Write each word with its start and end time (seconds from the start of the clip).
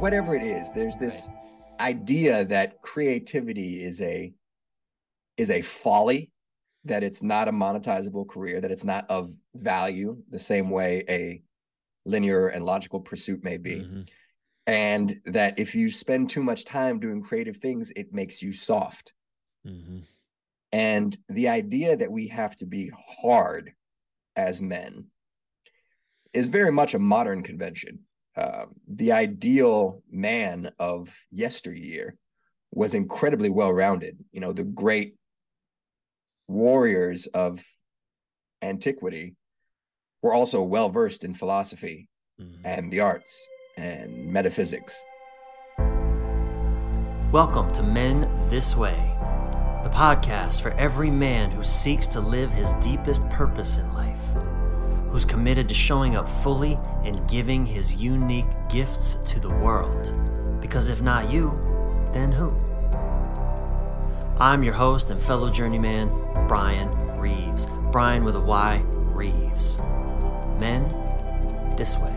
whatever 0.00 0.36
it 0.36 0.42
is. 0.42 0.70
There's 0.70 0.96
this 0.96 1.28
right. 1.28 1.88
idea 1.88 2.44
that 2.44 2.80
creativity 2.82 3.82
is 3.82 4.00
a 4.00 4.32
is 5.36 5.50
a 5.50 5.62
folly, 5.62 6.30
that 6.84 7.02
it's 7.02 7.22
not 7.22 7.48
a 7.48 7.52
monetizable 7.52 8.28
career, 8.28 8.60
that 8.60 8.70
it's 8.70 8.84
not 8.84 9.06
of 9.08 9.32
value 9.54 10.16
the 10.30 10.38
same 10.38 10.70
way 10.70 11.04
a 11.08 11.42
linear 12.04 12.48
and 12.48 12.64
logical 12.64 13.00
pursuit 13.00 13.44
may 13.44 13.56
be. 13.56 13.76
Mm-hmm. 13.76 14.02
And 14.66 15.20
that 15.26 15.58
if 15.58 15.74
you 15.74 15.90
spend 15.90 16.28
too 16.28 16.42
much 16.42 16.64
time 16.64 17.00
doing 17.00 17.22
creative 17.22 17.56
things, 17.56 17.90
it 17.96 18.12
makes 18.12 18.42
you 18.42 18.52
soft. 18.52 19.12
Mm-hmm. 19.66 20.00
And 20.72 21.16
the 21.28 21.48
idea 21.48 21.96
that 21.96 22.12
we 22.12 22.28
have 22.28 22.54
to 22.56 22.66
be 22.66 22.90
hard 23.22 23.72
as 24.36 24.60
men 24.60 25.06
is 26.34 26.48
very 26.48 26.70
much 26.70 26.94
a 26.94 26.98
modern 26.98 27.42
convention. 27.42 28.00
Uh, 28.38 28.66
the 28.86 29.10
ideal 29.10 30.00
man 30.08 30.70
of 30.78 31.12
yesteryear 31.32 32.16
was 32.70 32.94
incredibly 32.94 33.48
well 33.48 33.72
rounded. 33.72 34.16
You 34.30 34.40
know, 34.40 34.52
the 34.52 34.62
great 34.62 35.16
warriors 36.46 37.26
of 37.26 37.58
antiquity 38.62 39.34
were 40.22 40.32
also 40.32 40.62
well 40.62 40.88
versed 40.88 41.24
in 41.24 41.34
philosophy 41.34 42.06
mm-hmm. 42.40 42.64
and 42.64 42.92
the 42.92 43.00
arts 43.00 43.44
and 43.76 44.32
metaphysics. 44.32 44.96
Welcome 47.32 47.72
to 47.72 47.82
Men 47.82 48.30
This 48.50 48.76
Way, 48.76 49.16
the 49.82 49.90
podcast 49.90 50.62
for 50.62 50.70
every 50.74 51.10
man 51.10 51.50
who 51.50 51.64
seeks 51.64 52.06
to 52.08 52.20
live 52.20 52.52
his 52.52 52.74
deepest 52.74 53.28
purpose 53.30 53.78
in 53.78 53.92
life 53.92 54.20
who's 55.10 55.24
committed 55.24 55.68
to 55.68 55.74
showing 55.74 56.16
up 56.16 56.28
fully 56.28 56.78
and 57.04 57.26
giving 57.28 57.64
his 57.64 57.96
unique 57.96 58.46
gifts 58.68 59.16
to 59.24 59.40
the 59.40 59.48
world. 59.48 60.12
Because 60.60 60.88
if 60.88 61.00
not 61.00 61.30
you, 61.30 61.52
then 62.12 62.32
who? 62.32 62.52
I'm 64.38 64.62
your 64.62 64.74
host 64.74 65.10
and 65.10 65.20
fellow 65.20 65.50
journeyman, 65.50 66.08
Brian 66.46 66.90
Reeves. 67.18 67.66
Brian 67.90 68.22
with 68.24 68.36
a 68.36 68.40
Y, 68.40 68.82
Reeves. 68.86 69.78
Men, 70.58 70.84
this 71.76 71.96
way. 71.96 72.14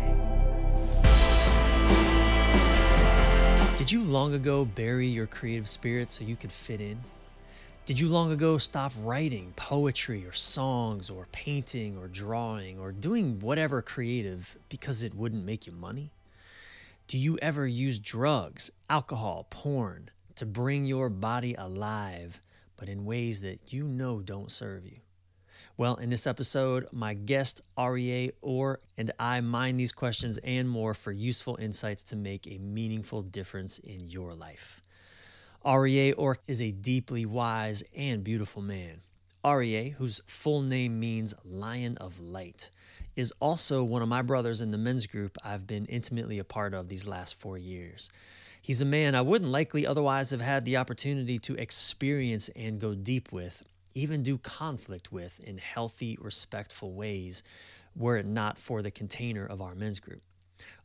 Did 3.77 3.91
you 3.91 4.03
long 4.03 4.35
ago 4.35 4.65
bury 4.65 5.07
your 5.07 5.25
creative 5.25 5.67
spirit 5.67 6.11
so 6.11 6.23
you 6.23 6.35
could 6.35 6.51
fit 6.51 6.79
in? 6.79 6.99
Did 7.87 7.99
you 7.99 8.09
long 8.09 8.31
ago 8.31 8.59
stop 8.59 8.93
writing 9.01 9.53
poetry 9.55 10.23
or 10.23 10.33
songs 10.33 11.09
or 11.09 11.27
painting 11.31 11.97
or 11.97 12.07
drawing 12.07 12.77
or 12.79 12.91
doing 12.91 13.39
whatever 13.39 13.81
creative 13.81 14.55
because 14.69 15.01
it 15.01 15.15
wouldn't 15.15 15.43
make 15.43 15.65
you 15.65 15.71
money? 15.71 16.11
Do 17.07 17.17
you 17.17 17.39
ever 17.41 17.65
use 17.65 17.97
drugs, 17.97 18.69
alcohol, 18.87 19.47
porn 19.49 20.11
to 20.35 20.45
bring 20.45 20.85
your 20.85 21.09
body 21.09 21.55
alive, 21.55 22.39
but 22.77 22.87
in 22.87 23.03
ways 23.03 23.41
that 23.41 23.73
you 23.73 23.85
know 23.85 24.21
don't 24.21 24.51
serve 24.51 24.85
you? 24.85 24.97
Well, 25.75 25.95
in 25.95 26.11
this 26.11 26.27
episode, 26.27 26.87
my 26.91 27.15
guest 27.15 27.61
Aryeh 27.75 28.33
Or 28.43 28.79
and 28.95 29.11
I 29.17 29.41
mine 29.41 29.77
these 29.77 29.91
questions 29.91 30.37
and 30.43 30.69
more 30.69 30.93
for 30.93 31.11
useful 31.11 31.57
insights 31.59 32.03
to 32.03 32.15
make 32.15 32.45
a 32.45 32.59
meaningful 32.59 33.23
difference 33.23 33.79
in 33.79 34.07
your 34.07 34.35
life. 34.35 34.83
Aryeh 35.65 36.15
Or 36.17 36.37
is 36.47 36.59
a 36.59 36.71
deeply 36.71 37.23
wise 37.23 37.83
and 37.95 38.23
beautiful 38.23 38.63
man. 38.63 39.01
Aryeh, 39.45 39.93
whose 39.93 40.21
full 40.25 40.61
name 40.61 40.99
means 40.99 41.35
Lion 41.45 41.97
of 41.97 42.19
Light, 42.19 42.71
is 43.15 43.31
also 43.39 43.83
one 43.83 44.01
of 44.01 44.07
my 44.07 44.23
brothers 44.23 44.61
in 44.61 44.71
the 44.71 44.77
men's 44.79 45.05
group 45.05 45.37
I've 45.43 45.67
been 45.67 45.85
intimately 45.85 46.39
a 46.39 46.43
part 46.43 46.73
of 46.73 46.89
these 46.89 47.05
last 47.05 47.35
four 47.35 47.59
years. 47.59 48.09
He's 48.59 48.81
a 48.81 48.85
man 48.85 49.13
I 49.13 49.21
wouldn't 49.21 49.51
likely 49.51 49.85
otherwise 49.85 50.31
have 50.31 50.41
had 50.41 50.65
the 50.65 50.77
opportunity 50.77 51.37
to 51.39 51.55
experience 51.55 52.49
and 52.55 52.79
go 52.79 52.95
deep 52.95 53.31
with, 53.31 53.63
even 53.93 54.23
do 54.23 54.39
conflict 54.39 55.11
with 55.11 55.39
in 55.39 55.59
healthy, 55.59 56.17
respectful 56.19 56.93
ways, 56.93 57.43
were 57.95 58.17
it 58.17 58.25
not 58.25 58.57
for 58.57 58.81
the 58.81 58.91
container 58.91 59.45
of 59.45 59.61
our 59.61 59.75
men's 59.75 59.99
group. 59.99 60.23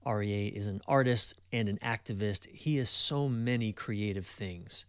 Aryeh 0.05 0.53
is 0.53 0.67
an 0.67 0.81
artist 0.87 1.35
and 1.53 1.69
an 1.69 1.79
activist. 1.83 2.47
He 2.49 2.79
is 2.79 2.89
so 2.89 3.29
many 3.29 3.73
creative 3.73 4.27
things. 4.27 4.87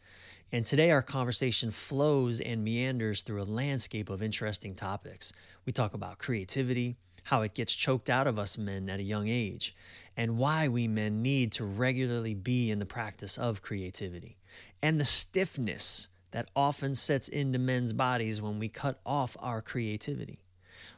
And 0.51 0.65
today, 0.65 0.91
our 0.91 1.01
conversation 1.01 1.71
flows 1.71 2.39
and 2.39 2.63
meanders 2.63 3.21
through 3.21 3.41
a 3.41 3.43
landscape 3.43 4.09
of 4.09 4.21
interesting 4.21 4.75
topics. 4.75 5.33
We 5.65 5.73
talk 5.73 5.93
about 5.93 6.19
creativity, 6.19 6.95
how 7.25 7.41
it 7.41 7.53
gets 7.53 7.75
choked 7.75 8.09
out 8.09 8.27
of 8.27 8.39
us 8.39 8.57
men 8.57 8.89
at 8.89 9.01
a 9.01 9.03
young 9.03 9.27
age, 9.27 9.75
and 10.15 10.37
why 10.37 10.69
we 10.69 10.87
men 10.87 11.21
need 11.21 11.51
to 11.53 11.65
regularly 11.65 12.33
be 12.33 12.71
in 12.71 12.79
the 12.79 12.85
practice 12.85 13.37
of 13.37 13.61
creativity, 13.61 14.37
and 14.81 14.99
the 14.99 15.05
stiffness 15.05 16.07
that 16.31 16.49
often 16.55 16.93
sets 16.93 17.27
into 17.27 17.59
men's 17.59 17.91
bodies 17.91 18.41
when 18.41 18.59
we 18.59 18.69
cut 18.69 19.01
off 19.05 19.35
our 19.39 19.61
creativity. 19.61 20.39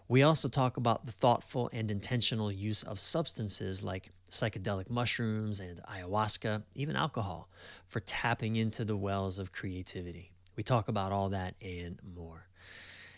We 0.09 0.23
also 0.23 0.47
talk 0.47 0.75
about 0.75 1.05
the 1.05 1.11
thoughtful 1.11 1.69
and 1.71 1.91
intentional 1.91 2.51
use 2.51 2.81
of 2.81 2.99
substances 2.99 3.83
like 3.83 4.09
psychedelic 4.31 4.89
mushrooms 4.89 5.59
and 5.59 5.79
ayahuasca, 5.83 6.63
even 6.73 6.95
alcohol, 6.95 7.47
for 7.85 7.99
tapping 7.99 8.55
into 8.55 8.83
the 8.83 8.97
wells 8.97 9.37
of 9.37 9.51
creativity. 9.51 10.31
We 10.55 10.63
talk 10.63 10.87
about 10.87 11.11
all 11.11 11.29
that 11.29 11.53
and 11.61 11.99
more. 12.03 12.47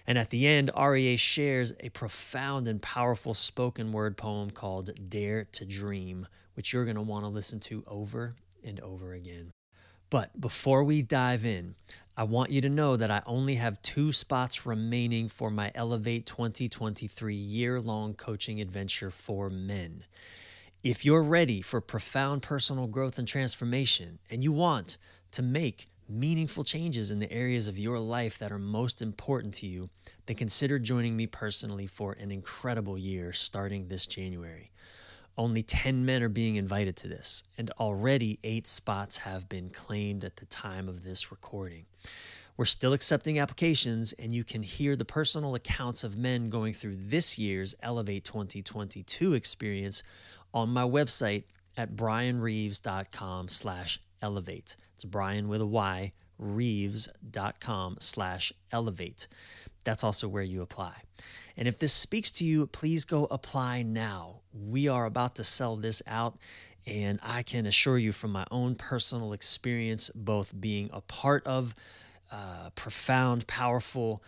And 0.06 0.18
at 0.18 0.32
the 0.32 0.46
end, 0.46 0.70
Aryeh 0.76 1.18
shares 1.18 1.72
a 1.80 1.88
profound 1.90 2.68
and 2.68 2.82
powerful 2.82 3.34
spoken 3.34 3.94
word 3.94 4.18
poem 4.18 4.50
called 4.50 5.10
Dare 5.10 5.46
to 5.54 5.66
Dream, 5.66 6.28
which 6.56 6.74
you're 6.74 6.84
going 6.84 6.96
to 6.96 7.02
want 7.02 7.24
to 7.24 7.30
listen 7.30 7.62
to 7.62 7.86
over 7.88 8.36
and 8.66 8.82
over 8.82 9.14
again. 9.14 9.52
But 10.12 10.42
before 10.42 10.84
we 10.84 11.02
dive 11.02 11.46
in, 11.46 11.76
I 12.18 12.26
want 12.26 12.52
you 12.52 12.60
to 12.60 12.70
know 12.70 12.98
that 12.98 13.10
I 13.10 13.24
only 13.26 13.56
have 13.56 13.82
two 13.82 14.12
spots 14.12 14.66
remaining 14.66 15.30
for 15.30 15.50
my 15.50 15.72
Elevate 15.74 16.26
2023 16.26 17.34
year 17.34 17.80
long 17.80 18.14
coaching 18.14 18.60
adventure 18.60 19.10
for 19.10 19.50
men. 19.50 20.04
If 20.84 21.06
you're 21.06 21.24
ready 21.24 21.62
for 21.62 21.80
profound 21.80 22.42
personal 22.42 22.88
growth 22.88 23.18
and 23.18 23.28
transformation, 23.28 24.20
and 24.30 24.44
you 24.44 24.52
want 24.52 24.98
to 25.32 25.42
make 25.42 25.88
meaningful 26.10 26.66
changes 26.66 27.10
in 27.10 27.20
the 27.20 27.32
areas 27.32 27.70
of 27.70 27.80
your 27.80 27.98
life 27.98 28.38
that 28.38 28.52
are 28.52 28.60
most 28.60 29.02
important 29.02 29.54
to 29.54 29.66
you, 29.66 29.90
then 30.26 30.36
consider 30.36 30.78
joining 30.78 31.16
me 31.16 31.26
personally 31.26 31.88
for 31.88 32.12
an 32.20 32.32
incredible 32.32 32.98
year 32.98 33.32
starting 33.32 33.88
this 33.88 34.06
January. 34.08 34.71
Only 35.38 35.64
10 35.64 36.06
men 36.06 36.22
are 36.22 36.30
being 36.30 36.56
invited 36.56 36.96
to 36.98 37.08
this, 37.08 37.44
and 37.58 37.72
already 37.80 38.40
eight 38.44 38.68
spots 38.68 39.18
have 39.20 39.48
been 39.48 39.70
claimed 39.70 40.24
at 40.24 40.38
the 40.38 40.46
time 40.46 40.90
of 40.90 41.04
this 41.04 41.32
recording. 41.32 41.86
We're 42.58 42.66
still 42.66 42.94
accepting 42.94 43.40
applications, 43.40 44.14
and 44.14 44.36
you 44.36 44.44
can 44.44 44.62
hear 44.62 44.96
the 44.96 45.06
personal 45.06 45.56
accounts 45.56 46.04
of 46.04 46.18
men 46.18 46.50
going 46.50 46.74
through 46.74 46.98
this 46.98 47.40
year's 47.40 47.74
Elevate 47.82 48.26
2022 48.26 49.34
experience 49.34 50.04
on 50.54 50.70
my 50.70 50.84
website 50.84 51.46
at 51.78 51.96
brianreeves.com 51.96 53.48
slash 53.48 54.00
elevate. 54.22 54.76
It's 54.96 55.06
Brian 55.06 55.48
with 55.48 55.62
a 55.62 55.66
Y, 55.66 56.12
reeves.com 56.38 57.98
slash 58.00 58.54
elevate. 58.72 59.28
That's 59.84 60.04
also 60.04 60.28
where 60.28 60.44
you 60.44 60.62
apply. 60.62 61.04
And 61.58 61.68
if 61.68 61.80
this 61.80 61.94
speaks 61.94 62.32
to 62.32 62.46
you, 62.46 62.68
please 62.68 63.06
go 63.06 63.28
apply 63.32 63.84
now. 63.84 64.41
We 64.54 64.88
are 64.88 65.06
about 65.06 65.36
to 65.36 65.44
sell 65.44 65.76
this 65.76 66.02
out. 66.08 66.38
And 66.86 67.20
I 67.22 67.44
can 67.44 67.66
assure 67.66 67.98
you 67.98 68.12
from 68.12 68.32
my 68.32 68.46
own 68.50 68.76
personal 68.76 69.34
experience, 69.34 70.10
both 70.16 70.60
being 70.60 70.90
a 70.92 71.02
part 71.02 71.46
of 71.46 71.76
uh, 72.32 72.72
profound, 72.76 73.46
powerful, 73.46 74.24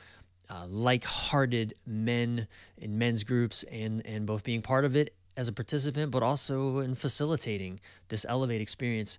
uh, 0.50 0.68
like 0.68 1.04
hearted 1.04 1.74
men 1.86 2.48
in 2.78 2.98
men's 2.98 3.24
groups, 3.24 3.64
and, 3.64 4.06
and 4.06 4.26
both 4.28 4.44
being 4.44 4.62
part 4.62 4.86
of 4.86 4.96
it 4.96 5.16
as 5.36 5.48
a 5.48 5.54
participant, 5.54 6.12
but 6.12 6.22
also 6.22 6.80
in 6.80 6.94
facilitating 6.96 7.80
this 8.10 8.26
Elevate 8.30 8.62
experience, 8.62 9.18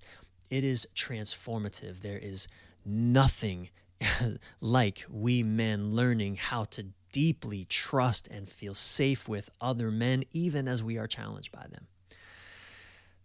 it 0.50 0.62
is 0.62 0.86
transformative. 0.94 2.02
There 2.02 2.18
is 2.18 2.46
nothing 2.84 3.70
like 4.60 5.04
we 5.10 5.42
men 5.42 5.92
learning 5.94 6.36
how 6.36 6.64
to 6.64 6.86
deeply 7.14 7.64
trust 7.64 8.26
and 8.26 8.48
feel 8.48 8.74
safe 8.74 9.28
with 9.28 9.48
other 9.60 9.92
men, 9.92 10.24
even 10.32 10.66
as 10.66 10.82
we 10.82 10.98
are 10.98 11.06
challenged 11.06 11.52
by 11.52 11.64
them. 11.70 11.86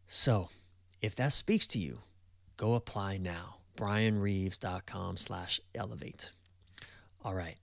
So, 0.07 0.50
if 1.01 1.15
that 1.15 1.33
speaks 1.33 1.65
to 1.68 1.80
you, 1.80 2.01
go 2.56 2.75
apply 2.75 3.18
now. 3.18 3.56
BrianReeves.com 3.75 5.18
slash 5.18 5.59
elevate. 5.74 6.30
All 7.25 7.33
right, 7.33 7.56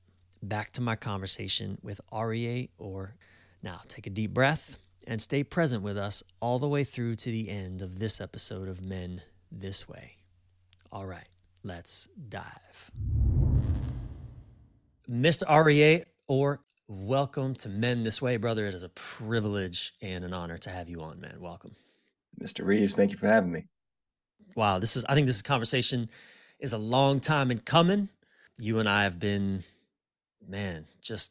back 0.43 0.73
to 0.73 0.81
my 0.81 0.97
conversation 0.97 1.79
with 1.81 2.01
Aryeh 2.13 2.71
Or. 2.77 3.15
Now, 3.63 3.83
take 3.87 4.09
a 4.09 4.11
deep 4.11 4.35
breath 4.35 4.77
and 5.07 5.23
stay 5.23 5.45
present 5.45 5.85
with 5.85 5.97
us 5.97 6.25
all 6.41 6.59
the 6.59 6.67
way 6.67 6.83
through 6.83 7.15
to 7.17 7.31
the 7.31 7.49
end 7.49 7.83
of 7.83 8.01
this 8.01 8.21
episode 8.21 8.67
of 8.67 8.83
Men 8.83 9.23
This 9.53 9.89
Way. 9.89 10.17
All 10.91 11.07
right, 11.07 11.29
let's 11.63 12.09
dive. 12.29 12.91
Mr. 15.09 15.45
Aryeh, 15.45 16.05
Or 16.29 16.61
welcome 16.89 17.55
to 17.57 17.69
Men 17.69 18.03
This 18.03 18.21
Way, 18.21 18.37
brother. 18.37 18.67
It 18.67 18.75
is 18.75 18.83
a 18.83 18.89
privilege 18.89 19.93
and 20.03 20.25
an 20.25 20.33
honor 20.33 20.59
to 20.59 20.71
have 20.71 20.89
you 20.89 21.01
on, 21.01 21.21
man. 21.21 21.37
Welcome. 21.41 21.77
Mr. 22.43 22.65
Reeves, 22.67 22.97
thank 22.97 23.13
you 23.13 23.17
for 23.17 23.29
having 23.29 23.53
me. 23.53 23.67
Wow, 24.57 24.81
this 24.81 24.97
is 24.97 25.05
I 25.09 25.15
think 25.15 25.29
this 25.29 25.41
conversation 25.41 26.11
is 26.59 26.73
a 26.73 26.79
long 26.79 27.21
time 27.21 27.53
in 27.53 27.61
coming. 27.61 28.09
You 28.59 28.81
and 28.81 28.89
I 28.89 29.05
have 29.05 29.21
been 29.21 29.63
man, 30.49 30.87
just 31.01 31.31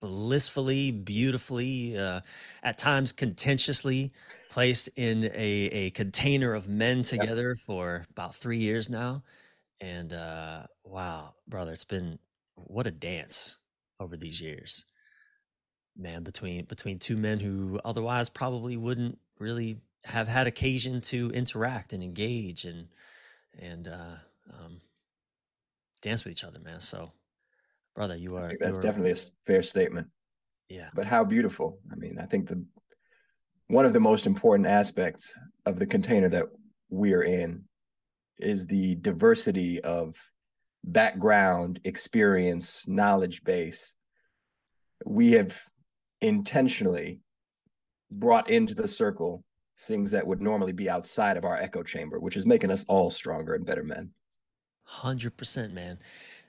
blissfully, 0.00 0.90
beautifully, 0.90 1.96
uh, 1.96 2.22
at 2.64 2.76
times 2.76 3.12
contentiously 3.12 4.12
placed 4.50 4.88
in 4.96 5.26
a, 5.26 5.30
a 5.70 5.90
container 5.90 6.54
of 6.54 6.66
men 6.66 7.04
together 7.04 7.54
for 7.54 8.04
about 8.10 8.34
three 8.34 8.58
years 8.58 8.90
now. 8.90 9.22
And 9.80 10.12
uh, 10.12 10.64
wow, 10.82 11.34
brother, 11.46 11.72
it's 11.72 11.84
been 11.84 12.18
what 12.56 12.88
a 12.88 12.90
dance 12.90 13.57
over 14.00 14.16
these 14.16 14.40
years. 14.40 14.84
Man, 15.96 16.22
between 16.22 16.64
between 16.64 16.98
two 16.98 17.16
men 17.16 17.40
who 17.40 17.80
otherwise 17.84 18.28
probably 18.28 18.76
wouldn't 18.76 19.18
really 19.38 19.80
have 20.04 20.28
had 20.28 20.46
occasion 20.46 21.00
to 21.00 21.30
interact 21.30 21.92
and 21.92 22.02
engage 22.02 22.64
and 22.64 22.88
and 23.58 23.88
uh, 23.88 24.16
um, 24.52 24.80
dance 26.02 26.24
with 26.24 26.32
each 26.32 26.44
other, 26.44 26.60
man. 26.60 26.80
So 26.80 27.12
brother. 27.98 28.16
You 28.16 28.36
are. 28.36 28.52
that's 28.60 28.78
definitely 28.78 29.10
a 29.10 29.16
fair 29.44 29.62
statement. 29.62 30.06
Yeah. 30.68 30.88
But 30.94 31.06
how 31.06 31.24
beautiful. 31.24 31.80
I 31.90 31.96
mean, 31.96 32.16
I 32.20 32.26
think 32.26 32.48
the 32.48 32.64
one 33.66 33.84
of 33.84 33.92
the 33.92 34.00
most 34.00 34.26
important 34.26 34.68
aspects 34.68 35.34
of 35.66 35.80
the 35.80 35.86
container 35.86 36.28
that 36.28 36.44
we're 36.90 37.24
in 37.24 37.64
is 38.38 38.66
the 38.66 38.94
diversity 38.94 39.80
of 39.80 40.14
background, 40.84 41.80
experience, 41.84 42.86
knowledge 42.86 43.44
base. 43.44 43.94
We 45.04 45.32
have 45.32 45.58
intentionally 46.20 47.20
brought 48.10 48.50
into 48.50 48.74
the 48.74 48.88
circle 48.88 49.44
things 49.80 50.10
that 50.10 50.26
would 50.26 50.42
normally 50.42 50.72
be 50.72 50.90
outside 50.90 51.36
of 51.36 51.44
our 51.44 51.56
echo 51.56 51.82
chamber, 51.82 52.18
which 52.18 52.36
is 52.36 52.46
making 52.46 52.70
us 52.70 52.84
all 52.88 53.10
stronger 53.10 53.54
and 53.54 53.64
better 53.64 53.84
men. 53.84 54.10
100%, 54.90 55.72
man. 55.72 55.98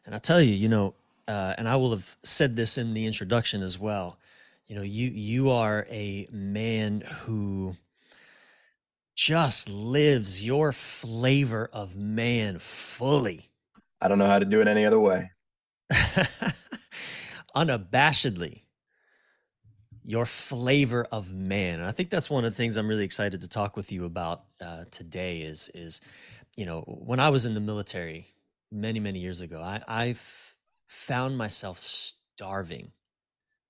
And 0.06 0.16
I 0.16 0.18
tell 0.18 0.42
you, 0.42 0.54
you 0.54 0.70
know, 0.70 0.96
uh, 1.28 1.54
and 1.58 1.70
I 1.70 1.76
will 1.76 1.92
have 1.92 2.18
said 2.24 2.56
this 2.56 2.78
in 2.78 2.94
the 2.94 3.06
introduction 3.06 3.62
as 3.62 3.78
well. 3.78 4.18
You 4.68 4.76
know, 4.76 4.82
you 4.82 5.10
you 5.10 5.50
are 5.52 5.86
a 5.90 6.28
man 6.32 7.02
who 7.02 7.76
just 9.16 9.68
lives 9.70 10.46
your 10.46 10.72
flavor 10.72 11.70
of 11.74 11.96
man 11.96 12.58
fully. 12.60 13.49
I 14.02 14.08
don't 14.08 14.18
know 14.18 14.28
how 14.28 14.40
to 14.40 14.46
do 14.46 14.62
it 14.62 14.68
any 14.68 14.86
other 14.86 15.00
way. 15.00 15.32
Unabashedly, 17.56 18.64
your 20.04 20.26
flavor 20.26 21.06
of 21.12 21.34
man. 21.34 21.80
And 21.80 21.88
I 21.88 21.92
think 21.92 22.10
that's 22.10 22.30
one 22.30 22.46
of 22.46 22.52
the 22.52 22.58
things 22.58 22.78
I'm 22.78 22.88
really 22.88 23.04
excited 23.04 23.42
to 23.42 23.50
talk 23.50 23.76
with 23.76 23.92
you 23.92 24.06
about 24.06 24.44
uh, 24.62 24.86
today. 24.92 25.42
Is 25.42 25.70
is 25.74 26.02
you 26.56 26.66
know 26.66 26.82
when 26.88 27.20
I 27.20 27.30
was 27.30 27.46
in 27.46 27.54
the 27.54 27.60
military 27.60 28.28
many 28.72 29.00
many 29.00 29.20
years 29.20 29.42
ago, 29.42 29.62
I 29.62 29.82
I've 29.88 30.56
found 30.88 31.38
myself 31.38 31.80
starving 31.80 32.92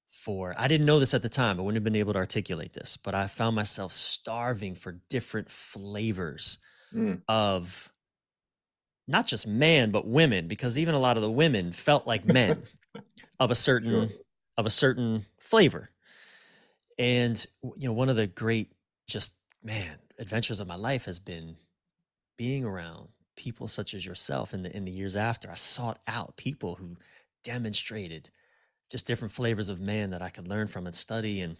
for 0.05 0.55
I 0.57 0.67
didn't 0.67 0.85
know 0.85 0.99
this 0.99 1.13
at 1.13 1.23
the 1.23 1.29
time. 1.29 1.59
I 1.59 1.63
wouldn't 1.63 1.77
have 1.77 1.83
been 1.83 1.95
able 1.95 2.13
to 2.13 2.19
articulate 2.19 2.73
this, 2.73 2.97
but 2.97 3.15
I 3.15 3.27
found 3.27 3.55
myself 3.55 3.93
starving 3.93 4.75
for 4.75 5.01
different 5.09 5.49
flavors 5.49 6.57
mm. 6.93 7.21
of 7.27 7.91
not 9.09 9.25
just 9.25 9.47
man, 9.47 9.89
but 9.89 10.07
women, 10.07 10.47
because 10.47 10.77
even 10.77 10.93
a 10.93 10.99
lot 10.99 11.17
of 11.17 11.23
the 11.23 11.31
women 11.31 11.71
felt 11.71 12.05
like 12.05 12.25
men 12.25 12.61
of 13.39 13.49
a 13.49 13.55
certain 13.55 14.09
sure. 14.09 14.17
of 14.55 14.67
a 14.67 14.69
certain 14.69 15.25
flavor. 15.39 15.89
And 16.99 17.43
you 17.63 17.87
know, 17.87 17.93
one 17.93 18.09
of 18.09 18.15
the 18.15 18.27
great 18.27 18.71
just 19.07 19.33
man 19.63 19.97
adventures 20.19 20.59
of 20.59 20.67
my 20.67 20.75
life 20.75 21.05
has 21.05 21.17
been 21.17 21.55
being 22.37 22.63
around 22.63 23.07
people 23.35 23.67
such 23.67 23.95
as 23.95 24.05
yourself 24.05 24.53
in 24.53 24.61
the 24.61 24.75
in 24.75 24.85
the 24.85 24.91
years 24.91 25.15
after. 25.15 25.49
I 25.49 25.55
sought 25.55 25.99
out 26.07 26.37
people 26.37 26.75
who 26.75 26.97
demonstrated 27.43 28.29
just 28.91 29.07
different 29.07 29.33
flavors 29.33 29.69
of 29.69 29.79
man 29.79 30.11
that 30.11 30.21
I 30.21 30.29
could 30.29 30.47
learn 30.47 30.67
from 30.67 30.85
and 30.85 30.95
study. 30.95 31.41
And 31.41 31.57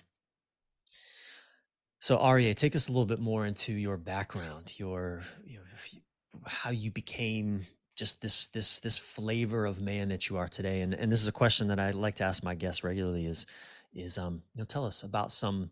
so, 1.99 2.17
Aryeh, 2.17 2.55
take 2.55 2.75
us 2.75 2.87
a 2.87 2.91
little 2.91 3.05
bit 3.05 3.19
more 3.19 3.45
into 3.45 3.73
your 3.73 3.97
background, 3.97 4.73
your 4.77 5.23
you 5.43 5.57
know, 5.57 5.63
how 6.45 6.69
you 6.69 6.91
became 6.91 7.65
just 7.97 8.21
this 8.21 8.47
this 8.47 8.79
this 8.79 8.97
flavor 8.97 9.65
of 9.65 9.81
man 9.81 10.09
that 10.09 10.29
you 10.29 10.37
are 10.37 10.47
today. 10.47 10.81
And 10.81 10.93
and 10.93 11.11
this 11.11 11.21
is 11.21 11.27
a 11.27 11.33
question 11.33 11.67
that 11.67 11.79
I 11.79 11.91
like 11.91 12.15
to 12.15 12.23
ask 12.23 12.43
my 12.43 12.55
guests 12.55 12.83
regularly: 12.83 13.25
is 13.25 13.45
is 13.93 14.17
um 14.17 14.43
you 14.53 14.59
know 14.59 14.65
tell 14.65 14.85
us 14.85 15.03
about 15.03 15.31
some 15.31 15.71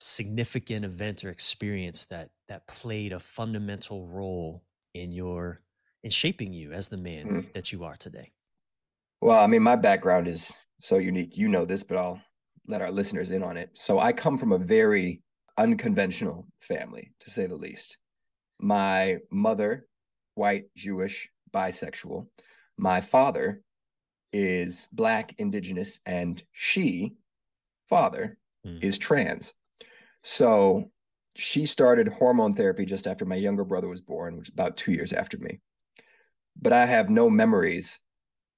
significant 0.00 0.84
event 0.84 1.24
or 1.24 1.30
experience 1.30 2.06
that 2.06 2.30
that 2.48 2.66
played 2.66 3.12
a 3.12 3.20
fundamental 3.20 4.06
role 4.06 4.62
in 4.94 5.12
your 5.12 5.60
in 6.02 6.10
shaping 6.10 6.52
you 6.52 6.72
as 6.72 6.88
the 6.88 6.96
man 6.96 7.26
mm. 7.26 7.52
that 7.52 7.72
you 7.72 7.84
are 7.84 7.96
today? 7.96 8.32
Well, 9.20 9.38
I 9.38 9.46
mean, 9.46 9.62
my 9.62 9.76
background 9.76 10.28
is 10.28 10.56
so 10.80 10.98
unique. 10.98 11.36
You 11.36 11.48
know 11.48 11.64
this, 11.64 11.82
but 11.82 11.98
I'll 11.98 12.20
let 12.66 12.80
our 12.80 12.90
listeners 12.90 13.32
in 13.32 13.42
on 13.42 13.56
it. 13.56 13.70
So 13.74 13.98
I 13.98 14.12
come 14.12 14.38
from 14.38 14.52
a 14.52 14.58
very 14.58 15.22
unconventional 15.58 16.46
family, 16.60 17.12
to 17.20 17.30
say 17.30 17.46
the 17.46 17.56
least. 17.56 17.98
My 18.60 19.18
mother, 19.30 19.86
white, 20.40 20.64
Jewish, 20.74 21.28
bisexual. 21.52 22.26
My 22.78 23.02
father 23.02 23.60
is 24.32 24.88
black, 24.90 25.34
indigenous, 25.36 26.00
and 26.06 26.42
she, 26.50 27.12
father, 27.90 28.38
mm. 28.66 28.82
is 28.82 28.96
trans. 28.96 29.52
So 30.24 30.90
she 31.36 31.66
started 31.66 32.08
hormone 32.08 32.54
therapy 32.54 32.86
just 32.86 33.06
after 33.06 33.26
my 33.26 33.36
younger 33.36 33.64
brother 33.64 33.86
was 33.86 34.00
born, 34.00 34.38
which 34.38 34.48
is 34.48 34.54
about 34.54 34.78
two 34.78 34.92
years 34.92 35.12
after 35.12 35.36
me. 35.36 35.60
But 36.58 36.72
I 36.72 36.86
have 36.86 37.10
no 37.10 37.28
memories 37.28 38.00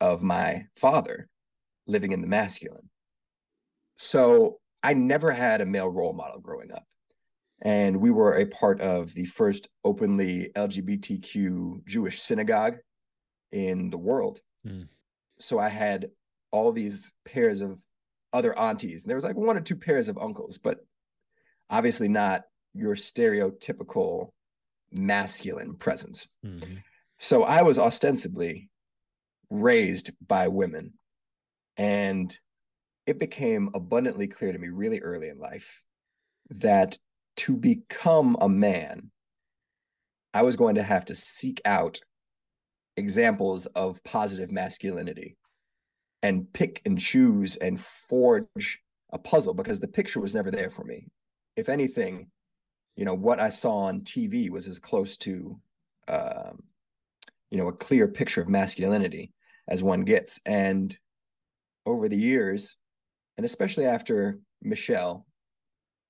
of 0.01 0.23
my 0.23 0.67
father 0.77 1.29
living 1.89 2.13
in 2.13 2.21
the 2.21 2.29
masculine. 2.29 2.91
So 3.97 4.61
I 4.85 4.95
never 4.95 5.33
had 5.33 5.61
a 5.61 5.67
male 5.67 5.91
role 5.91 6.13
model 6.13 6.39
growing 6.39 6.71
up. 6.71 6.85
And 7.63 8.01
we 8.01 8.11
were 8.11 8.35
a 8.35 8.47
part 8.47 8.81
of 8.81 9.15
the 9.15 9.25
first 9.25 9.69
openly 9.85 10.51
LGBTQ 10.57 11.87
Jewish 11.87 12.21
synagogue 12.21 12.79
in 13.53 13.89
the 13.91 13.99
world. 13.99 14.41
Mm. 14.67 14.89
So 15.39 15.59
I 15.61 15.69
had 15.69 16.11
all 16.51 16.73
these 16.73 17.13
pairs 17.25 17.61
of 17.61 17.79
other 18.33 18.59
aunties. 18.59 19.05
And 19.05 19.11
there 19.11 19.17
was 19.17 19.25
like 19.25 19.37
one 19.37 19.57
or 19.57 19.61
two 19.61 19.77
pairs 19.77 20.09
of 20.09 20.19
uncles, 20.19 20.59
but 20.59 20.79
obviously 21.71 22.09
not 22.09 22.43
your 22.75 22.97
stereotypical 22.97 24.31
masculine 24.91 25.77
presence. 25.77 26.27
Mm-hmm. 26.45 26.77
So 27.19 27.45
I 27.45 27.63
was 27.63 27.79
ostensibly 27.79 28.71
raised 29.51 30.11
by 30.27 30.49
women. 30.49 30.95
And 31.77 32.37
it 33.07 33.19
became 33.19 33.71
abundantly 33.75 34.27
clear 34.27 34.53
to 34.53 34.59
me 34.59 34.69
really 34.69 35.01
early 35.01 35.29
in 35.29 35.39
life 35.39 35.83
that 36.51 36.99
to 37.37 37.57
become 37.57 38.37
a 38.41 38.49
man, 38.49 39.11
I 40.35 40.43
was 40.43 40.57
going 40.57 40.77
to 40.77 40.83
have 40.83 41.05
to 41.07 41.15
seek 41.15 41.61
out 41.65 42.01
examples 42.97 43.67
of 43.67 44.03
positive 44.05 44.51
masculinity 44.51 45.37
and 46.23 46.51
pick 46.53 46.81
and 46.85 46.99
choose 46.99 47.57
and 47.57 47.81
forge 47.81 48.81
a 49.13 49.19
puzzle 49.19 49.55
because 49.55 49.81
the 49.81 49.89
picture 49.89 50.21
was 50.21 50.35
never 50.35 50.51
there 50.51 50.71
for 50.71 50.85
me. 50.85 51.09
If 51.57 51.69
anything, 51.69 52.31
you 52.97 53.05
know 53.05 53.15
what 53.15 53.41
I 53.41 53.49
saw 53.49 53.79
on 53.79 54.03
TV 54.03 54.51
was 54.51 54.69
as 54.69 54.79
close 54.79 55.17
to, 55.19 55.59
um, 56.09 56.63
you 57.51 57.59
know, 57.59 57.69
a 57.69 57.73
clear 57.73 58.09
picture 58.09 58.41
of 58.41 58.49
masculinity 58.49 59.33
as 59.69 59.83
one 59.83 60.03
gets. 60.03 60.41
And 60.47 60.97
over 61.85 62.09
the 62.09 62.17
years, 62.17 62.77
and 63.37 63.45
especially 63.45 63.87
after 63.87 64.39
Michelle, 64.63 65.27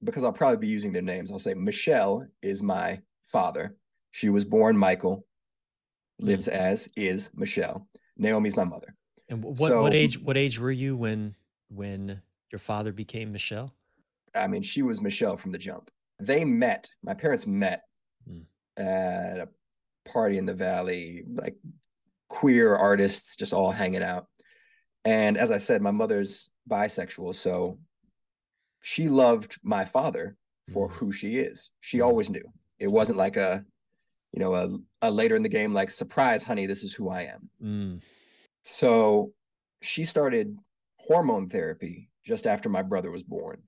because 0.04 0.24
I'll 0.24 0.32
probably 0.32 0.58
be 0.58 0.68
using 0.68 0.92
their 0.92 1.02
names, 1.02 1.30
I'll 1.30 1.38
say 1.38 1.54
Michelle 1.54 2.26
is 2.42 2.62
my 2.62 3.00
father. 3.24 3.76
She 4.10 4.28
was 4.28 4.44
born 4.44 4.76
Michael, 4.76 5.26
lives 6.18 6.48
mm. 6.48 6.52
as 6.52 6.88
is 6.96 7.30
Michelle. 7.34 7.86
Naomi's 8.16 8.56
my 8.56 8.64
mother. 8.64 8.94
And 9.28 9.42
what 9.42 9.70
so, 9.70 9.82
what 9.82 9.94
age 9.94 10.18
what 10.18 10.36
age 10.36 10.58
were 10.58 10.70
you 10.70 10.96
when 10.96 11.34
when 11.68 12.20
your 12.50 12.58
father 12.58 12.92
became 12.92 13.32
Michelle? 13.32 13.72
I 14.34 14.46
mean, 14.46 14.62
she 14.62 14.82
was 14.82 15.00
Michelle 15.00 15.36
from 15.36 15.52
the 15.52 15.58
jump 15.58 15.90
they 16.22 16.44
met, 16.44 16.88
my 17.02 17.14
parents 17.14 17.46
met 17.46 17.82
mm. 18.28 18.44
at 18.76 19.38
a 19.38 19.48
party 20.08 20.38
in 20.38 20.46
the 20.46 20.54
valley, 20.54 21.24
like 21.26 21.56
queer 22.28 22.74
artists 22.74 23.36
just 23.36 23.52
all 23.52 23.72
hanging 23.72 24.02
out. 24.02 24.26
And 25.04 25.36
as 25.36 25.50
I 25.50 25.58
said, 25.58 25.82
my 25.82 25.90
mother's 25.90 26.48
bisexual. 26.70 27.34
So 27.34 27.78
she 28.82 29.08
loved 29.08 29.58
my 29.62 29.84
father 29.84 30.36
for 30.72 30.88
mm. 30.88 30.92
who 30.92 31.12
she 31.12 31.36
is. 31.36 31.70
She 31.80 31.98
mm. 31.98 32.04
always 32.04 32.28
knew. 32.28 32.44
It 32.78 32.88
wasn't 32.88 33.18
like 33.18 33.36
a, 33.36 33.64
you 34.32 34.40
know, 34.40 34.54
a, 34.54 34.76
a 35.00 35.10
later 35.10 35.36
in 35.36 35.42
the 35.42 35.48
game, 35.48 35.72
like, 35.72 35.90
surprise, 35.90 36.44
honey, 36.44 36.66
this 36.66 36.82
is 36.82 36.92
who 36.92 37.08
I 37.08 37.22
am. 37.22 37.48
Mm. 37.62 38.00
So 38.62 39.32
she 39.80 40.04
started 40.04 40.58
hormone 40.96 41.48
therapy 41.48 42.10
just 42.24 42.46
after 42.46 42.68
my 42.68 42.82
brother 42.82 43.10
was 43.10 43.22
born. 43.22 43.62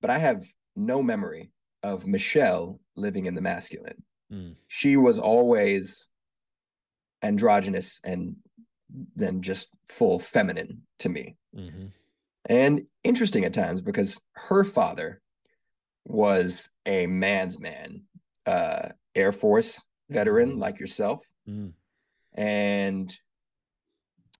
But 0.00 0.10
I 0.10 0.18
have 0.18 0.44
no 0.76 1.02
memory 1.02 1.50
of 1.82 2.06
Michelle 2.06 2.80
living 2.96 3.26
in 3.26 3.34
the 3.34 3.40
masculine. 3.40 4.02
Mm. 4.32 4.56
She 4.68 4.96
was 4.96 5.18
always 5.18 6.08
androgynous 7.22 8.00
and 8.04 8.36
then 9.16 9.40
just 9.40 9.68
full 9.88 10.18
feminine 10.18 10.82
to 10.98 11.08
me. 11.08 11.36
hmm 11.54 11.86
And 12.46 12.86
interesting 13.04 13.44
at 13.44 13.54
times 13.54 13.80
because 13.80 14.20
her 14.32 14.64
father 14.64 15.20
was 16.06 16.70
a 16.86 17.06
man's 17.06 17.58
man, 17.58 18.02
uh, 18.46 18.90
Air 19.14 19.32
Force 19.32 19.80
veteran 20.08 20.52
Mhm. 20.52 20.58
like 20.58 20.80
yourself. 20.80 21.24
Mm. 21.46 21.74
And, 22.34 23.18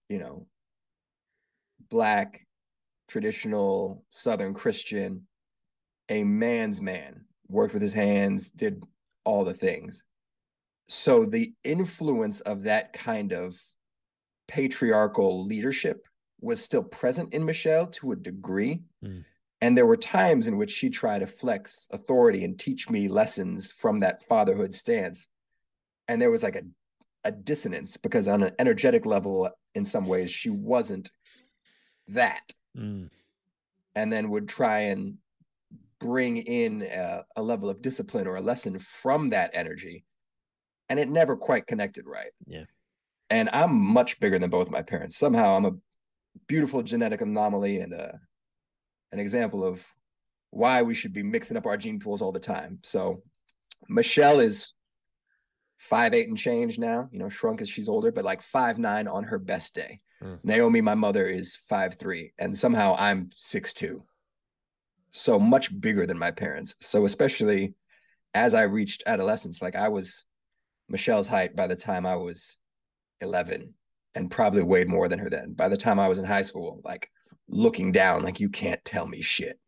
you 0.09 0.17
know, 0.19 0.47
black, 1.89 2.47
traditional 3.07 4.05
Southern 4.09 4.53
Christian, 4.53 5.27
a 6.09 6.23
man's 6.23 6.81
man, 6.81 7.25
worked 7.47 7.73
with 7.73 7.81
his 7.81 7.93
hands, 7.93 8.51
did 8.51 8.83
all 9.23 9.43
the 9.45 9.53
things. 9.53 10.03
So 10.87 11.25
the 11.25 11.53
influence 11.63 12.41
of 12.41 12.63
that 12.63 12.93
kind 12.93 13.31
of 13.31 13.61
patriarchal 14.47 15.45
leadership 15.45 16.05
was 16.41 16.61
still 16.61 16.83
present 16.83 17.33
in 17.33 17.45
Michelle 17.45 17.87
to 17.87 18.11
a 18.11 18.15
degree. 18.15 18.81
Mm. 19.03 19.23
And 19.61 19.77
there 19.77 19.85
were 19.85 19.97
times 19.97 20.47
in 20.47 20.57
which 20.57 20.71
she 20.71 20.89
tried 20.89 21.19
to 21.19 21.27
flex 21.27 21.87
authority 21.91 22.43
and 22.43 22.59
teach 22.59 22.89
me 22.89 23.07
lessons 23.07 23.71
from 23.71 23.99
that 23.99 24.23
fatherhood 24.27 24.73
stance. 24.73 25.27
And 26.07 26.19
there 26.19 26.31
was 26.31 26.41
like 26.41 26.55
a, 26.55 26.63
a 27.23 27.31
dissonance 27.31 27.95
because, 27.95 28.27
on 28.27 28.41
an 28.41 28.53
energetic 28.57 29.05
level, 29.05 29.51
in 29.75 29.85
some 29.85 30.07
ways, 30.07 30.31
she 30.31 30.49
wasn't 30.49 31.11
that. 32.07 32.51
Mm. 32.75 33.11
And 33.95 34.11
then 34.11 34.31
would 34.31 34.49
try 34.49 34.79
and 34.79 35.17
bring 35.99 36.37
in 36.37 36.81
a, 36.81 37.23
a 37.35 37.43
level 37.43 37.69
of 37.69 37.83
discipline 37.83 38.25
or 38.25 38.37
a 38.37 38.41
lesson 38.41 38.79
from 38.79 39.29
that 39.29 39.51
energy. 39.53 40.05
And 40.89 40.99
it 40.99 41.07
never 41.07 41.37
quite 41.37 41.67
connected 41.67 42.05
right. 42.07 42.31
Yeah. 42.47 42.63
And 43.29 43.47
I'm 43.53 43.73
much 43.79 44.19
bigger 44.19 44.39
than 44.39 44.49
both 44.49 44.71
my 44.71 44.81
parents. 44.81 45.15
Somehow 45.15 45.55
I'm 45.55 45.65
a 45.65 45.75
beautiful 46.47 46.81
genetic 46.83 47.21
anomaly 47.21 47.79
and 47.79 47.93
a, 47.93 48.19
an 49.11 49.19
example 49.19 49.63
of 49.63 49.83
why 50.49 50.81
we 50.81 50.93
should 50.93 51.13
be 51.13 51.23
mixing 51.23 51.57
up 51.57 51.65
our 51.65 51.77
gene 51.77 51.99
pools 51.99 52.21
all 52.21 52.31
the 52.31 52.39
time. 52.39 52.79
So 52.83 53.23
Michelle 53.87 54.39
is 54.39 54.73
five 55.77 56.13
eight 56.13 56.27
and 56.27 56.37
change 56.37 56.77
now, 56.77 57.09
you 57.11 57.19
know, 57.19 57.29
shrunk 57.29 57.61
as 57.61 57.69
she's 57.69 57.89
older, 57.89 58.11
but 58.11 58.25
like 58.25 58.41
five 58.41 58.77
nine 58.77 59.07
on 59.07 59.23
her 59.23 59.39
best 59.39 59.73
day. 59.73 60.01
Hmm. 60.21 60.35
Naomi, 60.43 60.81
my 60.81 60.93
mother, 60.93 61.25
is 61.25 61.57
five 61.67 61.95
three, 61.95 62.33
and 62.37 62.57
somehow 62.57 62.95
I'm 62.97 63.31
six 63.35 63.73
two. 63.73 64.03
So 65.11 65.39
much 65.39 65.79
bigger 65.81 66.05
than 66.05 66.19
my 66.19 66.31
parents. 66.31 66.75
So 66.79 67.05
especially 67.05 67.73
as 68.33 68.53
I 68.53 68.61
reached 68.61 69.03
adolescence, 69.05 69.61
like 69.61 69.75
I 69.75 69.89
was 69.89 70.23
Michelle's 70.87 71.27
height 71.27 71.55
by 71.55 71.67
the 71.67 71.75
time 71.75 72.05
I 72.05 72.15
was 72.15 72.57
11 73.21 73.73
and 74.15 74.31
probably 74.31 74.63
weighed 74.63 74.89
more 74.89 75.07
than 75.07 75.19
her 75.19 75.29
then. 75.29 75.53
By 75.53 75.67
the 75.67 75.77
time 75.77 75.99
I 75.99 76.07
was 76.07 76.19
in 76.19 76.25
high 76.25 76.41
school, 76.41 76.81
like 76.83 77.09
looking 77.47 77.91
down, 77.91 78.23
like 78.23 78.39
you 78.39 78.49
can't 78.49 78.83
tell 78.83 79.07
me 79.07 79.21
shit. 79.21 79.59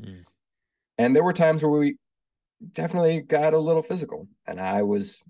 Mm. 0.00 0.24
And 0.98 1.14
there 1.14 1.24
were 1.24 1.32
times 1.32 1.62
where 1.62 1.70
we 1.70 1.96
definitely 2.72 3.20
got 3.20 3.54
a 3.54 3.58
little 3.58 3.82
physical 3.82 4.28
and 4.46 4.60
I 4.60 4.82
was 4.82 5.20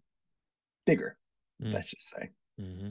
bigger, 0.85 1.17
Mm. 1.63 1.73
let's 1.73 1.91
just 1.91 2.09
say. 2.11 2.31
hmm 2.59 2.91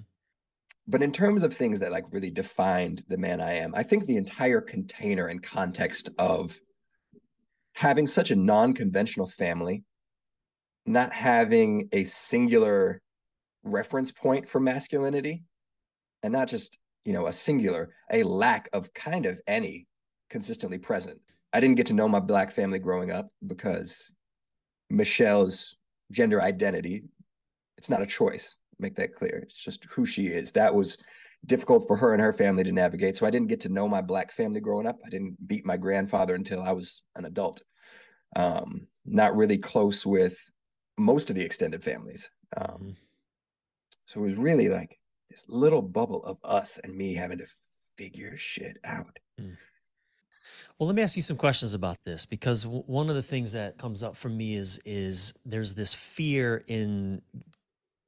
But 0.87 1.01
in 1.03 1.11
terms 1.11 1.43
of 1.43 1.53
things 1.55 1.79
that 1.79 1.91
like 1.91 2.11
really 2.11 2.31
defined 2.31 3.03
the 3.07 3.17
man 3.17 3.39
I 3.39 3.53
am, 3.53 3.73
I 3.75 3.83
think 3.83 4.05
the 4.05 4.17
entire 4.17 4.61
container 4.61 5.27
and 5.27 5.41
context 5.41 6.09
of 6.17 6.59
having 7.73 8.07
such 8.07 8.31
a 8.31 8.35
non-conventional 8.35 9.27
family, 9.27 9.83
not 10.85 11.13
having 11.13 11.89
a 11.91 12.03
singular 12.05 13.01
reference 13.65 14.11
point 14.11 14.47
for 14.47 14.59
masculinity, 14.59 15.43
and 16.23 16.31
not 16.31 16.47
just, 16.47 16.77
you 17.03 17.13
know, 17.13 17.27
a 17.27 17.33
singular, 17.33 17.89
a 18.11 18.23
lack 18.23 18.69
of 18.73 18.93
kind 18.93 19.25
of 19.25 19.39
any 19.47 19.87
consistently 20.29 20.77
present. 20.77 21.19
I 21.53 21.59
didn't 21.59 21.75
get 21.75 21.87
to 21.87 21.93
know 21.93 22.07
my 22.07 22.19
black 22.19 22.51
family 22.51 22.79
growing 22.79 23.11
up 23.11 23.29
because 23.45 24.11
Michelle's 24.89 25.75
gender 26.11 26.41
identity, 26.41 27.03
it's 27.77 27.89
not 27.89 28.01
a 28.01 28.05
choice. 28.05 28.55
Make 28.79 28.95
that 28.95 29.15
clear. 29.15 29.39
It's 29.43 29.61
just 29.61 29.85
who 29.85 30.05
she 30.05 30.27
is. 30.27 30.51
That 30.51 30.73
was 30.73 30.97
difficult 31.45 31.87
for 31.87 31.95
her 31.95 32.13
and 32.13 32.21
her 32.21 32.33
family 32.33 32.63
to 32.63 32.71
navigate. 32.71 33.15
So 33.15 33.25
I 33.25 33.29
didn't 33.29 33.47
get 33.47 33.61
to 33.61 33.69
know 33.69 33.87
my 33.87 34.01
black 34.01 34.31
family 34.31 34.59
growing 34.59 34.87
up. 34.87 34.97
I 35.05 35.09
didn't 35.09 35.37
meet 35.47 35.65
my 35.65 35.77
grandfather 35.77 36.35
until 36.35 36.61
I 36.61 36.71
was 36.71 37.03
an 37.15 37.25
adult. 37.25 37.63
Um, 38.35 38.87
not 39.05 39.35
really 39.35 39.57
close 39.57 40.05
with 40.05 40.37
most 40.97 41.29
of 41.29 41.35
the 41.35 41.43
extended 41.45 41.83
families. 41.83 42.29
Um, 42.57 42.65
Mhm. 42.81 42.95
So 44.05 44.23
it 44.23 44.27
was 44.27 44.37
really 44.37 44.69
like 44.69 44.99
this 45.29 45.45
little 45.47 45.81
bubble 45.81 46.23
of 46.23 46.37
us 46.43 46.79
and 46.83 46.95
me 46.95 47.15
having 47.15 47.39
to 47.39 47.47
figure 47.97 48.37
shit 48.37 48.77
out. 48.83 49.19
Well, 50.77 50.87
let 50.87 50.95
me 50.95 51.01
ask 51.01 51.15
you 51.15 51.21
some 51.21 51.37
questions 51.37 51.73
about 51.73 52.03
this 52.03 52.25
because 52.25 52.63
w- 52.63 52.83
one 52.85 53.09
of 53.09 53.15
the 53.15 53.23
things 53.23 53.53
that 53.53 53.77
comes 53.77 54.03
up 54.03 54.15
for 54.15 54.29
me 54.29 54.55
is 54.55 54.79
is 54.85 55.33
there's 55.45 55.73
this 55.73 55.93
fear 55.93 56.63
in 56.67 57.21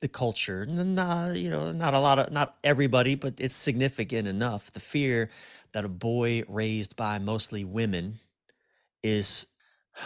the 0.02 0.08
culture, 0.08 0.66
not, 0.66 1.38
you 1.38 1.50
know, 1.50 1.72
not 1.72 1.94
a 1.94 2.00
lot 2.00 2.20
of, 2.20 2.32
not 2.32 2.58
everybody, 2.64 3.16
but 3.16 3.36
it's 3.40 3.56
significant 3.56 4.28
enough. 4.28 4.72
The 4.72 4.80
fear 4.80 5.32
that 5.72 5.86
a 5.86 5.90
boy 5.90 6.44
raised 6.48 6.96
by 6.96 7.20
mostly 7.20 7.64
women 7.64 8.20
is. 9.04 9.48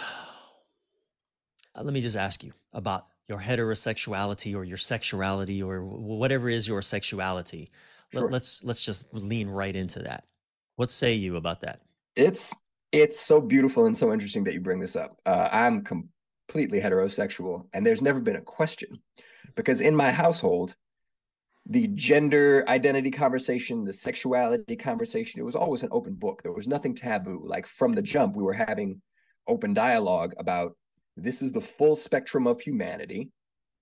Uh, 1.74 1.84
Let 1.84 1.94
me 1.94 2.02
just 2.02 2.18
ask 2.18 2.44
you 2.44 2.52
about 2.74 3.06
your 3.32 3.40
heterosexuality 3.40 4.54
or 4.54 4.66
your 4.66 4.78
sexuality 4.78 5.64
or 5.64 5.86
whatever 5.86 6.50
is 6.50 6.68
your 6.68 6.82
sexuality. 6.82 7.72
Let, 8.14 8.30
let's 8.30 8.62
let's 8.66 8.84
just 8.84 9.06
lean 9.14 9.48
right 9.48 9.74
into 9.74 10.00
that. 10.04 10.26
What 10.76 10.92
say 10.92 11.14
you 11.14 11.38
about 11.38 11.62
that? 11.62 11.80
It's 12.18 12.54
it's 12.92 13.18
so 13.18 13.40
beautiful 13.40 13.86
and 13.86 13.98
so 13.98 14.12
interesting 14.12 14.44
that 14.44 14.54
you 14.54 14.60
bring 14.60 14.82
this 14.82 14.98
up. 14.98 15.16
Uh, 15.26 15.48
I'm 15.50 15.86
completely 15.86 16.82
heterosexual, 16.82 17.68
and 17.72 17.86
there's 17.86 18.02
never 18.02 18.20
been 18.20 18.36
a 18.36 18.42
question 18.42 19.00
because 19.56 19.80
in 19.80 19.96
my 19.96 20.12
household, 20.12 20.76
the 21.66 21.88
gender 21.88 22.66
identity 22.68 23.12
conversation, 23.12 23.86
the 23.86 23.94
sexuality 23.94 24.76
conversation, 24.76 25.40
it 25.40 25.46
was 25.46 25.56
always 25.56 25.84
an 25.84 25.90
open 25.94 26.16
book. 26.16 26.44
There 26.44 26.52
was 26.52 26.68
nothing 26.68 26.94
taboo. 26.94 27.42
Like 27.46 27.66
from 27.66 27.94
the 27.94 28.02
jump, 28.02 28.36
we 28.36 28.44
were 28.44 28.52
having 28.52 29.02
open 29.48 29.74
dialogue 29.74 30.34
about 30.38 30.76
this 31.18 31.42
is 31.42 31.52
the 31.52 31.62
full 31.62 31.96
spectrum 31.96 32.48
of 32.48 32.62
humanity. 32.62 33.32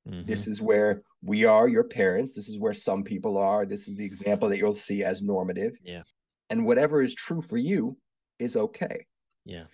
Mhm. 0.07 0.25
This 0.25 0.47
is 0.47 0.61
where 0.61 1.03
we 1.21 1.45
are 1.45 1.67
your 1.67 1.83
parents. 1.83 2.33
This 2.33 2.49
is 2.49 2.57
where 2.57 2.73
some 2.73 3.03
people 3.03 3.37
are. 3.37 3.65
This 3.65 3.87
is 3.87 3.95
the 3.95 4.05
example 4.05 4.49
that 4.49 4.57
you'll 4.57 4.75
see 4.75 5.03
as 5.03 5.21
normative. 5.21 5.77
Yeah. 5.83 6.03
And 6.49 6.65
whatever 6.65 7.01
is 7.01 7.13
true 7.13 7.41
for 7.41 7.57
you 7.57 7.97
is 8.39 8.55
okay. 8.55 9.05
Yeah. 9.45 9.65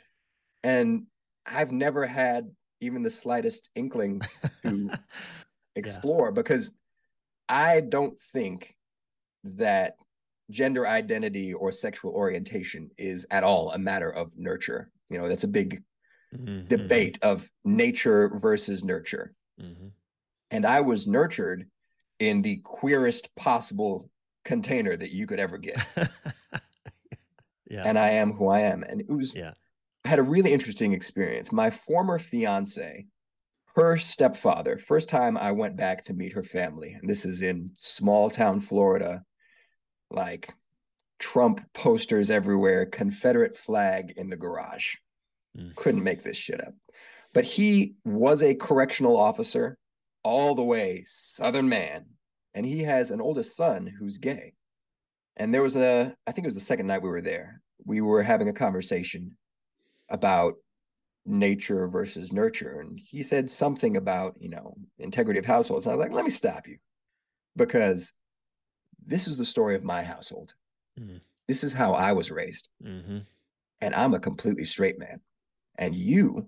And 0.64 1.08
I've 1.46 1.72
never 1.72 2.06
had 2.06 2.54
even 2.82 3.04
the 3.04 3.10
slightest 3.10 3.70
inkling 3.76 4.22
to 4.64 4.90
explore 5.76 6.32
because 6.32 6.74
I 7.48 7.82
don't 7.82 8.20
think 8.20 8.76
that 9.44 9.96
gender 10.50 10.88
identity 10.88 11.54
or 11.54 11.72
sexual 11.72 12.12
orientation 12.12 12.90
is 12.98 13.26
at 13.32 13.44
all 13.44 13.72
a 13.72 13.78
matter 13.78 14.10
of 14.12 14.32
nurture. 14.36 14.92
You 15.10 15.20
know, 15.20 15.28
that's 15.28 15.44
a 15.44 15.48
big 15.48 15.84
Mhm, 16.32 16.68
debate 16.68 17.20
of 17.22 17.52
nature 17.64 18.30
versus 18.38 18.84
nurture. 18.84 19.36
mhm, 19.58 19.90
And 20.52 20.66
I 20.66 20.82
was 20.82 21.08
nurtured 21.08 21.70
in 22.20 22.42
the 22.42 22.58
queerest 22.58 23.34
possible 23.36 24.10
container 24.44 24.96
that 24.96 25.12
you 25.12 25.28
could 25.28 25.40
ever 25.40 25.58
get. 25.58 25.86
yeah. 27.70 27.90
And 27.90 27.98
I 28.00 28.12
am 28.12 28.34
who 28.34 28.48
I 28.48 28.62
am. 28.62 28.84
And 28.84 29.02
it 29.02 29.10
was 29.10 29.36
yeah. 29.36 29.54
I 30.06 30.10
had 30.10 30.20
a 30.20 30.24
really 30.24 30.54
interesting 30.54 30.94
experience. 30.94 31.52
My 31.52 31.72
former 31.72 32.20
fiance, 32.20 33.08
her 33.76 33.98
stepfather, 33.98 34.78
first 34.78 35.10
time 35.10 35.38
I 35.38 35.52
went 35.52 35.78
back 35.78 36.04
to 36.06 36.14
meet 36.14 36.34
her 36.34 36.44
family, 36.44 36.94
and 36.94 37.10
this 37.10 37.26
is 37.26 37.42
in 37.42 37.72
small 37.78 38.30
town 38.30 38.62
Florida, 38.62 39.26
like 40.12 40.54
Trump 41.20 41.62
posters 41.74 42.30
everywhere, 42.32 42.86
Confederate 42.86 43.58
flag 43.58 44.14
in 44.18 44.30
the 44.30 44.38
garage. 44.38 44.96
Mm. 45.58 45.76
Couldn't 45.76 46.04
make 46.04 46.24
this 46.24 46.38
shit 46.38 46.62
up. 46.62 46.74
But 47.34 47.44
he 47.44 47.96
was 48.04 48.42
a 48.42 48.56
correctional 48.56 49.18
officer, 49.18 49.78
all 50.24 50.56
the 50.56 50.64
way 50.64 51.04
Southern 51.06 51.70
man, 51.70 52.06
and 52.54 52.66
he 52.66 52.84
has 52.84 53.12
an 53.12 53.22
oldest 53.22 53.56
son 53.56 53.86
who's 54.00 54.18
gay. 54.18 54.54
And 55.38 55.54
there 55.54 55.62
was 55.62 55.76
a, 55.76 56.16
I 56.26 56.32
think 56.32 56.46
it 56.46 56.48
was 56.48 56.56
the 56.56 56.62
second 56.62 56.88
night 56.88 57.02
we 57.02 57.10
were 57.10 57.22
there. 57.22 57.62
We 57.86 58.02
were 58.02 58.24
having 58.24 58.48
a 58.48 58.54
conversation 58.54 59.36
about 60.10 60.56
nature 61.26 61.88
versus 61.88 62.32
nurture. 62.32 62.80
And 62.80 63.00
he 63.00 63.22
said 63.24 63.50
something 63.52 63.98
about, 63.98 64.36
you 64.40 64.50
know, 64.50 64.76
integrity 65.00 65.40
of 65.40 65.46
households. 65.46 65.86
And 65.86 65.94
I 65.94 65.98
was 65.98 66.06
like, 66.06 66.16
let 66.16 66.24
me 66.24 66.32
stop 66.32 66.68
you 66.68 66.78
because 67.56 68.14
this 69.06 69.28
is 69.28 69.38
the 69.38 69.46
story 69.46 69.76
of 69.76 69.84
my 69.84 70.04
household. 70.04 70.54
Mm. 71.00 71.20
This 71.48 71.64
is 71.64 71.74
how 71.74 71.94
I 71.94 72.14
was 72.14 72.32
raised. 72.32 72.70
hmm 72.82 73.20
And 73.82 73.94
I'm 73.94 74.14
a 74.14 74.20
completely 74.20 74.66
straight 74.66 74.98
man. 74.98 75.20
And 75.78 75.96
you 75.96 76.48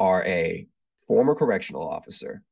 are 0.00 0.24
a 0.24 0.66
former 1.06 1.34
correctional 1.34 1.88
officer, 1.88 2.42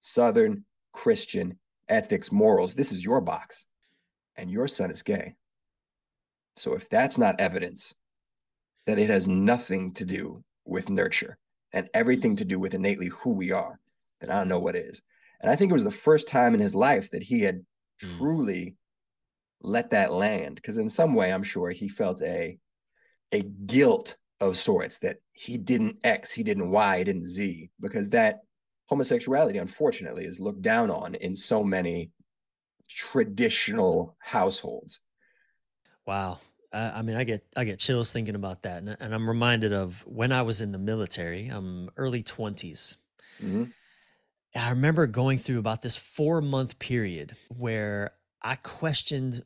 Southern 0.00 0.64
Christian 0.92 1.58
ethics, 1.88 2.30
morals. 2.30 2.74
This 2.74 2.92
is 2.92 3.04
your 3.04 3.20
box, 3.20 3.66
and 4.36 4.50
your 4.50 4.68
son 4.68 4.90
is 4.90 5.02
gay. 5.02 5.34
So 6.56 6.74
if 6.74 6.88
that's 6.88 7.18
not 7.18 7.40
evidence 7.40 7.94
that 8.86 8.98
it 8.98 9.10
has 9.10 9.28
nothing 9.28 9.94
to 9.94 10.04
do 10.04 10.42
with 10.64 10.90
nurture 10.90 11.38
and 11.72 11.88
everything 11.94 12.36
to 12.36 12.44
do 12.44 12.58
with 12.58 12.74
innately 12.74 13.08
who 13.08 13.30
we 13.30 13.52
are, 13.52 13.78
then 14.20 14.30
I 14.30 14.38
don't 14.38 14.48
know 14.48 14.58
what 14.58 14.76
is. 14.76 15.02
And 15.40 15.50
I 15.50 15.56
think 15.56 15.70
it 15.70 15.74
was 15.74 15.84
the 15.84 15.90
first 15.90 16.26
time 16.26 16.54
in 16.54 16.60
his 16.60 16.74
life 16.74 17.10
that 17.10 17.22
he 17.22 17.42
had 17.42 17.58
mm. 18.02 18.16
truly 18.18 18.76
let 19.60 19.90
that 19.90 20.12
land. 20.12 20.56
Because 20.56 20.78
in 20.78 20.88
some 20.88 21.14
way, 21.14 21.32
I'm 21.32 21.44
sure 21.44 21.70
he 21.70 21.88
felt 21.88 22.22
a 22.22 22.58
a 23.30 23.42
guilt 23.42 24.16
of 24.40 24.56
sorts 24.56 24.98
that 24.98 25.16
he 25.32 25.58
didn't 25.58 25.98
X, 26.04 26.32
he 26.32 26.42
didn't 26.42 26.70
Y, 26.70 26.98
he 26.98 27.04
didn't 27.04 27.26
Z, 27.26 27.70
because 27.80 28.08
that 28.10 28.40
homosexuality, 28.86 29.58
unfortunately, 29.58 30.24
is 30.24 30.40
looked 30.40 30.62
down 30.62 30.90
on 30.90 31.14
in 31.16 31.36
so 31.36 31.62
many 31.62 32.10
traditional 32.88 34.16
households. 34.18 35.00
Wow. 36.06 36.38
Uh, 36.72 36.92
I 36.94 37.02
mean, 37.02 37.16
I 37.16 37.24
get 37.24 37.42
I 37.56 37.64
get 37.64 37.78
chills 37.78 38.12
thinking 38.12 38.34
about 38.34 38.62
that, 38.62 38.82
and, 38.82 38.96
and, 39.00 39.14
I'm 39.14 39.26
reminded 39.26 39.72
of 39.72 40.04
when 40.06 40.32
I 40.32 40.42
was 40.42 40.60
in 40.60 40.72
the 40.72 40.78
military. 40.78 41.48
I'm 41.48 41.88
early 41.96 42.22
20s. 42.22 42.96
Mm-hmm. 43.42 43.64
I 44.54 44.70
remember 44.70 45.06
going 45.06 45.38
through 45.38 45.60
about 45.60 45.80
this 45.80 45.96
four 45.96 46.42
month 46.42 46.78
period 46.78 47.36
where 47.48 48.12
I 48.42 48.56
questioned, 48.56 49.44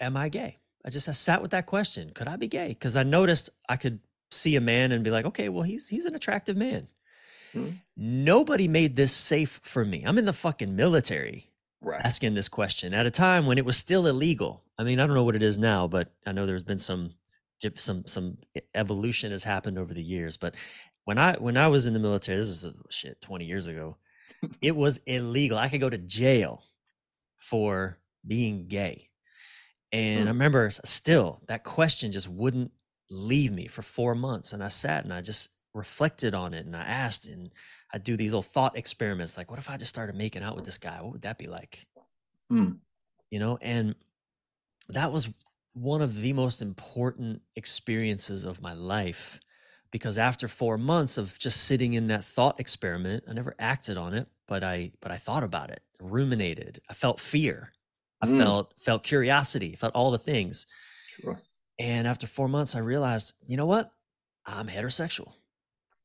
"Am 0.00 0.16
I 0.16 0.28
gay?" 0.28 0.58
I 0.84 0.90
just 0.90 1.08
I 1.08 1.12
sat 1.12 1.42
with 1.42 1.50
that 1.52 1.66
question: 1.66 2.10
Could 2.14 2.28
I 2.28 2.36
be 2.36 2.48
gay? 2.48 2.68
Because 2.68 2.96
I 2.96 3.02
noticed 3.02 3.50
I 3.68 3.76
could 3.76 4.00
see 4.30 4.56
a 4.56 4.60
man 4.60 4.92
and 4.92 5.04
be 5.04 5.10
like, 5.10 5.24
"Okay, 5.24 5.48
well, 5.48 5.62
he's 5.62 5.88
he's 5.88 6.04
an 6.04 6.14
attractive 6.14 6.56
man." 6.56 6.88
Mm-hmm. 7.54 7.76
Nobody 7.96 8.68
made 8.68 8.96
this 8.96 9.12
safe 9.12 9.60
for 9.62 9.84
me. 9.84 10.02
I'm 10.04 10.18
in 10.18 10.24
the 10.24 10.32
fucking 10.32 10.74
military 10.74 11.50
right. 11.80 12.00
asking 12.04 12.34
this 12.34 12.48
question 12.48 12.92
at 12.92 13.06
a 13.06 13.10
time 13.10 13.46
when 13.46 13.58
it 13.58 13.64
was 13.64 13.76
still 13.76 14.06
illegal. 14.06 14.62
I 14.78 14.84
mean, 14.84 14.98
I 14.98 15.06
don't 15.06 15.14
know 15.14 15.24
what 15.24 15.36
it 15.36 15.42
is 15.42 15.58
now, 15.58 15.86
but 15.86 16.12
I 16.26 16.32
know 16.32 16.46
there's 16.46 16.62
been 16.62 16.78
some 16.78 17.14
some 17.76 18.04
some 18.06 18.38
evolution 18.74 19.30
has 19.30 19.44
happened 19.44 19.78
over 19.78 19.94
the 19.94 20.02
years. 20.02 20.36
But 20.36 20.54
when 21.04 21.18
I 21.18 21.36
when 21.36 21.56
I 21.56 21.68
was 21.68 21.86
in 21.86 21.94
the 21.94 22.00
military, 22.00 22.36
this 22.38 22.48
is 22.48 22.66
shit 22.90 23.20
20 23.20 23.44
years 23.44 23.66
ago, 23.66 23.96
it 24.60 24.76
was 24.76 25.00
illegal. 25.06 25.58
I 25.58 25.68
could 25.68 25.80
go 25.80 25.90
to 25.90 25.98
jail 25.98 26.62
for 27.38 27.98
being 28.26 28.66
gay. 28.66 29.08
And 29.94 30.24
mm. 30.24 30.26
I 30.26 30.30
remember 30.30 30.70
still 30.72 31.40
that 31.46 31.62
question 31.62 32.10
just 32.10 32.28
wouldn't 32.28 32.72
leave 33.10 33.52
me 33.52 33.68
for 33.68 33.82
four 33.82 34.16
months. 34.16 34.52
And 34.52 34.62
I 34.62 34.68
sat 34.68 35.04
and 35.04 35.12
I 35.12 35.20
just 35.20 35.50
reflected 35.72 36.34
on 36.34 36.52
it 36.52 36.66
and 36.66 36.74
I 36.74 36.82
asked 36.82 37.28
and 37.28 37.50
I 37.92 37.98
do 37.98 38.16
these 38.16 38.32
little 38.32 38.42
thought 38.42 38.76
experiments 38.76 39.38
like, 39.38 39.50
what 39.50 39.60
if 39.60 39.70
I 39.70 39.76
just 39.76 39.90
started 39.90 40.16
making 40.16 40.42
out 40.42 40.56
with 40.56 40.64
this 40.64 40.78
guy? 40.78 41.00
What 41.00 41.12
would 41.12 41.22
that 41.22 41.38
be 41.38 41.46
like? 41.46 41.86
Mm. 42.52 42.78
You 43.30 43.38
know, 43.38 43.56
and 43.62 43.94
that 44.88 45.12
was 45.12 45.28
one 45.74 46.02
of 46.02 46.20
the 46.20 46.32
most 46.32 46.60
important 46.60 47.42
experiences 47.54 48.42
of 48.42 48.60
my 48.60 48.72
life 48.72 49.38
because 49.92 50.18
after 50.18 50.48
four 50.48 50.76
months 50.76 51.16
of 51.16 51.38
just 51.38 51.62
sitting 51.62 51.92
in 51.92 52.08
that 52.08 52.24
thought 52.24 52.58
experiment, 52.58 53.22
I 53.28 53.32
never 53.32 53.54
acted 53.60 53.96
on 53.96 54.12
it, 54.12 54.26
but 54.48 54.64
I 54.64 54.90
but 55.00 55.12
I 55.12 55.18
thought 55.18 55.44
about 55.44 55.70
it, 55.70 55.82
ruminated. 56.00 56.80
I 56.90 56.94
felt 56.94 57.20
fear. 57.20 57.73
I 58.24 58.26
mm. 58.26 58.38
felt 58.38 58.74
felt 58.78 59.02
curiosity, 59.02 59.76
felt 59.76 59.94
all 59.94 60.10
the 60.10 60.18
things. 60.18 60.66
Sure. 61.20 61.40
And 61.78 62.06
after 62.06 62.26
four 62.26 62.48
months, 62.48 62.74
I 62.74 62.78
realized, 62.78 63.34
you 63.46 63.56
know 63.56 63.66
what? 63.66 63.92
I'm 64.46 64.68
heterosexual. 64.68 65.32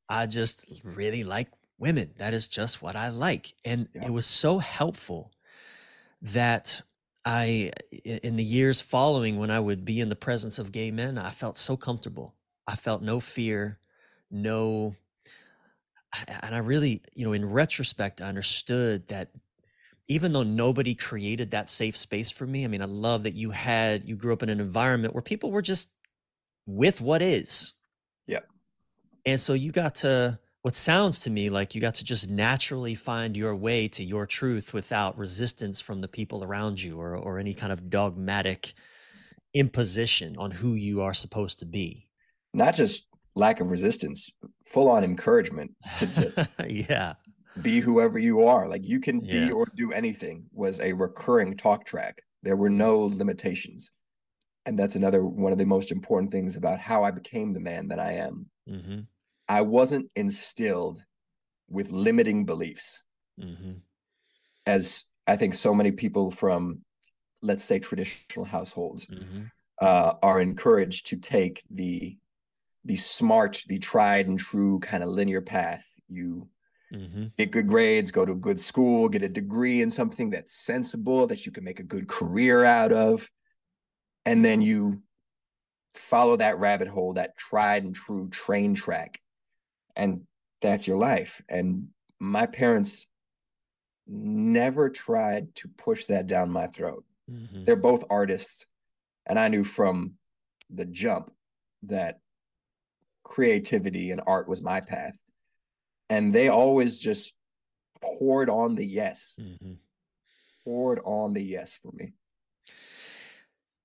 I 0.09 0.25
just 0.25 0.65
really 0.83 1.23
like 1.23 1.49
women. 1.77 2.11
That 2.17 2.33
is 2.33 2.47
just 2.47 2.81
what 2.81 2.95
I 2.95 3.09
like. 3.09 3.53
And 3.63 3.87
yeah. 3.93 4.05
it 4.05 4.11
was 4.11 4.25
so 4.25 4.57
helpful 4.59 5.31
that 6.21 6.81
I, 7.23 7.71
in 8.03 8.35
the 8.35 8.43
years 8.43 8.81
following, 8.81 9.37
when 9.37 9.51
I 9.51 9.59
would 9.59 9.85
be 9.85 9.99
in 9.99 10.09
the 10.09 10.15
presence 10.15 10.57
of 10.57 10.71
gay 10.71 10.91
men, 10.91 11.17
I 11.17 11.29
felt 11.29 11.57
so 11.57 11.77
comfortable. 11.77 12.35
I 12.67 12.75
felt 12.75 13.01
no 13.01 13.19
fear, 13.19 13.79
no. 14.31 14.95
And 16.41 16.55
I 16.55 16.59
really, 16.59 17.03
you 17.13 17.25
know, 17.25 17.33
in 17.33 17.49
retrospect, 17.49 18.21
I 18.21 18.27
understood 18.27 19.07
that 19.09 19.29
even 20.09 20.33
though 20.33 20.43
nobody 20.43 20.95
created 20.95 21.51
that 21.51 21.69
safe 21.69 21.95
space 21.95 22.31
for 22.31 22.47
me, 22.47 22.65
I 22.65 22.67
mean, 22.67 22.81
I 22.81 22.85
love 22.85 23.23
that 23.23 23.35
you 23.35 23.51
had, 23.51 24.03
you 24.09 24.15
grew 24.15 24.33
up 24.33 24.41
in 24.41 24.49
an 24.49 24.59
environment 24.59 25.13
where 25.13 25.21
people 25.21 25.51
were 25.51 25.61
just 25.61 25.91
with 26.65 26.99
what 26.99 27.21
is. 27.21 27.73
Yeah. 28.25 28.39
And 29.23 29.39
so 29.39 29.53
you 29.53 29.71
got 29.71 29.95
to, 29.95 30.39
what 30.63 30.75
sounds 30.75 31.19
to 31.21 31.29
me 31.29 31.51
like 31.51 31.75
you 31.75 31.79
got 31.79 31.93
to 31.95 32.03
just 32.03 32.27
naturally 32.27 32.95
find 32.95 33.37
your 33.37 33.55
way 33.55 33.87
to 33.89 34.03
your 34.03 34.25
truth 34.25 34.73
without 34.73 35.15
resistance 35.15 35.79
from 35.79 36.01
the 36.01 36.07
people 36.07 36.43
around 36.43 36.81
you 36.81 36.99
or, 36.99 37.15
or 37.15 37.37
any 37.37 37.53
kind 37.53 37.71
of 37.71 37.89
dogmatic 37.91 38.73
imposition 39.53 40.35
on 40.37 40.49
who 40.49 40.73
you 40.73 41.01
are 41.01 41.13
supposed 41.13 41.59
to 41.59 41.65
be. 41.65 42.07
Not 42.55 42.75
just 42.75 43.05
lack 43.35 43.59
of 43.59 43.69
resistance, 43.69 44.31
full 44.65 44.89
on 44.89 45.03
encouragement 45.03 45.71
to 45.99 46.05
just 46.07 46.39
yeah 46.67 47.13
be 47.61 47.79
whoever 47.79 48.19
you 48.19 48.45
are. 48.45 48.67
Like 48.67 48.85
you 48.85 48.99
can 48.99 49.23
yeah. 49.23 49.45
be 49.45 49.51
or 49.51 49.65
do 49.75 49.91
anything 49.91 50.45
was 50.51 50.79
a 50.79 50.93
recurring 50.93 51.57
talk 51.57 51.85
track. 51.85 52.21
There 52.43 52.55
were 52.55 52.69
no 52.69 52.99
limitations. 52.99 53.91
And 54.65 54.77
that's 54.77 54.95
another 54.95 55.25
one 55.25 55.51
of 55.51 55.57
the 55.57 55.65
most 55.65 55.91
important 55.91 56.31
things 56.31 56.55
about 56.55 56.79
how 56.79 57.03
I 57.03 57.11
became 57.11 57.53
the 57.53 57.59
man 57.59 57.87
that 57.87 57.99
I 57.99 58.13
am. 58.13 58.45
Mm-hmm. 58.69 58.99
I 59.47 59.61
wasn't 59.61 60.11
instilled 60.15 61.03
with 61.69 61.91
limiting 61.91 62.45
beliefs. 62.45 63.03
Mm-hmm. 63.39 63.73
As 64.65 65.05
I 65.25 65.37
think 65.37 65.53
so 65.53 65.73
many 65.73 65.91
people 65.91 66.31
from, 66.31 66.81
let's 67.41 67.63
say, 67.63 67.79
traditional 67.79 68.45
households 68.45 69.05
mm-hmm. 69.07 69.43
uh, 69.81 70.13
are 70.21 70.39
encouraged 70.39 71.07
to 71.07 71.17
take 71.17 71.63
the 71.69 72.17
the 72.85 72.95
smart, 72.95 73.63
the 73.67 73.77
tried 73.77 74.27
and 74.27 74.39
true 74.39 74.79
kind 74.79 75.03
of 75.03 75.09
linear 75.09 75.41
path. 75.41 75.85
You 76.07 76.47
mm-hmm. 76.93 77.25
get 77.37 77.51
good 77.51 77.67
grades, 77.67 78.11
go 78.11 78.25
to 78.25 78.31
a 78.31 78.35
good 78.35 78.59
school, 78.59 79.09
get 79.09 79.23
a 79.23 79.29
degree 79.29 79.81
in 79.81 79.89
something 79.89 80.29
that's 80.29 80.53
sensible 80.53 81.27
that 81.27 81.45
you 81.45 81.51
can 81.51 81.63
make 81.63 81.79
a 81.79 81.83
good 81.83 82.07
career 82.07 82.63
out 82.65 82.91
of, 82.91 83.29
and 84.25 84.43
then 84.43 84.61
you 84.61 85.01
follow 85.95 86.37
that 86.37 86.59
rabbit 86.59 86.87
hole, 86.87 87.13
that 87.13 87.37
tried 87.37 87.83
and 87.83 87.95
true 87.95 88.29
train 88.29 88.73
track 88.73 89.19
and 89.99 90.21
that's 90.61 90.87
your 90.87 90.97
life. 90.97 91.41
And 91.49 91.89
my 92.19 92.45
parents 92.45 93.05
never 94.07 94.89
tried 94.89 95.53
to 95.55 95.67
push 95.77 96.05
that 96.05 96.25
down 96.25 96.49
my 96.49 96.67
throat. 96.67 97.03
Mm-hmm. 97.29 97.65
They're 97.65 97.75
both 97.75 98.05
artists. 98.09 98.65
And 99.27 99.37
I 99.37 99.49
knew 99.49 99.63
from 99.63 100.13
the 100.69 100.85
jump 100.85 101.31
that 101.83 102.19
creativity 103.23 104.11
and 104.11 104.21
art 104.25 104.47
was 104.47 104.61
my 104.61 104.81
path. 104.81 105.13
And 106.09 106.33
they 106.33 106.49
always 106.49 106.99
just 106.99 107.33
poured 108.01 108.49
on 108.49 108.75
the 108.75 108.85
yes, 108.85 109.37
mm-hmm. 109.39 109.73
poured 110.63 110.99
on 111.03 111.33
the 111.33 111.43
yes 111.43 111.77
for 111.81 111.91
me. 111.93 112.13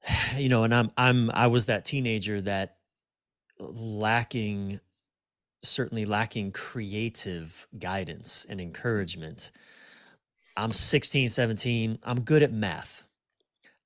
You 0.36 0.48
know, 0.48 0.64
and 0.64 0.74
I'm, 0.74 0.90
I'm, 0.96 1.30
I 1.30 1.46
was 1.46 1.66
that 1.66 1.84
teenager 1.84 2.40
that 2.40 2.76
lacking 3.58 4.80
certainly 5.64 6.04
lacking 6.04 6.52
creative 6.52 7.66
guidance 7.78 8.46
and 8.48 8.60
encouragement. 8.60 9.50
I'm 10.56 10.72
16, 10.72 11.28
17. 11.28 11.98
I'm 12.02 12.20
good 12.20 12.42
at 12.42 12.52
math. 12.52 13.03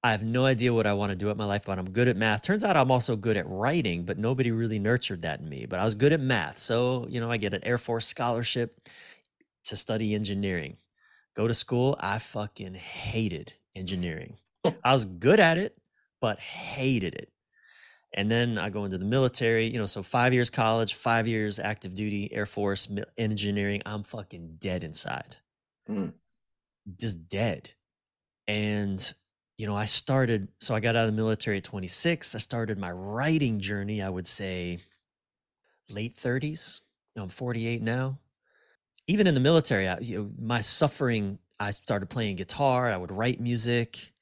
I 0.08 0.12
have 0.12 0.22
no 0.22 0.46
idea 0.46 0.72
what 0.72 0.86
I 0.86 0.94
want 0.94 1.10
to 1.10 1.16
do 1.16 1.26
with 1.26 1.36
my 1.36 1.44
life, 1.44 1.64
but 1.66 1.78
I'm 1.78 1.90
good 1.90 2.08
at 2.08 2.16
math. 2.16 2.40
Turns 2.40 2.64
out 2.64 2.78
I'm 2.78 2.90
also 2.90 3.14
good 3.14 3.36
at 3.36 3.46
writing, 3.46 4.04
but 4.04 4.16
nobody 4.16 4.50
really 4.50 4.78
nurtured 4.78 5.20
that 5.22 5.40
in 5.40 5.48
me. 5.48 5.66
But 5.66 5.80
I 5.80 5.84
was 5.84 5.94
good 5.94 6.14
at 6.14 6.20
math. 6.20 6.58
So, 6.58 7.06
you 7.10 7.20
know, 7.20 7.30
I 7.30 7.36
get 7.36 7.52
an 7.52 7.62
Air 7.62 7.76
Force 7.76 8.06
scholarship 8.06 8.80
to 9.64 9.76
study 9.76 10.14
engineering. 10.14 10.78
Go 11.36 11.46
to 11.46 11.52
school. 11.52 11.94
I 12.00 12.20
fucking 12.20 12.72
hated 12.72 13.52
engineering. 13.76 14.38
I 14.82 14.94
was 14.94 15.04
good 15.04 15.40
at 15.40 15.58
it, 15.58 15.76
but 16.22 16.40
hated 16.40 17.14
it 17.14 17.30
and 18.14 18.30
then 18.30 18.56
I 18.56 18.70
go 18.70 18.84
into 18.84 18.96
the 18.96 19.04
military, 19.04 19.66
you 19.66 19.78
know, 19.78 19.86
so 19.86 20.02
five 20.02 20.32
years 20.32 20.48
college, 20.48 20.94
five 20.94 21.28
years 21.28 21.58
active 21.58 21.94
duty, 21.94 22.32
Air 22.32 22.46
Force, 22.46 22.88
engineering. 23.18 23.82
I'm 23.84 24.02
fucking 24.02 24.56
dead 24.58 24.82
inside, 24.82 25.36
mm. 25.88 26.12
just 26.98 27.28
dead. 27.28 27.70
And, 28.46 29.12
you 29.58 29.66
know, 29.66 29.76
I 29.76 29.84
started, 29.84 30.48
so 30.60 30.74
I 30.74 30.80
got 30.80 30.96
out 30.96 31.06
of 31.08 31.14
the 31.14 31.16
military 31.16 31.58
at 31.58 31.64
26. 31.64 32.34
I 32.34 32.38
started 32.38 32.78
my 32.78 32.90
writing 32.90 33.60
journey, 33.60 34.00
I 34.00 34.08
would 34.08 34.26
say 34.26 34.78
late 35.90 36.16
30s. 36.16 36.80
You 37.14 37.22
I'm 37.22 37.28
48 37.28 37.82
now. 37.82 38.18
Even 39.06 39.26
in 39.26 39.34
the 39.34 39.40
military, 39.40 39.88
I, 39.88 39.98
you 39.98 40.18
know, 40.18 40.30
my 40.40 40.60
suffering, 40.60 41.38
I 41.60 41.72
started 41.72 42.08
playing 42.08 42.36
guitar, 42.36 42.88
I 42.90 42.96
would 42.96 43.10
write 43.12 43.40
music 43.40 44.12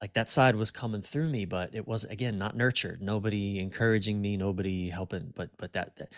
like 0.00 0.12
that 0.12 0.28
side 0.28 0.54
was 0.56 0.70
coming 0.70 1.00
through 1.00 1.26
me 1.30 1.46
but 1.46 1.74
it 1.74 1.88
was 1.88 2.04
again 2.04 2.36
not 2.36 2.54
nurtured 2.54 3.00
nobody 3.00 3.58
encouraging 3.58 4.20
me 4.20 4.36
nobody 4.36 4.90
helping 4.90 5.32
but 5.34 5.48
but 5.56 5.72
that, 5.72 5.96
that 5.96 6.12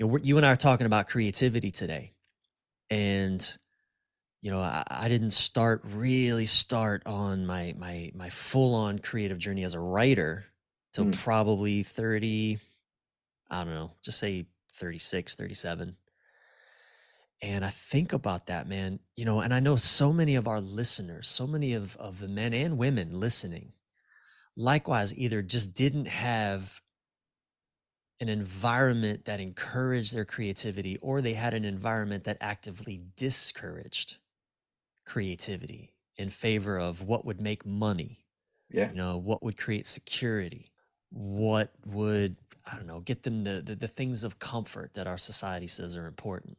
you 0.00 0.06
know, 0.06 0.18
you 0.22 0.38
and 0.38 0.46
I 0.46 0.52
are 0.52 0.56
talking 0.56 0.86
about 0.86 1.08
creativity 1.08 1.70
today, 1.70 2.12
and 2.88 3.56
you 4.42 4.50
know, 4.50 4.60
I, 4.60 4.82
I 4.88 5.08
didn't 5.08 5.30
start 5.30 5.82
really 5.84 6.46
start 6.46 7.02
on 7.06 7.46
my 7.46 7.74
my 7.76 8.10
my 8.14 8.30
full 8.30 8.74
on 8.74 8.98
creative 8.98 9.38
journey 9.38 9.64
as 9.64 9.74
a 9.74 9.80
writer 9.80 10.46
till 10.92 11.06
Mm. 11.06 11.12
probably 11.22 11.82
30, 11.82 12.58
I 13.50 13.64
don't 13.64 13.74
know, 13.74 13.92
just 14.02 14.18
say 14.18 14.46
36, 14.74 15.36
37. 15.36 15.96
And 17.42 17.64
I 17.64 17.70
think 17.70 18.12
about 18.12 18.46
that, 18.46 18.68
man, 18.68 18.98
you 19.16 19.24
know, 19.24 19.40
and 19.40 19.54
I 19.54 19.60
know 19.60 19.76
so 19.76 20.12
many 20.12 20.34
of 20.36 20.46
our 20.46 20.60
listeners, 20.60 21.28
so 21.28 21.46
many 21.46 21.72
of, 21.72 21.96
of 21.96 22.18
the 22.18 22.28
men 22.28 22.52
and 22.52 22.76
women 22.76 23.18
listening, 23.18 23.72
likewise, 24.56 25.14
either 25.16 25.40
just 25.40 25.72
didn't 25.74 26.06
have 26.08 26.80
an 28.20 28.28
environment 28.28 29.24
that 29.24 29.40
encouraged 29.40 30.14
their 30.14 30.26
creativity 30.26 30.98
or 30.98 31.22
they 31.22 31.32
had 31.34 31.54
an 31.54 31.64
environment 31.64 32.24
that 32.24 32.36
actively 32.40 33.00
discouraged 33.16 34.18
creativity 35.10 35.92
in 36.16 36.30
favor 36.30 36.78
of 36.78 37.02
what 37.02 37.24
would 37.24 37.40
make 37.40 37.66
money, 37.66 38.24
Yeah. 38.70 38.90
you 38.90 38.96
know, 38.96 39.16
what 39.16 39.42
would 39.42 39.56
create 39.56 39.86
security, 39.86 40.72
what 41.10 41.72
would, 41.84 42.36
I 42.70 42.76
don't 42.76 42.86
know, 42.86 43.00
get 43.00 43.24
them 43.24 43.42
the, 43.44 43.60
the, 43.60 43.74
the 43.74 43.88
things 43.88 44.22
of 44.22 44.38
comfort 44.38 44.94
that 44.94 45.08
our 45.08 45.18
society 45.18 45.66
says 45.66 45.96
are 45.96 46.06
important. 46.06 46.58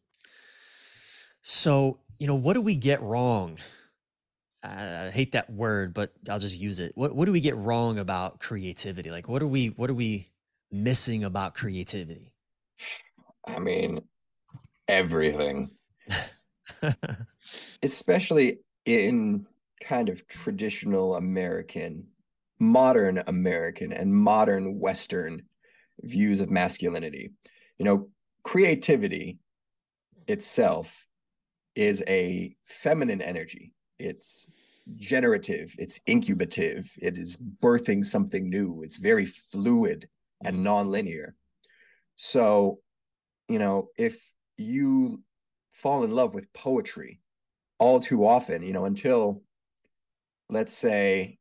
So, 1.41 1.99
you 2.19 2.27
know, 2.27 2.35
what 2.35 2.53
do 2.53 2.61
we 2.61 2.75
get 2.75 3.01
wrong? 3.01 3.57
I, 4.63 5.07
I 5.07 5.11
hate 5.11 5.31
that 5.33 5.49
word, 5.49 5.93
but 5.93 6.13
I'll 6.29 6.39
just 6.39 6.57
use 6.57 6.79
it. 6.79 6.93
What 6.95 7.15
what 7.15 7.25
do 7.25 7.31
we 7.31 7.41
get 7.41 7.55
wrong 7.55 7.99
about 7.99 8.39
creativity? 8.39 9.09
Like 9.11 9.27
what 9.27 9.41
are 9.41 9.47
we 9.47 9.67
what 9.67 9.89
are 9.89 9.95
we 9.95 10.29
missing 10.71 11.23
about 11.23 11.55
creativity? 11.55 12.33
I 13.45 13.59
mean, 13.59 14.01
everything, 14.87 15.71
especially 17.83 18.59
in 18.85 19.45
kind 19.83 20.09
of 20.09 20.27
traditional 20.27 21.15
American, 21.15 22.07
modern 22.59 23.23
American, 23.27 23.91
and 23.93 24.13
modern 24.13 24.79
Western 24.79 25.43
views 26.01 26.41
of 26.41 26.49
masculinity. 26.49 27.31
You 27.77 27.85
know, 27.85 28.09
creativity 28.43 29.39
itself 30.27 30.93
is 31.75 32.03
a 32.07 32.55
feminine 32.65 33.21
energy. 33.21 33.73
It's 33.99 34.45
generative, 34.95 35.73
it's 35.77 35.99
incubative, 36.07 36.89
it 36.97 37.17
is 37.17 37.37
birthing 37.37 38.05
something 38.05 38.49
new, 38.49 38.81
it's 38.83 38.97
very 38.97 39.25
fluid 39.25 40.07
and 40.43 40.65
nonlinear. 40.65 41.33
So, 42.15 42.79
you 43.47 43.59
know, 43.59 43.89
if 43.97 44.19
you 44.57 45.21
fall 45.71 46.03
in 46.03 46.11
love 46.11 46.33
with 46.33 46.51
poetry 46.53 47.19
all 47.81 47.99
too 47.99 48.27
often, 48.27 48.61
you 48.61 48.73
know, 48.73 48.85
until 48.85 49.41
let's 50.49 50.71
say 50.71 51.39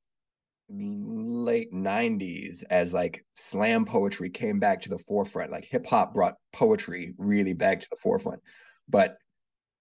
the 0.70 0.96
late 0.96 1.70
90s 1.70 2.64
as 2.70 2.94
like 2.94 3.26
slam 3.34 3.84
poetry 3.84 4.30
came 4.30 4.58
back 4.58 4.80
to 4.80 4.88
the 4.88 4.98
forefront 4.98 5.50
like 5.50 5.66
hip 5.68 5.84
hop 5.86 6.14
brought 6.14 6.36
poetry 6.52 7.12
really 7.18 7.52
back 7.52 7.80
to 7.80 7.86
the 7.90 7.96
forefront. 8.02 8.40
But 8.88 9.18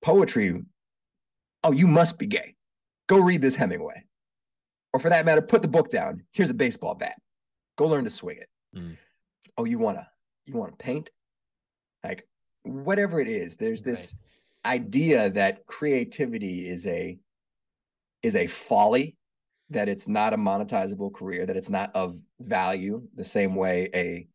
poetry 0.02 0.62
oh 1.64 1.72
you 1.72 1.88
must 1.88 2.20
be 2.20 2.28
gay. 2.28 2.56
Go 3.08 3.20
read 3.20 3.42
this 3.42 3.56
hemingway. 3.56 4.04
Or 4.92 5.00
for 5.00 5.10
that 5.10 5.26
matter 5.26 5.42
put 5.42 5.62
the 5.62 5.68
book 5.70 5.90
down. 5.90 6.24
Here's 6.34 6.50
a 6.50 6.56
baseball 6.56 6.96
bat. 6.96 7.16
Go 7.78 7.88
learn 7.88 8.04
to 8.04 8.10
swing 8.10 8.38
it. 8.38 8.50
Mm. 8.78 8.98
oh 9.58 9.64
you 9.64 9.80
want 9.80 9.98
to 9.98 10.08
you 10.46 10.56
want 10.56 10.78
to 10.78 10.84
paint? 10.84 11.10
Like 12.04 12.28
whatever 12.64 13.22
it 13.22 13.30
is 13.30 13.56
there's 13.56 13.82
this 13.82 14.14
idea 14.66 15.30
that 15.32 15.66
creativity 15.66 16.68
is 16.68 16.86
a 16.88 17.18
is 18.22 18.36
a 18.36 18.48
folly 18.48 19.16
that 19.70 19.88
it's 19.88 20.08
not 20.08 20.34
a 20.34 20.38
monetizable 20.38 21.14
career 21.14 21.46
that 21.46 21.56
it's 21.56 21.70
not 21.70 21.96
of 21.96 22.20
value 22.42 23.02
the 23.16 23.24
same 23.24 23.56
way 23.56 23.90
a 23.96 24.28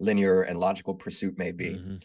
linear 0.00 0.42
and 0.42 0.58
logical 0.58 0.94
pursuit 0.94 1.36
may 1.36 1.52
be 1.52 1.70
Mhm. 1.70 2.02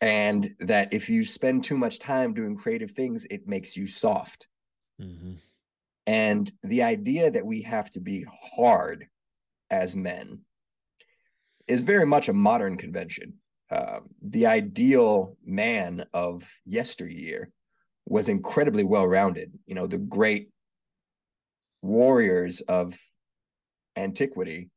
and 0.00 0.54
that 0.60 0.92
if 0.92 1.08
you 1.08 1.24
spend 1.24 1.64
too 1.64 1.76
much 1.78 1.98
time 1.98 2.34
doing 2.34 2.56
creative 2.56 2.90
things 2.90 3.24
it 3.30 3.46
makes 3.48 3.76
you 3.76 3.86
soft 3.86 4.46
Mhm. 5.00 5.38
and 6.06 6.52
the 6.62 6.82
idea 6.82 7.30
that 7.30 7.46
we 7.46 7.62
have 7.62 7.90
to 7.92 8.00
be 8.00 8.24
hard 8.30 9.08
as 9.70 9.96
men 9.96 10.44
is 11.66 11.82
very 11.82 12.06
much 12.06 12.28
a 12.28 12.32
modern 12.32 12.76
convention. 12.78 13.40
Uh, 13.70 14.00
the 14.22 14.46
ideal 14.46 15.36
man 15.44 16.06
of 16.14 16.48
yesteryear 16.64 17.50
was 18.06 18.28
incredibly 18.28 18.84
well 18.84 19.06
rounded. 19.06 19.52
You 19.66 19.74
know, 19.74 19.86
the 19.86 19.98
great 19.98 20.48
warriors 21.82 22.60
of 22.62 22.96
antiquity 23.96 24.70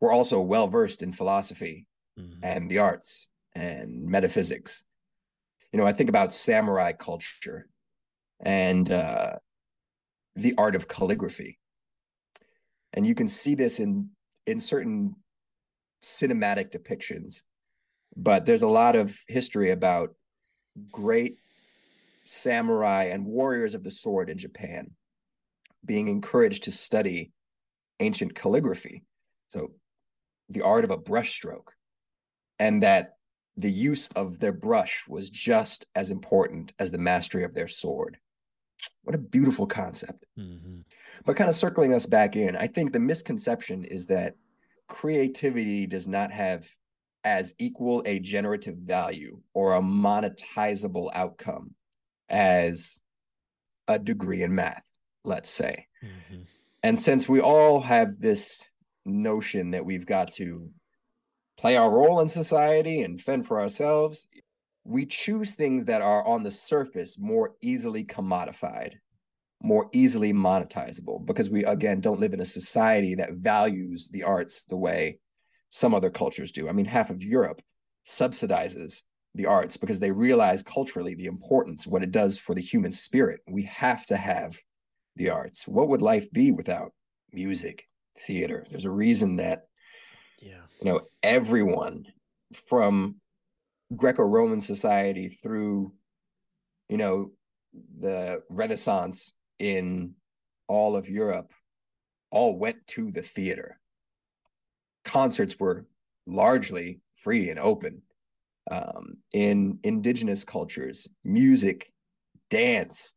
were 0.00 0.12
also 0.12 0.40
well 0.40 0.68
versed 0.68 1.02
in 1.02 1.12
philosophy 1.12 1.86
Mhm. 2.18 2.38
and 2.42 2.70
the 2.70 2.78
arts 2.78 3.28
and 3.54 4.04
metaphysics. 4.04 4.84
You 5.72 5.78
know, 5.78 5.86
I 5.86 5.92
think 5.92 6.10
about 6.10 6.34
samurai 6.34 6.92
culture 6.92 7.68
and 8.40 8.90
uh, 8.90 9.38
the 10.34 10.54
art 10.58 10.74
of 10.74 10.88
calligraphy, 10.88 11.58
and 12.92 13.06
you 13.06 13.14
can 13.14 13.28
see 13.28 13.54
this 13.54 13.80
in 13.80 14.10
in 14.46 14.60
certain 14.60 15.16
cinematic 16.02 16.72
depictions. 16.72 17.44
But 18.16 18.44
there's 18.46 18.62
a 18.62 18.68
lot 18.68 18.96
of 18.96 19.16
history 19.28 19.70
about 19.70 20.14
great 20.90 21.38
samurai 22.24 23.04
and 23.04 23.26
warriors 23.26 23.74
of 23.74 23.84
the 23.84 23.90
sword 23.90 24.30
in 24.30 24.38
Japan 24.38 24.92
being 25.84 26.08
encouraged 26.08 26.64
to 26.64 26.72
study 26.72 27.32
ancient 28.00 28.34
calligraphy. 28.34 29.02
So 29.48 29.72
the 30.48 30.62
art 30.62 30.84
of 30.84 30.90
a 30.90 30.98
brushstroke, 30.98 31.68
and 32.58 32.82
that 32.82 33.16
the 33.56 33.70
use 33.70 34.08
of 34.08 34.38
their 34.38 34.52
brush 34.52 35.04
was 35.08 35.28
just 35.30 35.86
as 35.94 36.10
important 36.10 36.72
as 36.78 36.90
the 36.90 36.98
mastery 36.98 37.44
of 37.44 37.54
their 37.54 37.68
sword. 37.68 38.18
What 39.02 39.14
a 39.14 39.18
beautiful 39.18 39.66
concept. 39.66 40.24
Mm-hmm. 40.38 40.80
But 41.24 41.36
kind 41.36 41.48
of 41.48 41.54
circling 41.54 41.92
us 41.92 42.06
back 42.06 42.36
in, 42.36 42.56
I 42.56 42.66
think 42.66 42.92
the 42.92 43.00
misconception 43.00 43.84
is 43.84 44.06
that 44.06 44.34
creativity 44.88 45.86
does 45.86 46.06
not 46.06 46.30
have 46.30 46.66
as 47.24 47.54
equal 47.58 48.02
a 48.04 48.18
generative 48.18 48.76
value 48.76 49.40
or 49.54 49.74
a 49.74 49.80
monetizable 49.80 51.10
outcome 51.14 51.74
as 52.28 52.98
a 53.88 53.98
degree 53.98 54.42
in 54.42 54.54
math, 54.54 54.84
let's 55.24 55.50
say. 55.50 55.86
Mhm. 56.02 56.46
And 56.82 57.00
since 57.00 57.28
we 57.28 57.40
all 57.40 57.80
have 57.80 58.18
this 58.18 58.68
notion 59.04 59.70
that 59.72 59.84
we've 59.84 60.06
got 60.06 60.32
to 60.32 60.70
play 61.56 61.76
our 61.76 61.90
role 61.90 62.20
in 62.20 62.28
society 62.28 63.02
and 63.02 63.20
fend 63.20 63.46
for 63.46 63.60
ourselves, 63.60 64.26
we 64.84 65.06
choose 65.06 65.54
things 65.54 65.84
that 65.84 66.02
are 66.02 66.26
on 66.26 66.42
the 66.42 66.50
surface 66.50 67.16
more 67.18 67.54
easily 67.60 68.04
commodified, 68.04 68.94
more 69.62 69.88
easily 69.92 70.32
monetizable, 70.32 71.24
because 71.24 71.50
we, 71.50 71.64
again, 71.64 72.00
don't 72.00 72.18
live 72.18 72.34
in 72.34 72.40
a 72.40 72.44
society 72.44 73.14
that 73.14 73.34
values 73.34 74.08
the 74.08 74.24
arts 74.24 74.64
the 74.64 74.76
way 74.76 75.20
some 75.72 75.94
other 75.94 76.10
cultures 76.10 76.52
do. 76.52 76.68
I 76.68 76.72
mean, 76.72 76.84
half 76.84 77.08
of 77.08 77.22
Europe 77.22 77.62
subsidizes 78.06 79.00
the 79.34 79.46
arts 79.46 79.78
because 79.78 79.98
they 79.98 80.10
realize 80.12 80.62
culturally 80.62 81.14
the 81.14 81.24
importance, 81.26 81.86
what 81.86 82.02
it 82.02 82.12
does 82.12 82.36
for 82.38 82.54
the 82.54 82.60
human 82.60 82.92
spirit. 82.92 83.40
We 83.48 83.62
have 83.64 84.04
to 84.06 84.16
have 84.18 84.54
the 85.16 85.30
arts. 85.30 85.66
What 85.66 85.88
would 85.88 86.02
life 86.02 86.30
be 86.30 86.52
without 86.52 86.92
music, 87.32 87.88
theater? 88.26 88.66
There's 88.70 88.84
a 88.84 88.90
reason 88.90 89.36
that 89.36 89.62
Yeah. 90.40 90.62
you 90.80 90.86
know 90.92 91.00
everyone 91.22 92.06
from 92.68 93.16
greco-roman 93.96 94.60
society 94.60 95.28
through 95.42 95.92
you 96.88 96.96
know 96.98 97.30
the 97.98 98.42
renaissance 98.50 99.32
in 99.58 100.14
all 100.68 100.96
of 100.96 101.08
europe 101.08 101.52
all 102.30 102.58
went 102.58 102.78
to 102.86 103.10
the 103.12 103.22
theater 103.22 103.78
concerts 105.04 105.58
were 105.58 105.86
largely 106.26 107.00
free 107.16 107.50
and 107.50 107.58
open 107.58 108.02
um, 108.70 109.16
in 109.32 109.78
indigenous 109.82 110.44
cultures 110.44 111.08
music 111.24 111.92
dance 112.50 113.12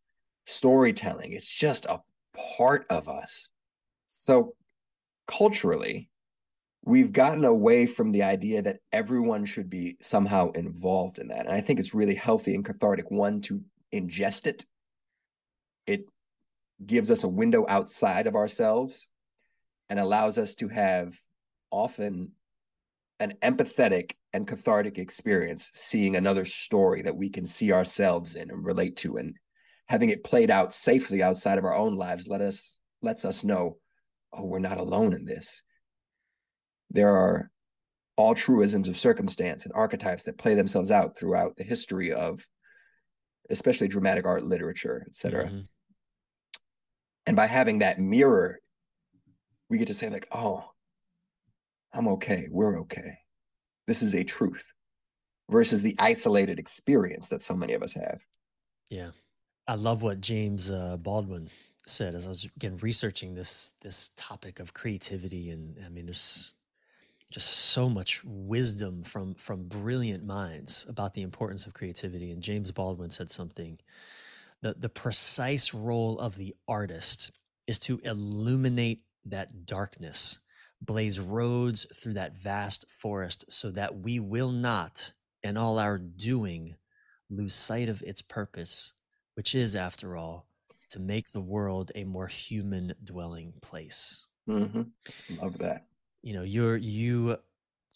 storytelling 0.45 1.34
it's 1.34 1.50
just 1.50 1.86
a 1.86 2.00
part 2.58 2.86
of 2.89 3.08
us 3.08 3.48
so 4.08 4.56
culturally 5.28 6.10
we've 6.86 7.12
gotten 7.12 7.43
away 7.43 7.88
from 7.88 8.12
the 8.12 8.24
idea 8.24 8.62
that 8.62 8.78
everyone 8.91 9.43
should 9.43 9.69
be 9.69 9.98
somehow 10.02 10.52
involved 10.52 11.17
in 11.17 11.28
that. 11.28 11.48
And 11.48 11.50
I 11.50 11.60
think 11.60 11.80
it's 11.80 11.95
really 11.95 12.13
healthy 12.13 12.54
and 12.54 12.63
cathartic, 12.63 13.10
one, 13.10 13.41
to 13.41 13.62
ingest 13.93 14.45
it. 14.45 14.65
It 15.88 16.06
gives 16.86 17.10
us 17.10 17.24
a 17.24 17.28
window 17.28 17.65
outside 17.67 18.28
of 18.28 18.36
ourselves 18.36 19.08
and 19.89 20.00
allows 20.00 20.38
us 20.38 20.54
to 20.56 20.67
have 20.67 21.13
often 21.71 22.32
an 23.19 23.34
empathetic 23.41 24.12
and 24.34 24.47
cathartic 24.47 24.97
experience 24.97 25.71
seeing 25.73 26.15
another 26.15 26.45
story 26.45 27.01
that 27.01 27.15
we 27.15 27.30
can 27.30 27.45
see 27.45 27.71
ourselves 27.71 28.36
in 28.36 28.51
and 28.51 28.65
relate 28.65 28.97
to 28.97 29.17
and 29.17 29.36
having 29.88 30.10
it 30.10 30.23
played 30.23 30.51
out 30.51 30.73
safely 30.73 31.21
outside 31.23 31.58
of 31.58 31.63
our 31.63 31.75
own 31.75 31.95
lives 31.95 32.28
let 32.28 32.41
us 32.41 32.80
lets 33.01 33.23
us 33.23 33.43
know 33.43 33.78
oh 34.34 34.43
we're 34.43 34.60
not 34.60 34.78
alone 34.78 35.13
in 35.13 35.25
this 35.25 35.62
there 36.91 37.15
are 37.15 37.49
altruisms 38.19 38.88
of 38.88 38.97
circumstance 38.97 39.65
and 39.65 39.73
archetypes 39.73 40.23
that 40.23 40.38
play 40.38 40.54
themselves 40.54 40.91
out 40.91 41.17
throughout 41.17 41.56
the 41.56 41.63
history 41.63 42.12
of 42.12 42.45
especially 43.49 43.88
dramatic 43.88 44.25
art 44.25 44.43
literature 44.43 45.06
etc 45.08 45.45
mm-hmm. 45.45 45.60
and 47.25 47.36
by 47.36 47.45
having 47.45 47.80
that 47.80 47.99
mirror 47.99 48.60
we 49.69 49.78
get 49.78 49.88
to 49.88 49.93
say 49.93 50.10
like 50.10 50.28
oh 50.34 50.63
i'm 51.93 52.08
okay 52.08 52.48
we're 52.50 52.80
okay. 52.82 53.19
This 53.88 54.02
is 54.02 54.15
a 54.15 54.24
truth 54.24 54.63
versus 55.50 55.84
the 55.84 55.95
isolated 56.00 56.58
experience 56.58 57.30
that 57.30 57.43
so 57.43 57.54
many 57.54 57.74
of 57.74 57.84
us 57.84 57.93
have. 57.93 58.19
Yeah. 58.89 59.12
I 59.67 59.76
love 59.76 60.02
what 60.02 60.21
james 60.21 60.69
uh, 60.69 60.98
baldwin 60.98 61.50
said 61.88 62.15
as 62.15 62.26
i 62.26 62.30
was 62.30 62.48
again 62.56 62.78
researching 62.78 63.36
this 63.36 63.74
this 63.82 64.10
topic 64.15 64.60
of 64.60 64.74
creativity 64.74 65.50
and 65.52 65.78
i 65.86 65.89
mean 65.89 66.06
there's 66.06 66.54
just 67.36 67.50
so 67.50 67.89
much 67.89 68.24
wisdom 68.24 69.04
from 69.04 69.34
from 69.36 69.67
brilliant 69.67 70.24
minds 70.26 70.86
about 70.88 71.13
the 71.13 71.21
importance 71.21 71.65
of 71.65 71.74
creativity. 71.74 72.32
And 72.32 72.41
James 72.41 72.71
Baldwin 72.71 73.10
said 73.12 73.32
something 73.32 73.80
the 74.62 74.76
the 74.78 74.89
precise 74.89 75.74
role 75.74 76.19
of 76.19 76.38
the 76.38 76.56
artist 76.67 77.32
is 77.67 77.80
to 77.80 78.00
illuminate 78.04 79.02
that 79.26 79.65
darkness 79.65 80.39
blaze 80.81 81.19
roads 81.19 81.85
through 81.93 82.13
that 82.13 82.38
vast 82.38 82.85
forest 82.89 83.45
so 83.49 83.71
that 83.71 83.99
we 83.99 84.19
will 84.19 84.51
not 84.51 85.11
in 85.43 85.57
all 85.57 85.79
our 85.79 85.97
doing 85.97 86.75
lose 87.29 87.55
sight 87.55 87.89
of 87.89 88.03
its 88.03 88.21
purpose 88.21 88.93
which 89.35 89.53
is 89.53 89.75
after 89.75 90.15
all 90.15 90.47
to 90.89 90.99
make 90.99 91.31
the 91.31 91.41
world 91.41 91.91
a 91.93 92.03
more 92.03 92.27
human 92.27 92.93
dwelling 93.03 93.53
place. 93.61 94.25
Mm-hmm. 94.49 94.83
love 95.41 95.57
that. 95.59 95.85
You 96.21 96.33
know 96.33 96.43
you're 96.43 96.77
you 96.77 97.38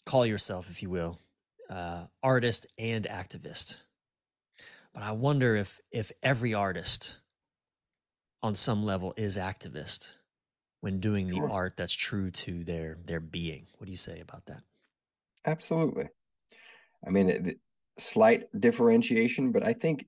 call 0.06 0.24
yourself 0.24 0.70
if 0.70 0.82
you 0.82 0.90
will 0.90 1.18
uh, 1.68 2.04
artist 2.22 2.66
and 2.78 3.06
activist. 3.06 3.78
But 4.92 5.02
i 5.02 5.12
wonder 5.12 5.56
if 5.56 5.80
if 5.90 6.12
every 6.22 6.52
artist 6.52 7.18
on 8.42 8.54
some 8.54 8.84
level 8.84 9.14
is 9.16 9.36
activist 9.36 10.14
when 10.80 11.00
doing 11.00 11.28
the 11.28 11.36
sure. 11.36 11.50
art 11.50 11.74
that's 11.76 11.92
true 11.92 12.30
to 12.30 12.64
their 12.64 12.98
their 13.04 13.20
being 13.20 13.66
what 13.78 13.86
do 13.86 13.90
you 13.90 13.98
say 13.98 14.20
about 14.20 14.44
that 14.46 14.62
absolutely 15.46 16.08
i 17.06 17.10
mean 17.10 17.54
slight 17.98 18.44
differentiation 18.58 19.52
but 19.52 19.62
i 19.62 19.72
think 19.72 20.06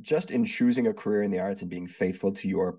just 0.00 0.30
in 0.30 0.44
choosing 0.44 0.86
a 0.88 0.94
career 0.94 1.22
in 1.22 1.30
the 1.30 1.38
arts 1.38 1.62
and 1.62 1.70
being 1.70 1.86
faithful 1.86 2.32
to 2.32 2.48
your 2.48 2.78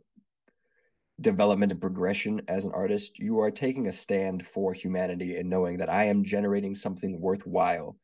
development 1.21 1.71
and 1.71 1.81
progression 1.81 2.41
as 2.47 2.65
an 2.65 2.71
artist, 2.73 3.19
you 3.19 3.39
are 3.39 3.51
taking 3.51 3.87
a 3.87 3.93
stand 3.93 4.45
for 4.45 4.73
humanity 4.73 5.37
and 5.37 5.49
knowing 5.49 5.77
that 5.77 5.89
I 5.89 6.05
am 6.05 6.23
generating 6.23 6.75
something 6.75 7.19
worthwhile 7.19 7.95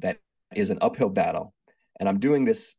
that 0.00 0.18
is 0.54 0.70
an 0.70 0.78
uphill 0.80 1.08
battle. 1.08 1.54
And 2.00 2.08
I'm 2.08 2.18
doing 2.18 2.44
this 2.44 2.74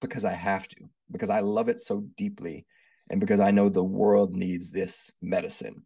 because 0.00 0.24
I 0.24 0.32
have 0.32 0.66
to, 0.68 0.76
because 1.10 1.30
I 1.30 1.40
love 1.40 1.68
it 1.68 1.80
so 1.80 2.04
deeply, 2.16 2.66
and 3.10 3.20
because 3.20 3.40
I 3.40 3.50
know 3.50 3.68
the 3.68 3.84
world 3.84 4.34
needs 4.34 4.70
this 4.70 5.10
medicine. 5.20 5.82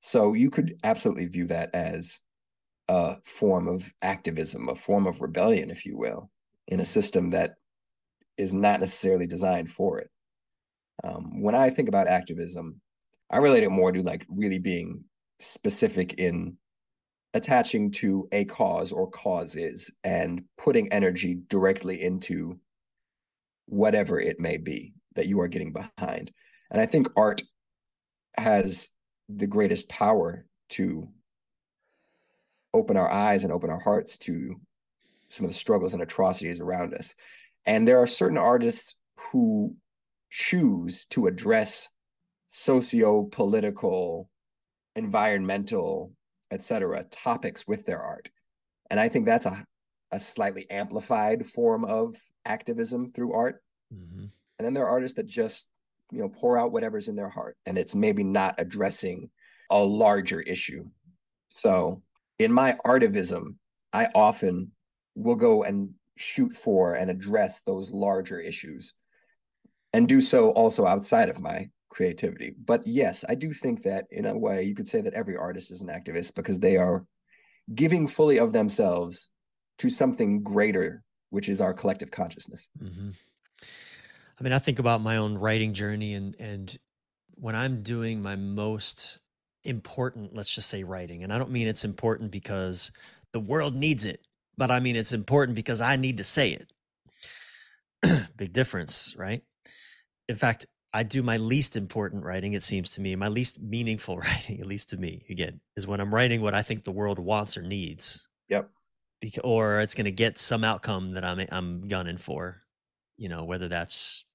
So 0.00 0.32
you 0.32 0.50
could 0.50 0.78
absolutely 0.84 1.26
view 1.26 1.46
that 1.48 1.74
as 1.74 2.20
a 2.88 3.16
form 3.24 3.66
of 3.66 3.84
activism, 4.02 4.68
a 4.68 4.76
form 4.76 5.06
of 5.06 5.20
rebellion, 5.20 5.70
if 5.70 5.84
you 5.84 5.98
will, 5.98 6.30
in 6.68 6.80
a 6.80 6.84
system 6.84 7.30
that 7.30 7.54
is 8.38 8.54
not 8.54 8.80
necessarily 8.80 9.26
designed 9.26 9.70
for 9.70 9.98
it. 9.98 10.08
Um, 11.02 11.42
when 11.42 11.56
I 11.56 11.68
think 11.68 11.88
about 11.88 12.06
activism, 12.06 12.80
I 13.30 13.38
relate 13.38 13.64
it 13.64 13.70
more 13.70 13.90
to 13.90 14.02
like 14.02 14.24
really 14.28 14.60
being 14.60 15.04
specific 15.40 16.14
in 16.14 16.56
attaching 17.34 17.90
to 17.90 18.28
a 18.30 18.44
cause 18.44 18.92
or 18.92 19.10
causes 19.10 19.90
and 20.04 20.44
putting 20.56 20.90
energy 20.92 21.38
directly 21.48 22.02
into 22.02 22.58
whatever 23.66 24.20
it 24.20 24.38
may 24.38 24.56
be 24.56 24.94
that 25.16 25.26
you 25.26 25.40
are 25.40 25.48
getting 25.48 25.72
behind. 25.72 26.30
And 26.70 26.80
I 26.80 26.86
think 26.86 27.08
art 27.16 27.42
has 28.38 28.90
the 29.28 29.46
greatest 29.46 29.88
power 29.88 30.46
to 30.70 31.08
open 32.74 32.96
our 32.96 33.10
eyes 33.10 33.44
and 33.44 33.52
open 33.52 33.70
our 33.70 33.80
hearts 33.80 34.16
to 34.18 34.56
some 35.28 35.44
of 35.44 35.50
the 35.50 35.58
struggles 35.58 35.94
and 35.94 36.02
atrocities 36.02 36.60
around 36.60 36.94
us. 36.94 37.14
And 37.64 37.86
there 37.86 37.98
are 37.98 38.06
certain 38.06 38.38
artists 38.38 38.94
who 39.18 39.74
choose 40.30 41.06
to 41.06 41.26
address 41.26 41.88
socio-political, 42.48 44.28
environmental, 44.94 46.12
etc. 46.50 47.04
topics 47.10 47.66
with 47.66 47.86
their 47.86 48.00
art. 48.00 48.28
And 48.90 49.00
I 49.00 49.08
think 49.08 49.26
that's 49.26 49.46
a, 49.46 49.64
a 50.12 50.20
slightly 50.20 50.70
amplified 50.70 51.46
form 51.46 51.84
of 51.84 52.14
activism 52.44 53.12
through 53.12 53.32
art. 53.32 53.62
Mm-hmm. 53.92 54.26
And 54.58 54.66
then 54.66 54.74
there 54.74 54.84
are 54.84 54.90
artists 54.90 55.16
that 55.16 55.26
just, 55.26 55.66
you 56.10 56.20
know, 56.20 56.28
pour 56.28 56.58
out 56.58 56.72
whatever's 56.72 57.08
in 57.08 57.16
their 57.16 57.28
heart. 57.28 57.56
And 57.66 57.76
it's 57.76 57.94
maybe 57.94 58.24
not 58.24 58.54
addressing 58.58 59.30
a 59.70 59.82
larger 59.82 60.40
issue. 60.40 60.84
So 61.50 62.02
in 62.38 62.52
my 62.52 62.76
artivism, 62.84 63.56
I 63.92 64.08
often 64.14 64.72
will 65.14 65.36
go 65.36 65.64
and 65.64 65.94
shoot 66.16 66.54
for 66.56 66.94
and 66.94 67.10
address 67.10 67.60
those 67.66 67.90
larger 67.90 68.40
issues 68.40 68.94
and 69.92 70.08
do 70.08 70.20
so 70.20 70.50
also 70.50 70.86
outside 70.86 71.28
of 71.28 71.40
my 71.40 71.68
creativity. 71.88 72.54
But 72.64 72.86
yes, 72.86 73.24
I 73.28 73.34
do 73.34 73.54
think 73.54 73.82
that 73.84 74.04
in 74.10 74.26
a 74.26 74.36
way 74.36 74.64
you 74.64 74.74
could 74.74 74.88
say 74.88 75.00
that 75.00 75.14
every 75.14 75.36
artist 75.36 75.70
is 75.70 75.80
an 75.80 75.88
activist 75.88 76.34
because 76.34 76.60
they 76.60 76.76
are 76.76 77.06
giving 77.74 78.06
fully 78.06 78.38
of 78.38 78.52
themselves 78.52 79.28
to 79.78 79.88
something 79.90 80.42
greater, 80.42 81.02
which 81.30 81.48
is 81.48 81.60
our 81.60 81.72
collective 81.72 82.10
consciousness. 82.10 82.68
Mm-hmm. 82.82 83.10
I 84.38 84.44
mean, 84.44 84.52
I 84.52 84.58
think 84.58 84.78
about 84.78 85.00
my 85.00 85.16
own 85.16 85.38
writing 85.38 85.74
journey 85.74 86.14
and 86.14 86.34
and 86.38 86.78
when 87.34 87.54
I'm 87.54 87.82
doing 87.82 88.22
my 88.22 88.36
most 88.36 89.18
important, 89.64 90.34
let's 90.34 90.54
just 90.54 90.70
say 90.70 90.84
writing, 90.84 91.22
and 91.22 91.32
I 91.32 91.38
don't 91.38 91.50
mean 91.50 91.68
it's 91.68 91.84
important 91.84 92.30
because 92.30 92.90
the 93.32 93.40
world 93.40 93.76
needs 93.76 94.04
it, 94.04 94.20
but 94.56 94.70
I 94.70 94.80
mean 94.80 94.96
it's 94.96 95.12
important 95.12 95.54
because 95.54 95.80
I 95.80 95.96
need 95.96 96.16
to 96.16 96.24
say 96.24 96.58
it. 98.02 98.28
Big 98.36 98.52
difference, 98.52 99.14
right? 99.18 99.42
in 100.28 100.36
fact, 100.36 100.66
I 100.92 101.02
do 101.02 101.22
my 101.22 101.36
least 101.36 101.76
important 101.76 102.24
writing, 102.24 102.54
it 102.54 102.62
seems 102.62 102.90
to 102.90 103.00
me, 103.00 103.14
my 103.16 103.28
least 103.28 103.60
meaningful 103.60 104.18
writing, 104.18 104.60
at 104.60 104.66
least 104.66 104.90
to 104.90 104.96
me, 104.96 105.24
again, 105.28 105.60
is 105.76 105.86
when 105.86 106.00
I'm 106.00 106.14
writing 106.14 106.40
what 106.40 106.54
I 106.54 106.62
think 106.62 106.84
the 106.84 106.92
world 106.92 107.18
wants 107.18 107.56
or 107.56 107.62
needs. 107.62 108.26
Yep. 108.48 108.70
Because, 109.20 109.40
or 109.44 109.80
it's 109.80 109.94
going 109.94 110.04
to 110.06 110.10
get 110.10 110.38
some 110.38 110.62
outcome 110.62 111.12
that 111.12 111.24
I'm 111.24 111.40
I'm 111.50 111.88
gunning 111.88 112.18
for, 112.18 112.62
you 113.16 113.30
know, 113.30 113.44
whether 113.44 113.66
that's 113.66 114.25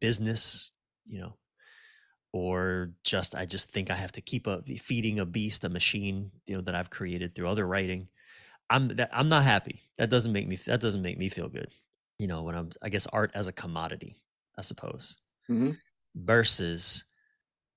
business, 0.00 0.70
you 1.06 1.20
know, 1.20 1.34
or 2.32 2.92
just 3.04 3.34
I 3.34 3.46
just 3.46 3.70
think 3.70 3.90
I 3.90 3.94
have 3.94 4.12
to 4.12 4.20
keep 4.20 4.46
a 4.46 4.62
feeding 4.62 5.18
a 5.18 5.26
beast, 5.26 5.64
a 5.64 5.68
machine, 5.68 6.30
you 6.46 6.56
know, 6.56 6.62
that 6.62 6.74
I've 6.74 6.90
created 6.90 7.34
through 7.34 7.48
other 7.48 7.66
writing. 7.66 8.08
I'm 8.70 8.88
that, 8.96 9.10
I'm 9.12 9.28
not 9.28 9.44
happy. 9.44 9.82
That 9.98 10.10
doesn't 10.10 10.32
make 10.32 10.46
me 10.46 10.56
that 10.66 10.80
doesn't 10.80 11.02
make 11.02 11.18
me 11.18 11.28
feel 11.28 11.48
good. 11.48 11.70
You 12.18 12.26
know, 12.26 12.42
when 12.42 12.54
I'm 12.54 12.70
I 12.82 12.88
guess 12.88 13.06
art 13.06 13.30
as 13.34 13.46
a 13.46 13.52
commodity 13.52 14.16
I 14.58 14.62
suppose, 14.62 15.16
mm-hmm. 15.48 15.70
versus 16.16 17.04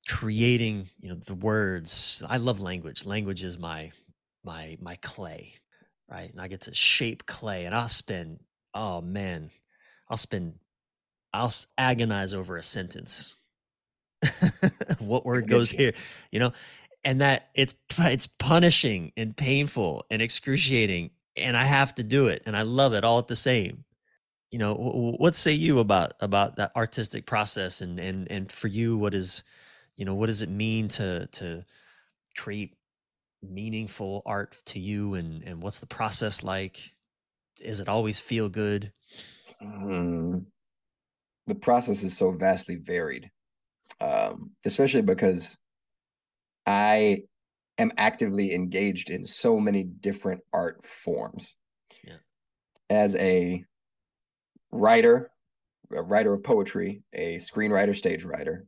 creating, 0.07 0.89
you 0.99 1.10
know, 1.10 1.15
the 1.15 1.36
words. 1.36 2.23
I 2.27 2.38
love 2.38 2.60
language. 2.60 3.05
Language 3.05 3.43
is 3.43 3.60
my 3.60 3.91
my 4.43 4.77
my 4.81 4.95
clay, 4.95 5.53
right? 6.10 6.31
And 6.31 6.41
I 6.41 6.47
get 6.47 6.62
to 6.62 6.73
shape 6.73 7.27
clay, 7.27 7.65
and 7.65 7.75
I'll 7.75 7.88
spend. 7.88 8.39
Oh 8.73 8.99
man, 9.01 9.51
I'll 10.10 10.17
spend. 10.17 10.55
I'll 11.34 11.54
agonize 11.78 12.34
over 12.34 12.58
a 12.58 12.63
sentence. 12.63 13.36
what 15.00 15.26
word 15.26 15.48
goes 15.48 15.72
here? 15.72 15.94
You 16.32 16.39
know, 16.39 16.54
and 17.04 17.22
that 17.22 17.50
it's 17.56 17.74
it's 17.98 18.28
punishing 18.28 19.12
and 19.17 19.36
painful 19.36 20.06
and 20.10 20.22
excruciating, 20.22 21.12
and 21.36 21.58
I 21.58 21.63
have 21.63 21.96
to 21.96 22.04
do 22.04 22.28
it, 22.28 22.44
and 22.46 22.56
I 22.56 22.62
love 22.62 22.94
it 22.94 23.04
all 23.04 23.20
at 23.20 23.28
the 23.28 23.36
same. 23.36 23.86
You 24.52 24.60
know 24.60 24.76
what 25.17 25.34
say 25.34 25.54
you 25.54 25.80
about 25.80 26.13
about 26.20 26.58
that 26.58 26.76
artistic 26.76 27.26
process 27.26 27.80
and 27.80 28.00
and 28.00 28.30
and 28.30 28.52
for 28.52 28.67
you 28.67 28.98
what 28.98 29.13
is 29.13 29.44
you 29.96 30.04
know 30.04 30.13
what 30.13 30.28
does 30.28 30.41
it 30.41 30.50
mean 30.50 30.89
to 30.89 31.28
to 31.28 31.63
create 32.36 32.76
meaningful 33.41 34.22
art 34.26 34.58
to 34.65 34.80
you 34.80 35.13
and 35.13 35.44
and 35.44 35.62
what's 35.62 35.80
the 35.80 35.86
process 35.86 36.44
like? 36.44 36.94
Is 37.62 37.80
it 37.80 37.88
always 37.88 38.20
feel 38.20 38.50
good? 38.50 38.91
Mm, 39.62 40.46
the 41.47 41.56
process 41.56 42.04
is 42.04 42.15
so 42.15 42.32
vastly 42.32 42.75
varied 42.75 43.30
um 43.99 44.51
especially 44.65 45.01
because 45.01 45.58
i 46.65 47.21
am 47.82 47.91
actively 47.97 48.54
engaged 48.54 49.10
in 49.10 49.25
so 49.25 49.60
many 49.60 49.84
different 49.84 50.41
art 50.54 50.86
forms. 50.86 51.56
Yeah. 52.04 52.17
As 52.89 53.15
a 53.15 53.65
writer, 54.71 55.32
a 55.91 56.01
writer 56.01 56.34
of 56.34 56.43
poetry, 56.43 57.01
a 57.13 57.38
screenwriter, 57.38 57.97
stage 57.97 58.23
writer, 58.23 58.65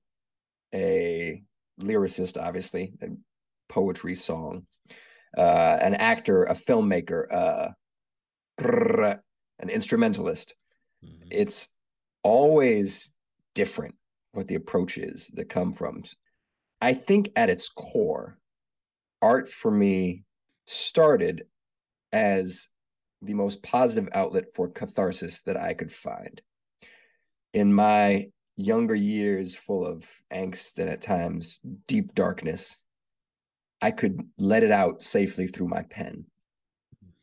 a 0.73 1.41
lyricist, 1.79 2.41
obviously, 2.41 2.93
a 3.01 3.07
poetry 3.69 4.15
song, 4.15 4.65
uh, 5.37 5.77
an 5.81 5.93
actor, 5.95 6.43
a 6.43 6.55
filmmaker, 6.55 7.31
uh, 7.31 7.69
an 9.59 9.69
instrumentalist. 9.69 10.55
Mm-hmm. 11.05 11.29
It's 11.31 11.67
always 12.23 13.11
different 13.53 13.95
what 14.31 14.47
the 14.47 14.55
approach 14.55 14.97
is 14.97 15.27
that 15.33 15.49
come 15.49 15.73
from. 15.73 16.03
I 16.81 16.93
think 16.93 17.31
at 17.35 17.49
its 17.49 17.69
core, 17.69 18.37
art 19.21 19.49
for 19.49 19.71
me 19.71 20.23
started 20.65 21.45
as 22.11 22.67
the 23.21 23.33
most 23.33 23.63
positive 23.63 24.09
outlet 24.13 24.45
for 24.53 24.69
catharsis 24.69 25.41
that 25.41 25.55
I 25.55 25.73
could 25.73 25.93
find. 25.93 26.41
In 27.53 27.73
my 27.73 28.27
younger 28.57 28.95
years, 28.95 29.55
full 29.55 29.85
of 29.85 30.05
angst 30.31 30.77
and 30.77 30.89
at 30.89 31.01
times 31.01 31.59
deep 31.87 32.13
darkness, 32.13 32.77
I 33.81 33.91
could 33.91 34.21
let 34.37 34.63
it 34.63 34.71
out 34.71 35.03
safely 35.03 35.47
through 35.47 35.67
my 35.67 35.83
pen. 35.83 36.25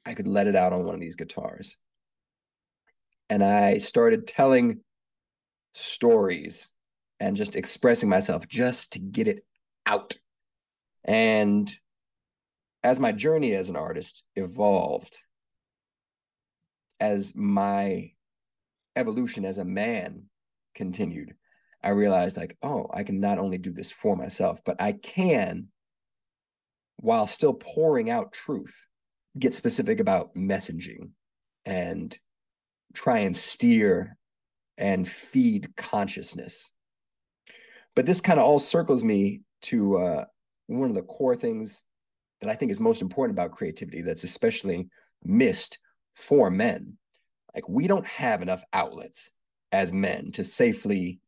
I 0.05 0.15
could 0.15 0.27
let 0.27 0.47
it 0.47 0.57
out 0.57 0.73
on 0.73 0.85
one 0.85 0.95
of 0.95 1.01
these 1.01 1.17
guitars. 1.17 1.77
And 3.29 3.43
I 3.43 3.79
started 3.79 4.27
telling 4.27 4.81
stories 5.73 6.71
and 7.19 7.37
just 7.37 7.57
expressing 7.57 8.09
myself 8.09 8.49
just 8.49 8.93
to 8.93 8.99
get 8.99 9.29
it 9.29 9.45
out. 9.87 10.15
And 11.05 11.73
as 12.83 12.99
my 12.99 13.13
journey 13.13 13.55
as 13.55 13.71
an 13.71 13.77
artist 13.77 14.23
evolved, 14.37 15.19
as 16.99 17.35
my 17.35 18.13
evolution 18.97 19.45
as 19.45 19.59
a 19.59 19.65
man 19.65 20.25
continued, 20.75 21.35
I 21.83 21.91
realized 21.91 22.37
like, 22.37 22.57
oh, 22.63 22.87
I 22.93 23.05
can 23.05 23.21
not 23.21 23.39
only 23.39 23.59
do 23.59 23.73
this 23.73 23.91
for 23.91 24.17
myself, 24.17 24.61
but 24.65 24.81
I 24.81 24.93
can, 24.93 25.69
while 26.97 27.27
still 27.27 27.55
pouring 27.55 28.11
out 28.11 28.33
truth, 28.33 28.75
get 29.39 29.55
specific 29.55 30.01
about 30.01 30.35
messaging 30.35 31.11
and 31.65 32.17
try 32.95 33.19
and 33.19 33.37
steer 33.37 34.17
and 34.81 35.09
feed 35.09 35.77
consciousness. 35.77 36.73
But 37.95 38.07
this 38.07 38.21
kind 38.21 38.41
of 38.41 38.47
all 38.47 38.59
circles 38.59 39.05
me 39.05 39.43
to 39.63 39.99
uh, 39.99 40.25
one 40.67 40.89
of 40.89 40.95
the 40.97 41.03
core 41.03 41.37
things 41.37 41.83
that 42.41 42.49
I 42.49 42.55
think 42.55 42.71
is 42.71 42.81
most 42.81 43.03
important 43.03 43.39
about 43.39 43.53
creativity 43.53 44.03
that's 44.03 44.25
especially 44.25 44.89
missed 45.23 45.79
for 46.15 46.51
men. 46.51 46.97
Like 47.55 47.69
we 47.69 47.87
don't 47.87 48.07
have 48.07 48.43
enough 48.43 48.63
outlets 48.73 49.31
as 49.73 49.93
men 49.93 50.33
to 50.33 50.45
safely 50.45 51.21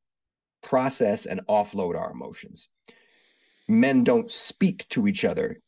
process 0.62 1.26
and 1.26 1.46
offload 1.48 1.96
our 1.96 2.10
emotions. 2.10 2.68
Men 3.68 4.04
don't 4.04 4.30
speak 4.30 4.88
to 4.90 5.06
each 5.06 5.24
other 5.24 5.60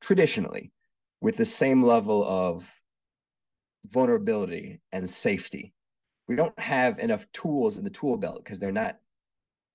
traditionally 0.00 0.72
with 1.20 1.36
the 1.36 1.46
same 1.46 1.82
level 1.82 2.24
of 2.24 2.64
vulnerability 3.86 4.80
and 4.92 5.08
safety. 5.08 5.74
We 6.30 6.36
don't 6.36 6.56
have 6.60 7.00
enough 7.00 7.26
tools 7.32 7.76
in 7.76 7.82
the 7.82 7.90
tool 7.90 8.16
belt 8.16 8.38
because 8.44 8.60
they're 8.60 8.70
not 8.70 8.98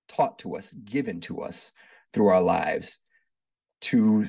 taught 0.07 0.39
to 0.39 0.55
us, 0.55 0.73
given 0.85 1.19
to 1.19 1.41
us 1.41 1.73
through 2.13 2.27
our 2.27 2.41
lives 2.41 2.99
to 3.81 4.27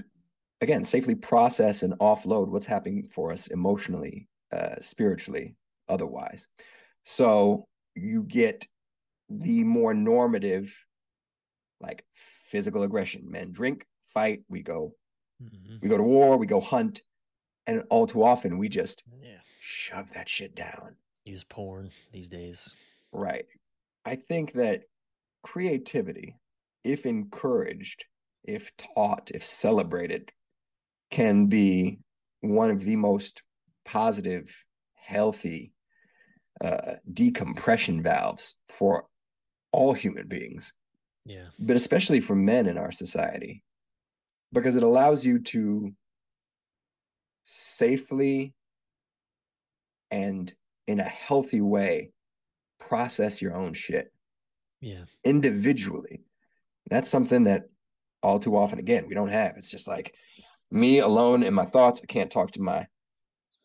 again 0.61 0.83
safely 0.83 1.15
process 1.15 1.85
and 1.85 1.95
offload 2.01 2.49
what's 2.49 2.67
happening 2.67 3.09
for 3.15 3.31
us 3.31 3.47
emotionally 3.47 4.27
uh, 4.53 4.75
spiritually 4.81 5.55
otherwise 5.89 6.49
so 7.05 7.65
you 7.95 8.25
get 8.25 8.67
the 9.29 9.63
more 9.63 9.95
normative 9.95 10.77
like 11.81 12.05
physical 12.51 12.83
aggression 12.83 13.23
men 13.31 13.53
drink 13.53 13.87
fight 14.09 14.41
we 14.49 14.63
go 14.63 14.93
mm-hmm. 15.41 15.77
we 15.81 15.89
go 15.89 15.97
to 15.97 16.03
war 16.03 16.37
we 16.39 16.47
go 16.47 16.61
hunt 16.61 17.03
and 17.69 17.85
all 17.89 18.07
too 18.07 18.25
often 18.25 18.59
we 18.59 18.69
just 18.69 19.05
yeah. 19.23 19.39
shove 19.61 20.09
that 20.13 20.29
shit 20.29 20.57
down 20.57 20.97
use 21.27 21.45
porn 21.45 21.91
these 22.13 22.29
days 22.29 22.75
right 23.13 23.47
i 24.05 24.15
think 24.15 24.53
that 24.53 24.83
creativity 25.43 26.37
if 26.85 27.05
encouraged 27.05 28.05
if 28.45 28.71
taught 28.77 29.31
if 29.35 29.45
celebrated 29.45 30.33
can 31.11 31.47
be 31.47 31.99
one 32.41 32.71
of 32.71 32.85
the 32.85 32.97
most 32.97 33.43
positive, 33.85 34.55
healthy 34.95 35.73
uh, 36.61 36.95
decompression 37.13 38.03
valves 38.03 38.57
for 38.69 39.07
all 39.73 39.93
human 39.93 40.29
beings. 40.29 40.73
Yeah. 41.25 41.47
But 41.59 41.77
especially 41.77 42.21
for 42.21 42.35
men 42.35 42.67
in 42.67 42.79
our 42.79 42.93
society, 42.93 43.63
because 44.53 44.77
it 44.77 44.83
allows 44.83 45.25
you 45.25 45.41
to 45.41 45.93
safely 47.45 48.55
and 50.11 50.53
in 50.87 51.01
a 51.01 51.05
healthy 51.05 51.61
way 51.61 52.11
process 52.79 53.43
your 53.43 53.55
own 53.55 53.75
shit. 53.75 54.13
Yeah. 54.81 55.05
Individually. 55.25 56.23
That's 56.91 57.09
something 57.09 57.45
that 57.45 57.65
all 58.23 58.39
too 58.39 58.57
often, 58.57 58.79
again, 58.79 59.07
we 59.09 59.15
don't 59.15 59.29
have. 59.29 59.57
It's 59.57 59.71
just 59.71 59.89
like, 59.89 60.15
me 60.71 60.99
alone 60.99 61.43
in 61.43 61.55
my 61.55 61.65
thoughts. 61.65 62.01
I 62.03 62.07
can't 62.07 62.31
talk 62.31 62.53
to 62.53 62.61
my 62.61 62.87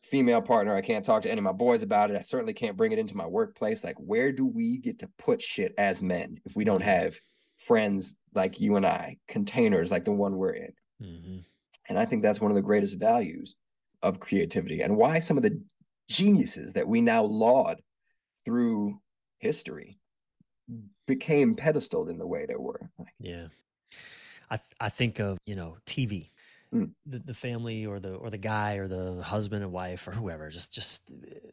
female 0.03 0.41
partner. 0.41 0.75
I 0.75 0.81
can't 0.81 1.05
talk 1.05 1.23
to 1.23 1.31
any 1.31 1.39
of 1.39 1.43
my 1.43 1.51
boys 1.51 1.83
about 1.83 2.11
it. 2.11 2.17
I 2.17 2.21
certainly 2.21 2.53
can't 2.53 2.77
bring 2.77 2.91
it 2.91 2.99
into 2.99 3.17
my 3.17 3.25
workplace. 3.25 3.83
Like, 3.83 3.95
where 3.97 4.31
do 4.31 4.45
we 4.45 4.77
get 4.77 4.99
to 4.99 5.09
put 5.17 5.41
shit 5.41 5.73
as 5.77 6.01
men 6.01 6.39
if 6.45 6.55
we 6.55 6.63
don't 6.63 6.83
have 6.83 7.19
friends 7.57 8.15
like 8.33 8.59
you 8.59 8.75
and 8.75 8.85
I, 8.85 9.17
containers 9.27 9.91
like 9.91 10.05
the 10.05 10.11
one 10.11 10.37
we're 10.37 10.53
in? 10.53 10.73
Mm-hmm. 11.01 11.37
And 11.89 11.99
I 11.99 12.05
think 12.05 12.23
that's 12.23 12.41
one 12.41 12.51
of 12.51 12.55
the 12.55 12.61
greatest 12.61 12.97
values 12.99 13.55
of 14.03 14.19
creativity 14.19 14.81
and 14.81 14.97
why 14.97 15.19
some 15.19 15.37
of 15.37 15.43
the 15.43 15.61
geniuses 16.11 16.73
that 16.73 16.87
we 16.87 17.01
now 17.01 17.23
laud 17.23 17.81
through 18.45 18.99
history 19.39 19.97
became 21.07 21.55
pedestaled 21.55 22.09
in 22.09 22.17
the 22.17 22.27
way 22.27 22.45
they 22.45 22.55
were. 22.55 22.89
Yeah. 23.19 23.47
I, 24.49 24.59
I 24.79 24.89
think 24.89 25.19
of, 25.19 25.37
you 25.45 25.55
know, 25.55 25.77
TV 25.85 26.29
mm. 26.73 26.91
the, 27.05 27.19
the 27.19 27.33
family 27.33 27.85
or 27.85 27.99
the 27.99 28.13
or 28.13 28.29
the 28.29 28.37
guy 28.37 28.75
or 28.75 28.87
the 28.87 29.21
husband 29.21 29.63
and 29.63 29.71
wife 29.71 30.07
or 30.07 30.11
whoever 30.11 30.49
just 30.49 30.73
just 30.73 31.11
uh, 31.11 31.49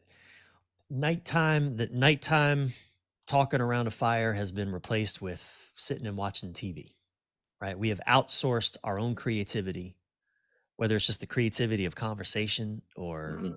nighttime 0.89 1.77
that 1.77 1.93
nighttime 1.93 2.73
talking 3.27 3.61
around 3.61 3.87
a 3.87 3.91
fire 3.91 4.33
has 4.33 4.51
been 4.51 4.71
replaced 4.71 5.21
with 5.21 5.71
sitting 5.75 6.07
and 6.07 6.17
watching 6.17 6.53
TV 6.53 6.93
right 7.61 7.77
we 7.77 7.89
have 7.89 8.01
outsourced 8.07 8.77
our 8.83 8.99
own 8.99 9.15
creativity 9.15 9.95
whether 10.77 10.95
it's 10.95 11.05
just 11.05 11.19
the 11.19 11.27
creativity 11.27 11.85
of 11.85 11.95
conversation 11.95 12.81
or 12.95 13.33
mm-hmm. 13.35 13.53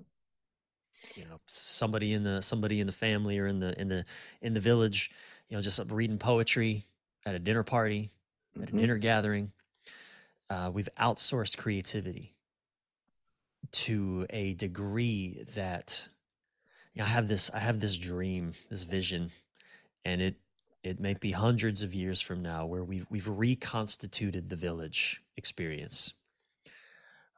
You 1.15 1.23
know 1.25 1.39
somebody 1.47 2.13
in 2.13 2.23
the 2.23 2.41
somebody 2.41 2.79
in 2.79 2.87
the 2.87 2.93
family 2.93 3.39
or 3.39 3.47
in 3.47 3.59
the 3.59 3.79
in 3.79 3.87
the 3.87 4.05
in 4.41 4.53
the 4.53 4.59
village 4.59 5.11
you 5.49 5.55
know 5.55 5.61
just 5.61 5.79
reading 5.89 6.17
poetry 6.17 6.85
at 7.25 7.35
a 7.35 7.39
dinner 7.39 7.63
party 7.63 8.11
at 8.55 8.63
mm-hmm. 8.63 8.77
a 8.77 8.81
dinner 8.81 8.97
gathering 8.97 9.51
uh, 10.49 10.69
we've 10.73 10.89
outsourced 10.99 11.57
creativity 11.57 12.33
to 13.71 14.25
a 14.29 14.53
degree 14.53 15.43
that 15.55 16.07
you 16.93 17.01
know, 17.01 17.05
I 17.05 17.09
have 17.09 17.27
this 17.27 17.49
I 17.53 17.59
have 17.59 17.79
this 17.79 17.97
dream, 17.97 18.53
this 18.69 18.83
vision, 18.83 19.31
and 20.05 20.21
it 20.21 20.35
it 20.83 20.99
may 20.99 21.13
be 21.13 21.31
hundreds 21.31 21.81
of 21.81 21.93
years 21.93 22.21
from 22.21 22.41
now 22.41 22.65
where 22.65 22.83
we've 22.83 23.07
we've 23.09 23.27
reconstituted 23.27 24.49
the 24.49 24.55
village 24.55 25.21
experience. 25.35 26.13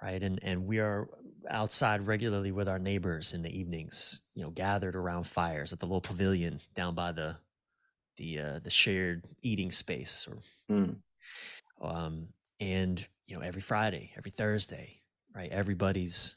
Right. 0.02 0.22
And 0.22 0.40
and 0.44 0.68
we 0.68 0.80
are 0.80 1.08
outside 1.50 2.08
regularly 2.08 2.52
with 2.52 2.68
our 2.68 2.80
neighbors 2.80 3.34
in 3.34 3.42
the 3.42 3.58
evenings, 3.58 4.22
you 4.34 4.44
know, 4.44 4.50
gathered 4.50 4.96
around 4.96 5.26
fires 5.26 5.74
at 5.74 5.80
the 5.80 5.86
little 5.86 6.02
pavilion 6.02 6.62
down 6.76 6.96
by 6.96 7.12
the 7.12 7.38
the 8.18 8.40
uh, 8.40 8.60
the 8.64 8.70
shared 8.70 9.24
eating 9.42 9.72
space 9.72 10.28
or 10.30 10.38
mm. 10.74 10.96
um 11.82 12.30
and 12.62 13.08
you 13.28 13.36
know 13.36 13.44
every 13.44 13.62
friday 13.62 14.14
every 14.16 14.32
thursday 14.32 15.02
right? 15.36 15.52
Everybody's 15.52 16.36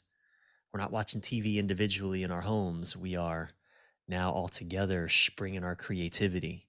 we're 0.71 0.81
not 0.81 0.91
watching 0.91 1.21
tv 1.21 1.55
individually 1.55 2.21
in 2.21 2.31
our 2.31 2.41
homes. 2.41 2.95
We 2.95 3.15
are 3.15 3.51
now 4.07 4.31
all 4.31 4.49
together 4.49 5.09
bringing 5.35 5.63
our 5.63 5.75
creativity. 5.75 6.67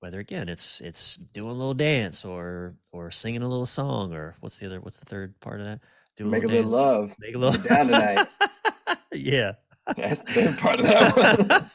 Whether 0.00 0.18
again 0.18 0.48
it's 0.48 0.80
it's 0.80 1.16
doing 1.16 1.50
a 1.50 1.54
little 1.54 1.74
dance 1.74 2.24
or 2.24 2.74
or 2.92 3.10
singing 3.10 3.42
a 3.42 3.48
little 3.48 3.66
song 3.66 4.12
or 4.12 4.36
what's 4.40 4.58
the 4.58 4.66
other 4.66 4.80
what's 4.80 4.98
the 4.98 5.06
third 5.06 5.38
part 5.40 5.60
of 5.60 5.66
that 5.66 5.80
do 6.16 6.24
a 6.24 6.28
make 6.28 6.42
little 6.42 6.56
a 6.56 6.62
little 6.62 6.70
love 6.70 7.14
make 7.18 7.34
a 7.34 7.38
little 7.38 7.62
down 7.62 7.86
tonight 7.86 8.26
yeah 9.12 9.52
that's 9.96 10.20
the 10.20 10.32
third 10.32 10.58
part 10.58 10.80
of 10.80 10.86
that 10.86 11.16
one 11.16 11.70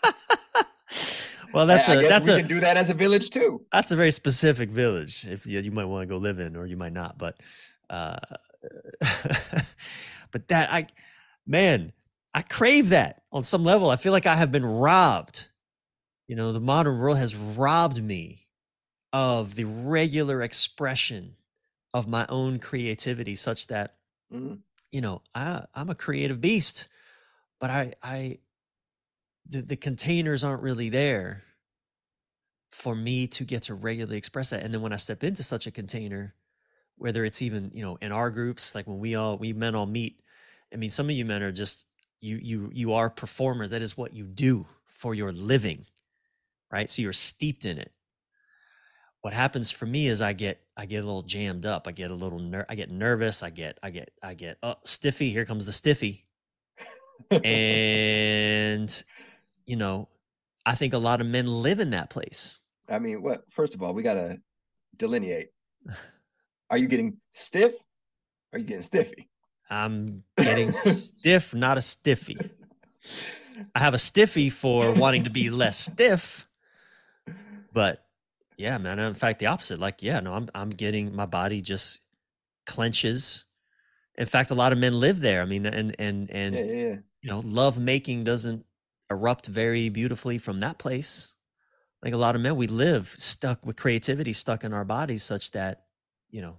well, 1.53 1.65
that's 1.65 1.89
I, 1.89 1.95
a 1.95 1.99
I 1.99 2.07
that's 2.07 2.27
we 2.27 2.35
a 2.35 2.39
can 2.39 2.47
do 2.47 2.59
that 2.61 2.77
as 2.77 2.89
a 2.89 2.93
village 2.93 3.29
too. 3.29 3.65
That's 3.71 3.91
a 3.91 3.95
very 3.95 4.11
specific 4.11 4.69
village. 4.69 5.25
If 5.27 5.45
you, 5.45 5.59
you 5.59 5.71
might 5.71 5.85
want 5.85 6.03
to 6.03 6.05
go 6.13 6.17
live 6.17 6.39
in, 6.39 6.55
or 6.55 6.65
you 6.65 6.77
might 6.77 6.93
not. 6.93 7.17
But 7.17 7.37
uh, 7.89 8.17
but 10.31 10.47
that 10.47 10.71
I, 10.71 10.87
man, 11.45 11.93
I 12.33 12.41
crave 12.41 12.89
that 12.89 13.23
on 13.31 13.43
some 13.43 13.63
level. 13.63 13.89
I 13.89 13.95
feel 13.95 14.11
like 14.11 14.25
I 14.25 14.35
have 14.35 14.51
been 14.51 14.65
robbed. 14.65 15.47
You 16.27 16.35
know, 16.35 16.53
the 16.53 16.61
modern 16.61 16.97
world 16.99 17.17
has 17.17 17.35
robbed 17.35 18.01
me 18.01 18.47
of 19.11 19.55
the 19.55 19.65
regular 19.65 20.41
expression 20.41 21.35
of 21.93 22.07
my 22.07 22.25
own 22.29 22.59
creativity, 22.59 23.35
such 23.35 23.67
that, 23.67 23.95
mm. 24.31 24.59
you 24.91 25.01
know, 25.01 25.21
I, 25.33 25.65
I'm 25.73 25.89
a 25.89 25.95
creative 25.95 26.41
beast, 26.41 26.87
but 27.59 27.69
I, 27.69 27.93
I, 28.01 28.39
the, 29.47 29.61
the 29.61 29.75
containers 29.75 30.43
aren't 30.43 30.63
really 30.63 30.89
there 30.89 31.43
for 32.71 32.95
me 32.95 33.27
to 33.27 33.43
get 33.43 33.63
to 33.63 33.73
regularly 33.73 34.17
express 34.17 34.51
that. 34.51 34.63
And 34.63 34.73
then 34.73 34.81
when 34.81 34.93
I 34.93 34.97
step 34.97 35.23
into 35.23 35.43
such 35.43 35.67
a 35.67 35.71
container, 35.71 36.35
whether 37.01 37.25
it's 37.25 37.41
even 37.41 37.71
you 37.73 37.81
know 37.81 37.97
in 37.99 38.11
our 38.11 38.29
groups 38.29 38.75
like 38.75 38.85
when 38.85 38.99
we 38.99 39.15
all 39.15 39.35
we 39.35 39.53
men 39.53 39.73
all 39.73 39.87
meet 39.87 40.19
i 40.71 40.75
mean 40.75 40.91
some 40.91 41.07
of 41.07 41.15
you 41.15 41.25
men 41.25 41.41
are 41.41 41.51
just 41.51 41.85
you 42.19 42.37
you 42.37 42.69
you 42.73 42.93
are 42.93 43.09
performers 43.09 43.71
that 43.71 43.81
is 43.81 43.97
what 43.97 44.13
you 44.13 44.23
do 44.23 44.67
for 44.85 45.15
your 45.15 45.31
living 45.31 45.87
right 46.71 46.91
so 46.91 47.01
you're 47.01 47.11
steeped 47.11 47.65
in 47.65 47.79
it 47.79 47.91
what 49.21 49.33
happens 49.33 49.71
for 49.71 49.85
me 49.85 50.07
is 50.07 50.21
i 50.21 50.33
get 50.33 50.61
i 50.77 50.85
get 50.85 51.03
a 51.03 51.05
little 51.05 51.23
jammed 51.23 51.65
up 51.65 51.87
i 51.87 51.91
get 51.91 52.11
a 52.11 52.15
little 52.15 52.39
ner- 52.39 52.65
i 52.69 52.75
get 52.75 52.89
nervous 52.91 53.43
i 53.43 53.49
get 53.49 53.77
i 53.83 53.89
get 53.89 54.11
i 54.23 54.33
get 54.33 54.57
oh 54.63 54.75
stiffy 54.83 55.31
here 55.31 55.45
comes 55.45 55.65
the 55.65 55.71
stiffy 55.71 56.25
and 57.43 59.03
you 59.65 59.75
know 59.75 60.07
i 60.65 60.75
think 60.75 60.93
a 60.93 60.97
lot 60.97 61.21
of 61.21 61.27
men 61.27 61.47
live 61.47 61.79
in 61.79 61.91
that 61.91 62.09
place 62.09 62.59
i 62.89 62.99
mean 62.99 63.21
what 63.21 63.43
first 63.49 63.75
of 63.75 63.81
all 63.81 63.93
we 63.93 64.03
got 64.03 64.15
to 64.15 64.37
delineate 64.97 65.49
Are 66.71 66.77
you 66.77 66.87
getting 66.87 67.17
stiff? 67.31 67.73
Or 67.73 68.55
are 68.55 68.59
you 68.59 68.65
getting 68.65 68.81
stiffy? 68.83 69.29
I'm 69.69 70.23
getting 70.37 70.71
stiff, 70.71 71.53
not 71.53 71.77
a 71.77 71.81
stiffy. 71.81 72.37
I 73.75 73.79
have 73.79 73.93
a 73.93 73.99
stiffy 73.99 74.49
for 74.49 74.93
wanting 74.93 75.25
to 75.25 75.29
be 75.29 75.49
less 75.49 75.77
stiff, 75.77 76.47
but 77.73 78.05
yeah, 78.61 78.77
man. 78.77 78.99
In 78.99 79.13
fact, 79.13 79.39
the 79.39 79.47
opposite. 79.47 79.79
Like, 79.79 80.03
yeah, 80.03 80.19
no, 80.19 80.33
I'm 80.33 80.49
I'm 80.53 80.69
getting 80.69 81.15
my 81.15 81.25
body 81.25 81.61
just 81.61 81.99
clenches. 82.65 83.43
In 84.15 84.27
fact, 84.27 84.51
a 84.51 84.55
lot 84.55 84.71
of 84.71 84.77
men 84.77 84.99
live 84.99 85.21
there. 85.21 85.41
I 85.41 85.45
mean, 85.45 85.65
and 85.65 85.95
and 85.99 86.29
and 86.29 86.55
yeah, 86.55 86.63
yeah, 86.63 86.73
yeah. 86.73 86.95
you 87.21 87.29
know, 87.29 87.39
love 87.39 87.77
making 87.79 88.23
doesn't 88.23 88.65
erupt 89.09 89.47
very 89.47 89.89
beautifully 89.89 90.37
from 90.37 90.59
that 90.59 90.77
place. 90.77 91.33
Like 92.03 92.13
a 92.13 92.17
lot 92.17 92.35
of 92.35 92.41
men, 92.41 92.55
we 92.55 92.67
live 92.67 93.13
stuck 93.17 93.65
with 93.65 93.75
creativity 93.75 94.33
stuck 94.33 94.63
in 94.63 94.73
our 94.73 94.85
bodies, 94.85 95.23
such 95.23 95.51
that 95.51 95.85
you 96.29 96.41
know, 96.41 96.57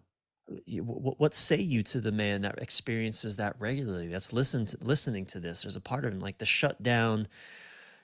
what 0.82 1.34
say 1.34 1.56
you 1.56 1.82
to 1.84 2.00
the 2.00 2.12
man 2.12 2.42
that 2.42 2.58
experiences 2.60 3.36
that 3.36 3.56
regularly? 3.58 4.08
That's 4.08 4.32
listen 4.32 4.66
to, 4.66 4.78
listening 4.80 5.26
to 5.26 5.40
this. 5.40 5.62
There's 5.62 5.76
a 5.76 5.80
part 5.80 6.04
of 6.04 6.12
him 6.12 6.20
like 6.20 6.38
the 6.38 6.46
shutdown. 6.46 7.28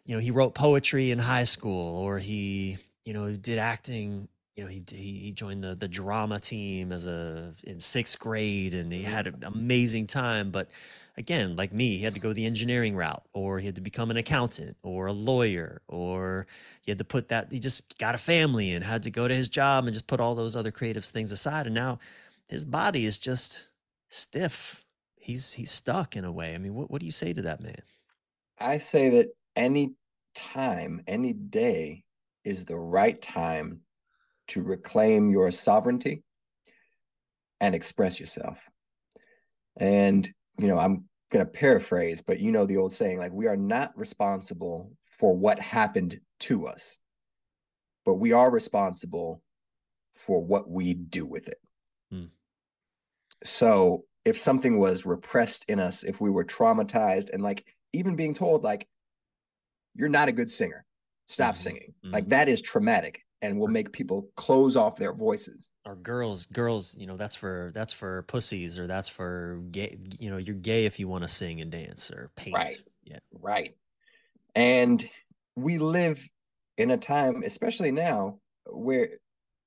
You 0.04 0.14
know, 0.14 0.20
he 0.20 0.30
wrote 0.30 0.54
poetry 0.54 1.10
in 1.10 1.18
high 1.18 1.44
school, 1.44 1.96
or 1.96 2.18
he, 2.18 2.78
you 3.08 3.14
know, 3.14 3.32
did 3.32 3.58
acting. 3.58 4.28
You 4.54 4.64
know, 4.64 4.68
he 4.68 4.84
he 4.90 5.32
joined 5.32 5.64
the 5.64 5.74
the 5.74 5.88
drama 5.88 6.38
team 6.38 6.92
as 6.92 7.06
a 7.06 7.54
in 7.64 7.80
sixth 7.80 8.18
grade, 8.18 8.74
and 8.74 8.92
he 8.92 9.02
had 9.02 9.26
an 9.26 9.32
mm-hmm. 9.34 9.58
amazing 9.58 10.08
time. 10.08 10.50
But 10.50 10.68
again, 11.16 11.56
like 11.56 11.72
me, 11.72 11.96
he 11.96 12.04
had 12.04 12.12
to 12.12 12.20
go 12.20 12.34
the 12.34 12.44
engineering 12.44 12.94
route, 12.94 13.24
or 13.32 13.60
he 13.60 13.66
had 13.66 13.76
to 13.76 13.80
become 13.80 14.10
an 14.10 14.18
accountant, 14.18 14.76
or 14.82 15.06
a 15.06 15.14
lawyer, 15.14 15.80
or 15.88 16.46
he 16.82 16.90
had 16.90 16.98
to 16.98 17.04
put 17.04 17.28
that. 17.28 17.48
He 17.50 17.58
just 17.58 17.96
got 17.96 18.14
a 18.14 18.18
family 18.18 18.74
and 18.74 18.84
had 18.84 19.04
to 19.04 19.10
go 19.10 19.26
to 19.26 19.34
his 19.34 19.48
job 19.48 19.84
and 19.86 19.94
just 19.94 20.06
put 20.06 20.20
all 20.20 20.34
those 20.34 20.54
other 20.54 20.70
creative 20.70 21.06
things 21.06 21.32
aside. 21.32 21.64
And 21.64 21.74
now 21.74 22.00
his 22.50 22.66
body 22.66 23.06
is 23.06 23.18
just 23.18 23.68
stiff. 24.10 24.84
He's 25.16 25.52
he's 25.52 25.70
stuck 25.70 26.14
in 26.14 26.26
a 26.26 26.32
way. 26.32 26.54
I 26.54 26.58
mean, 26.58 26.74
what 26.74 26.90
what 26.90 27.00
do 27.00 27.06
you 27.06 27.12
say 27.12 27.32
to 27.32 27.40
that 27.40 27.62
man? 27.62 27.80
I 28.58 28.76
say 28.76 29.08
that 29.08 29.28
any 29.56 29.94
time, 30.34 31.00
any 31.06 31.32
day 31.32 32.04
is 32.48 32.64
the 32.64 32.78
right 32.78 33.20
time 33.20 33.80
to 34.48 34.62
reclaim 34.62 35.30
your 35.30 35.50
sovereignty 35.50 36.22
and 37.60 37.74
express 37.74 38.18
yourself. 38.18 38.58
And 39.76 40.28
you 40.58 40.66
know, 40.66 40.78
I'm 40.78 41.04
going 41.30 41.44
to 41.44 41.50
paraphrase, 41.50 42.22
but 42.22 42.40
you 42.40 42.50
know 42.50 42.66
the 42.66 42.78
old 42.78 42.92
saying 42.92 43.18
like 43.18 43.32
we 43.32 43.46
are 43.46 43.56
not 43.56 43.96
responsible 43.96 44.92
for 45.18 45.36
what 45.36 45.60
happened 45.60 46.20
to 46.40 46.66
us, 46.66 46.98
but 48.04 48.14
we 48.14 48.32
are 48.32 48.50
responsible 48.50 49.42
for 50.14 50.42
what 50.42 50.68
we 50.68 50.94
do 50.94 51.26
with 51.26 51.48
it. 51.48 51.58
Hmm. 52.10 52.24
So 53.44 54.04
if 54.24 54.38
something 54.38 54.78
was 54.78 55.06
repressed 55.06 55.64
in 55.68 55.78
us, 55.80 56.02
if 56.02 56.20
we 56.20 56.30
were 56.30 56.44
traumatized 56.44 57.30
and 57.30 57.42
like 57.42 57.64
even 57.92 58.16
being 58.16 58.34
told 58.34 58.64
like 58.64 58.88
you're 59.94 60.08
not 60.08 60.28
a 60.28 60.32
good 60.32 60.50
singer, 60.50 60.84
stop 61.28 61.54
mm-hmm. 61.54 61.62
singing. 61.62 61.94
Mm-hmm. 62.04 62.14
Like 62.14 62.28
that 62.30 62.48
is 62.48 62.60
traumatic 62.60 63.20
and 63.40 63.58
will 63.60 63.68
make 63.68 63.92
people 63.92 64.28
close 64.36 64.76
off 64.76 64.96
their 64.96 65.12
voices. 65.12 65.70
Or 65.86 65.94
girls, 65.94 66.46
girls, 66.46 66.96
you 66.98 67.06
know, 67.06 67.16
that's 67.16 67.36
for 67.36 67.70
that's 67.74 67.92
for 67.92 68.22
pussies 68.22 68.78
or 68.78 68.86
that's 68.86 69.08
for 69.08 69.62
gay, 69.70 69.96
you 70.18 70.30
know, 70.30 70.36
you're 70.36 70.56
gay 70.56 70.86
if 70.86 70.98
you 70.98 71.08
want 71.08 71.22
to 71.22 71.28
sing 71.28 71.60
and 71.60 71.70
dance 71.70 72.10
or 72.10 72.30
paint. 72.36 72.56
Right. 72.56 72.76
Yeah. 73.04 73.18
Right. 73.32 73.76
And 74.54 75.08
we 75.56 75.78
live 75.78 76.26
in 76.76 76.90
a 76.90 76.96
time, 76.96 77.42
especially 77.44 77.90
now, 77.90 78.38
where 78.66 79.08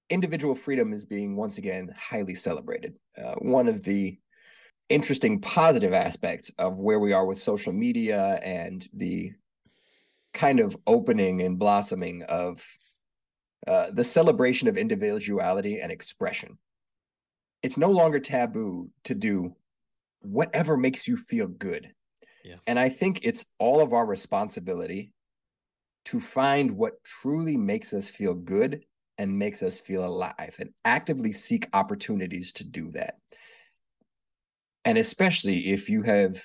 individual 0.10 0.54
freedom 0.54 0.94
is 0.94 1.06
being 1.06 1.36
once 1.36 1.58
again 1.58 1.94
highly 1.98 2.36
celebrated. 2.36 2.94
Uh, 3.18 3.36
one 3.36 3.68
of 3.68 3.82
the 3.84 4.20
interesting 4.90 5.40
positive 5.40 5.94
aspects 5.94 6.52
of 6.58 6.78
where 6.78 7.00
we 7.00 7.14
are 7.14 7.26
with 7.26 7.40
social 7.40 7.72
media 7.72 8.40
and 8.44 8.88
the 8.94 9.32
kind 10.34 10.60
of 10.60 10.78
opening 10.88 11.42
and 11.42 11.60
blossoming 11.60 12.24
of 12.24 12.64
uh, 13.68 13.88
the 13.94 14.04
celebration 14.04 14.68
of 14.68 14.78
individuality 14.78 15.80
and 15.80 15.92
expression. 15.92 16.58
It's 17.62 17.78
no 17.78 17.92
longer 17.92 18.20
taboo 18.20 18.90
to 19.04 19.14
do 19.14 19.56
whatever 20.22 20.78
makes 20.78 21.08
you 21.08 21.16
feel 21.18 21.48
good. 21.48 21.94
Yeah. 22.44 22.56
And 22.66 22.80
I 22.80 22.90
think 22.90 23.20
it's 23.24 23.46
all 23.60 23.82
of 23.82 23.94
our 23.94 24.06
responsibility 24.06 25.14
to 26.06 26.20
find 26.20 26.72
what 26.72 27.04
truly 27.04 27.56
makes 27.56 27.94
us 27.94 28.10
feel 28.10 28.34
good 28.34 28.84
and 29.18 29.38
makes 29.38 29.62
us 29.62 29.80
feel 29.80 30.04
alive 30.04 30.56
and 30.58 30.72
actively 30.84 31.32
seek 31.32 31.68
opportunities 31.74 32.54
to 32.54 32.64
do 32.64 32.90
that. 32.92 33.18
And 34.84 34.98
especially 34.98 35.68
if 35.68 35.90
you 35.90 36.02
have 36.02 36.42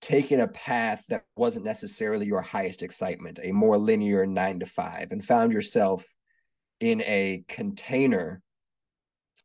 taken 0.00 0.40
a 0.40 0.48
path 0.48 1.04
that 1.08 1.24
wasn't 1.36 1.64
necessarily 1.64 2.26
your 2.26 2.40
highest 2.40 2.82
excitement, 2.82 3.38
a 3.42 3.52
more 3.52 3.76
linear 3.76 4.26
nine 4.26 4.60
to 4.60 4.66
five, 4.66 5.08
and 5.10 5.24
found 5.24 5.52
yourself 5.52 6.04
in 6.80 7.00
a 7.02 7.44
container 7.48 8.42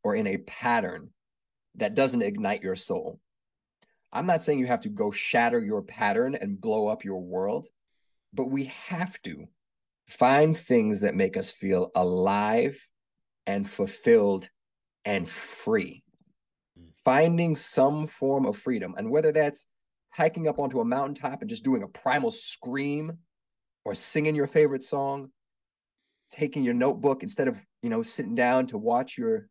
or 0.03 0.15
in 0.15 0.27
a 0.27 0.37
pattern 0.37 1.09
that 1.75 1.95
doesn't 1.95 2.21
ignite 2.21 2.61
your 2.61 2.75
soul. 2.75 3.19
I'm 4.11 4.27
not 4.27 4.43
saying 4.43 4.59
you 4.59 4.67
have 4.67 4.81
to 4.81 4.89
go 4.89 5.09
shatter 5.09 5.59
your 5.59 5.81
pattern 5.81 6.35
and 6.35 6.61
blow 6.61 6.87
up 6.87 7.03
your 7.03 7.21
world, 7.21 7.67
but 8.31 8.51
we 8.51 8.65
have 8.65 9.19
to 9.23 9.47
find 10.07 10.55
things 10.55 10.99
that 10.99 11.15
make 11.15 11.35
us 11.35 11.49
feel 11.49 11.91
alive 11.95 12.79
and 13.47 13.67
fulfilled 13.67 14.49
and 15.03 15.27
free. 15.27 16.03
Hmm. 16.77 16.89
Finding 17.03 17.55
some 17.55 18.05
form 18.05 18.45
of 18.45 18.55
freedom. 18.55 18.93
And 18.97 19.09
whether 19.09 19.31
that's 19.31 19.65
hiking 20.13 20.47
up 20.47 20.59
onto 20.59 20.79
a 20.79 20.85
mountaintop 20.85 21.41
and 21.41 21.49
just 21.49 21.63
doing 21.63 21.83
a 21.83 21.87
primal 21.87 22.31
scream 22.31 23.17
or 23.85 23.93
singing 23.95 24.35
your 24.35 24.47
favorite 24.47 24.83
song, 24.83 25.29
taking 26.31 26.63
your 26.63 26.73
notebook 26.73 27.23
instead 27.23 27.47
of, 27.47 27.59
you 27.81 27.89
know, 27.89 28.03
sitting 28.03 28.35
down 28.35 28.67
to 28.67 28.77
watch 28.77 29.17
your 29.17 29.47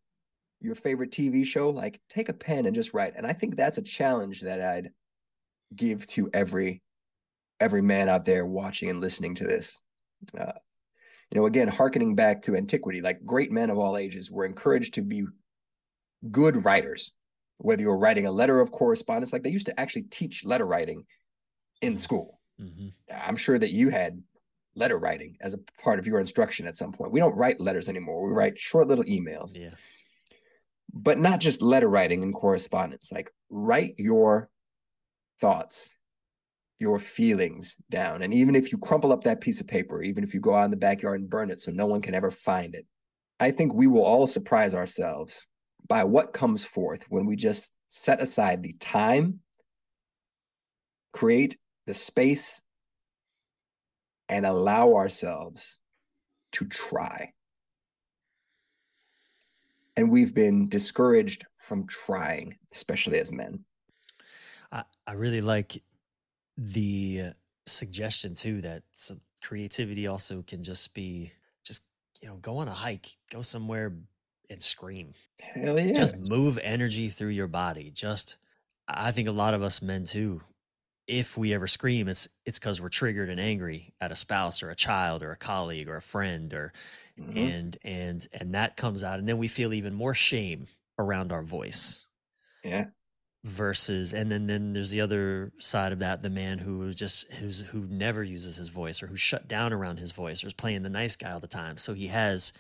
your 0.61 0.75
favorite 0.77 1.11
TV 1.11 1.45
show, 1.45 1.71
like 1.71 2.01
take 2.09 2.29
a 2.29 2.33
pen 2.33 2.67
and 2.67 2.75
just 2.75 2.95
write. 2.95 3.15
And 3.17 3.27
I 3.27 3.33
think 3.33 3.57
that's 3.57 3.79
a 3.79 3.83
challenge 3.83 4.43
that 4.43 4.61
I'd 4.61 4.91
give 5.75 6.07
to 6.09 6.31
every 6.33 6.83
every 7.61 7.83
man 7.83 8.09
out 8.09 8.25
there 8.25 8.47
watching 8.47 8.89
and 8.89 9.01
listening 9.01 9.35
to 9.37 9.45
this 9.45 9.81
uh, 10.39 10.53
you 11.33 11.41
know, 11.41 11.47
again, 11.47 11.69
harkening 11.69 12.15
back 12.15 12.43
to 12.43 12.57
antiquity, 12.57 13.01
like 13.01 13.25
great 13.25 13.51
men 13.51 13.71
of 13.71 13.79
all 13.79 13.97
ages 13.97 14.31
were 14.31 14.45
encouraged 14.45 14.95
to 14.95 15.03
be 15.03 15.25
good 16.31 16.65
writers, 16.65 17.13
whether 17.63 17.83
you're 17.83 17.99
writing 17.99 18.27
a 18.27 18.33
letter 18.33 18.61
of 18.61 18.71
correspondence, 18.71 19.33
like 19.33 19.43
they 19.43 19.51
used 19.51 19.67
to 19.67 19.81
actually 19.81 20.03
teach 20.03 20.45
letter 20.45 20.67
writing 20.67 21.05
in 21.81 21.97
school. 21.97 22.41
Mm-hmm. 22.61 22.89
I'm 23.11 23.37
sure 23.37 23.59
that 23.59 23.71
you 23.71 23.89
had 23.89 24.23
letter 24.75 24.99
writing 24.99 25.37
as 25.41 25.55
a 25.55 25.59
part 25.83 25.99
of 25.99 26.07
your 26.07 26.21
instruction 26.21 26.67
at 26.67 26.77
some 26.77 26.93
point. 26.93 27.13
We 27.13 27.21
don't 27.21 27.37
write 27.37 27.61
letters 27.61 27.89
anymore. 27.89 28.27
We 28.27 28.33
write 28.33 28.59
short 28.59 28.89
little 28.89 29.05
emails. 29.05 29.55
Yeah. 29.55 29.75
But 30.93 31.19
not 31.19 31.41
just 31.41 31.63
letter 31.63 31.89
writing 31.89 32.23
and 32.23 32.35
correspondence, 32.35 33.11
like 33.11 33.31
write 33.49 33.95
your 33.97 34.51
thoughts 35.41 35.89
your 36.83 36.99
feelings 36.99 37.77
down. 37.91 38.23
And 38.23 38.35
even 38.35 38.57
if 38.57 38.73
you 38.73 38.79
crumple 38.79 39.13
up 39.13 39.23
that 39.23 39.41
piece 39.41 39.61
of 39.61 39.69
paper, 39.69 40.03
even 40.03 40.25
if 40.25 40.35
you 40.35 40.41
go 40.41 40.57
out 40.57 40.65
in 40.65 40.73
the 40.73 40.77
backyard 40.77 41.21
and 41.21 41.31
burn 41.31 41.49
it 41.53 41.61
so 41.61 41.71
no 41.71 41.87
one 41.87 42.03
can 42.03 42.13
ever 42.13 42.33
find 42.33 42.75
it, 42.75 42.87
I 43.39 43.53
think 43.53 43.73
we 43.73 43.87
will 43.87 44.03
all 44.03 44.27
surprise 44.27 44.75
ourselves 44.75 45.47
by 45.89 46.05
what 46.05 46.33
comes 46.33 46.65
forth 46.65 47.05
when 47.09 47.27
we 47.27 47.37
just 47.37 47.73
set 47.89 48.21
aside 48.21 48.63
the 48.63 48.75
time, 48.75 49.41
create 51.13 51.57
the 51.87 51.95
space, 51.95 52.63
and 54.29 54.47
allow 54.47 54.95
ourselves 54.95 55.79
to 56.53 56.65
try. 56.67 57.33
And 59.97 60.11
we've 60.11 60.35
been 60.35 60.69
discouraged 60.69 61.45
from 61.59 61.87
trying, 61.87 62.57
especially 62.73 63.19
as 63.19 63.31
men. 63.31 63.65
I, 64.71 64.85
I 65.07 65.13
really 65.13 65.43
like 65.43 65.83
the 66.57 67.33
suggestion 67.67 68.35
too 68.35 68.61
that 68.63 68.83
creativity 69.43 70.07
also 70.07 70.43
can 70.43 70.63
just 70.63 70.95
be 70.95 71.33
just 71.65 71.83
you 72.21 72.29
know 72.29 72.37
go 72.37 72.59
on 72.59 72.69
a 72.69 72.73
hike 72.73 73.17
go 73.31 73.43
somewhere 73.43 73.93
and 74.51 74.63
scream 74.63 75.15
Hell 75.41 75.79
yeah. 75.81 75.93
just 75.93 76.17
move 76.17 76.59
energy 76.63 77.09
through 77.09 77.29
your 77.31 77.49
body 77.49 77.91
just 77.91 78.37
i 78.89 79.11
think 79.13 79.29
a 79.29 79.33
lot 79.33 79.55
of 79.55 79.63
us 79.63 79.83
men 79.83 80.05
too 80.05 80.41
if 81.09 81.37
we 81.37 81.53
ever 81.53 81.67
scream 81.67 82.07
it's 82.09 82.29
it's 82.47 82.59
because 82.59 82.81
we're 82.81 82.89
triggered 82.89 83.29
and 83.29 83.41
angry 83.41 83.93
at 84.01 84.13
a 84.13 84.17
spouse 84.17 84.63
or 84.63 84.71
a 84.71 84.77
child 84.77 85.23
or 85.23 85.33
a 85.33 85.37
colleague 85.37 85.89
or 85.89 85.97
a 85.97 86.03
friend 86.03 86.55
or 86.55 86.73
Mhm. 87.21 87.37
and 87.37 87.79
and 87.85 88.27
and 88.33 88.55
that 88.55 88.77
comes 88.77 89.03
out 89.05 89.19
and 89.19 89.29
then 89.29 89.37
we 89.39 89.49
feel 89.49 89.75
even 89.75 89.93
more 89.95 90.15
shame 90.15 90.69
around 90.99 91.31
our 91.33 91.43
voice 91.43 92.07
Yeah. 92.65 92.87
versus 93.45 94.15
and 94.15 94.31
then 94.31 94.47
then 94.47 94.73
there's 94.73 94.91
the 94.91 95.01
other 95.01 95.53
side 95.59 95.93
of 95.93 95.99
that 95.99 96.23
the 96.23 96.31
man 96.31 96.59
who 96.59 96.95
just 96.95 97.31
who's 97.35 97.61
who 97.61 97.81
never 97.91 98.23
uses 98.23 98.57
his 98.57 98.69
voice 98.69 99.03
or 99.03 99.09
who's 99.09 99.21
shut 99.21 99.49
down 99.49 99.73
around 99.73 99.99
his 99.99 100.13
voice 100.13 100.45
or 100.45 100.47
is 100.47 100.53
playing 100.53 100.83
the 100.85 100.89
nice 100.89 101.17
guy 101.17 101.33
all 101.33 101.41
the 101.41 101.49
time 101.49 101.77
so 101.77 101.93
he 101.93 102.07
has 102.07 102.53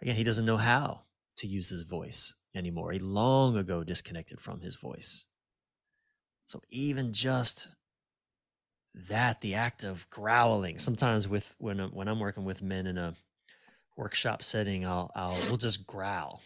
again 0.00 0.16
he 0.16 0.24
doesn't 0.24 0.46
know 0.46 0.56
how 0.56 1.02
to 1.36 1.46
use 1.46 1.68
his 1.70 1.82
voice 1.82 2.34
anymore. 2.54 2.92
He 2.92 2.98
long 2.98 3.56
ago 3.56 3.82
disconnected 3.84 4.40
from 4.40 4.60
his 4.60 4.76
voice. 4.76 5.26
So 6.46 6.60
even 6.70 7.12
just 7.12 7.68
that 8.94 9.40
the 9.40 9.54
act 9.54 9.82
of 9.84 10.08
growling 10.10 10.78
sometimes 10.78 11.26
with 11.26 11.54
when 11.58 11.80
I'm, 11.80 11.90
when 11.90 12.08
I'm 12.08 12.20
working 12.20 12.44
with 12.44 12.62
men 12.62 12.86
in 12.86 12.96
a 12.96 13.16
workshop 13.96 14.42
setting 14.42 14.86
I'll 14.86 15.10
I'll 15.14 15.34
we'll 15.48 15.56
just 15.56 15.86
growl. 15.86 16.42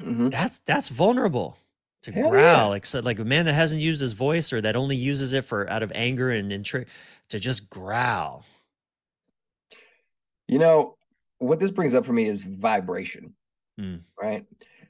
Mhm. 0.00 0.30
that's 0.30 0.58
that's 0.60 0.88
vulnerable 0.90 1.56
to 2.02 2.12
Hell 2.12 2.30
growl 2.30 2.72
except 2.74 3.04
like 3.04 3.18
a 3.18 3.24
man 3.24 3.46
that 3.46 3.54
hasn't 3.54 3.80
used 3.80 4.00
his 4.00 4.12
voice 4.12 4.52
or 4.52 4.60
that 4.60 4.76
only 4.76 4.96
uses 4.96 5.32
it 5.32 5.44
for 5.44 5.68
out 5.70 5.82
of 5.82 5.90
anger 5.94 6.30
and, 6.30 6.52
and 6.52 6.64
tri- 6.64 6.86
to 7.30 7.40
just 7.40 7.70
growl. 7.70 8.44
You 10.48 10.58
know, 10.58 10.95
what 11.38 11.60
this 11.60 11.70
brings 11.70 11.94
up 11.94 12.06
for 12.06 12.12
me 12.12 12.24
is 12.24 12.42
vibration, 12.42 13.34
Mm. 13.78 14.02
right? 14.20 14.46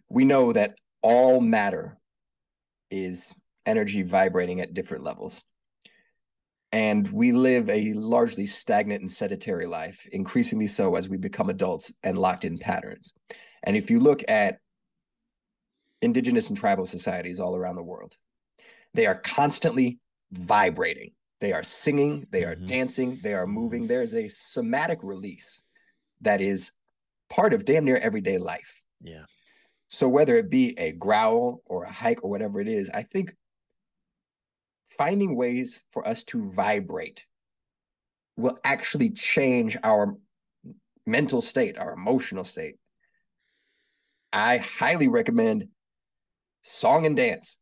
We 0.08 0.24
know 0.24 0.52
that 0.52 0.78
all 1.02 1.40
matter 1.40 1.98
is 2.90 3.34
energy 3.64 4.02
vibrating 4.02 4.60
at 4.60 4.74
different 4.74 5.02
levels. 5.02 5.42
And 6.72 7.10
we 7.10 7.32
live 7.32 7.68
a 7.68 7.92
largely 7.94 8.46
stagnant 8.46 9.00
and 9.00 9.10
sedentary 9.10 9.66
life, 9.66 10.06
increasingly 10.12 10.66
so 10.66 10.94
as 10.94 11.08
we 11.08 11.16
become 11.16 11.48
adults 11.48 11.92
and 12.02 12.18
locked 12.18 12.44
in 12.44 12.58
patterns. 12.58 13.12
And 13.62 13.76
if 13.76 13.90
you 13.90 13.98
look 13.98 14.22
at 14.28 14.60
indigenous 16.02 16.48
and 16.48 16.58
tribal 16.58 16.86
societies 16.86 17.40
all 17.40 17.56
around 17.56 17.76
the 17.76 17.82
world, 17.82 18.16
they 18.94 19.06
are 19.06 19.14
constantly 19.14 19.98
vibrating. 20.32 21.12
They 21.40 21.52
are 21.52 21.62
singing, 21.62 22.26
they 22.30 22.44
are 22.44 22.56
Mhm. 22.56 22.66
dancing, 22.66 23.20
they 23.22 23.34
are 23.34 23.46
moving. 23.46 23.86
There 23.86 24.02
is 24.02 24.14
a 24.14 24.28
somatic 24.28 25.02
release 25.02 25.62
that 26.20 26.40
is 26.40 26.72
part 27.28 27.52
of 27.52 27.64
damn 27.64 27.84
near 27.84 27.96
everyday 27.98 28.38
life. 28.38 28.82
yeah 29.02 29.24
So 29.88 30.08
whether 30.08 30.36
it 30.36 30.50
be 30.50 30.74
a 30.78 30.92
growl 30.92 31.62
or 31.66 31.84
a 31.84 31.92
hike 31.92 32.22
or 32.24 32.30
whatever 32.30 32.60
it 32.60 32.68
is, 32.68 32.90
I 32.90 33.02
think 33.02 33.34
finding 34.96 35.36
ways 35.36 35.82
for 35.92 36.06
us 36.06 36.24
to 36.24 36.50
vibrate 36.50 37.24
will 38.36 38.58
actually 38.64 39.10
change 39.10 39.76
our 39.82 40.16
mental 41.06 41.40
state, 41.40 41.78
our 41.78 41.92
emotional 41.92 42.44
state. 42.44 42.76
I 44.32 44.58
highly 44.58 45.08
recommend 45.08 45.68
song 46.62 47.06
and 47.06 47.16
dance. 47.16 47.58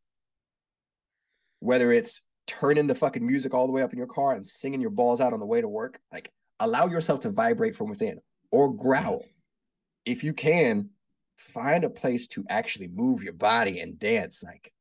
Whether 1.61 1.93
it's 1.93 2.21
turning 2.47 2.87
the 2.87 2.95
fucking 2.95 3.27
music 3.27 3.55
all 3.55 3.67
the 3.67 3.73
way 3.73 3.83
up 3.83 3.93
in 3.93 3.99
your 3.99 4.07
car 4.07 4.35
and 4.35 4.47
singing 4.47 4.81
your 4.81 4.91
balls 4.91 5.21
out 5.21 5.33
on 5.33 5.41
the 5.41 5.47
way 5.47 5.61
to 5.61 5.69
work, 5.69 5.99
like 6.13 6.31
allow 6.61 6.87
yourself 6.87 7.21
to 7.21 7.31
vibrate 7.31 7.77
from 7.77 7.89
within 7.89 8.19
or 8.55 8.73
growl. 8.73 9.25
If 10.05 10.23
you 10.23 10.33
can, 10.33 10.91
find 11.37 11.83
a 11.83 11.91
place 11.91 12.29
to 12.29 12.45
actually 12.49 12.87
move 12.87 13.25
your 13.25 13.33
body 13.33 13.81
and 13.81 13.99
dance. 13.99 14.45
Like 14.45 14.73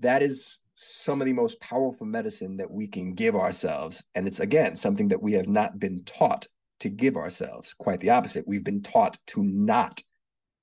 that 0.00 0.22
is 0.22 0.60
some 0.72 1.20
of 1.20 1.26
the 1.26 1.34
most 1.34 1.60
powerful 1.60 2.06
medicine 2.06 2.56
that 2.56 2.70
we 2.70 2.86
can 2.86 3.12
give 3.12 3.36
ourselves. 3.36 4.02
And 4.14 4.26
it's 4.26 4.40
again 4.40 4.74
something 4.74 5.08
that 5.08 5.22
we 5.22 5.32
have 5.34 5.48
not 5.48 5.78
been 5.78 6.02
taught 6.04 6.46
to 6.80 6.88
give 6.88 7.16
ourselves. 7.16 7.74
Quite 7.74 8.00
the 8.00 8.08
opposite. 8.10 8.48
We've 8.48 8.64
been 8.64 8.82
taught 8.82 9.18
to 9.28 9.42
not 9.44 10.02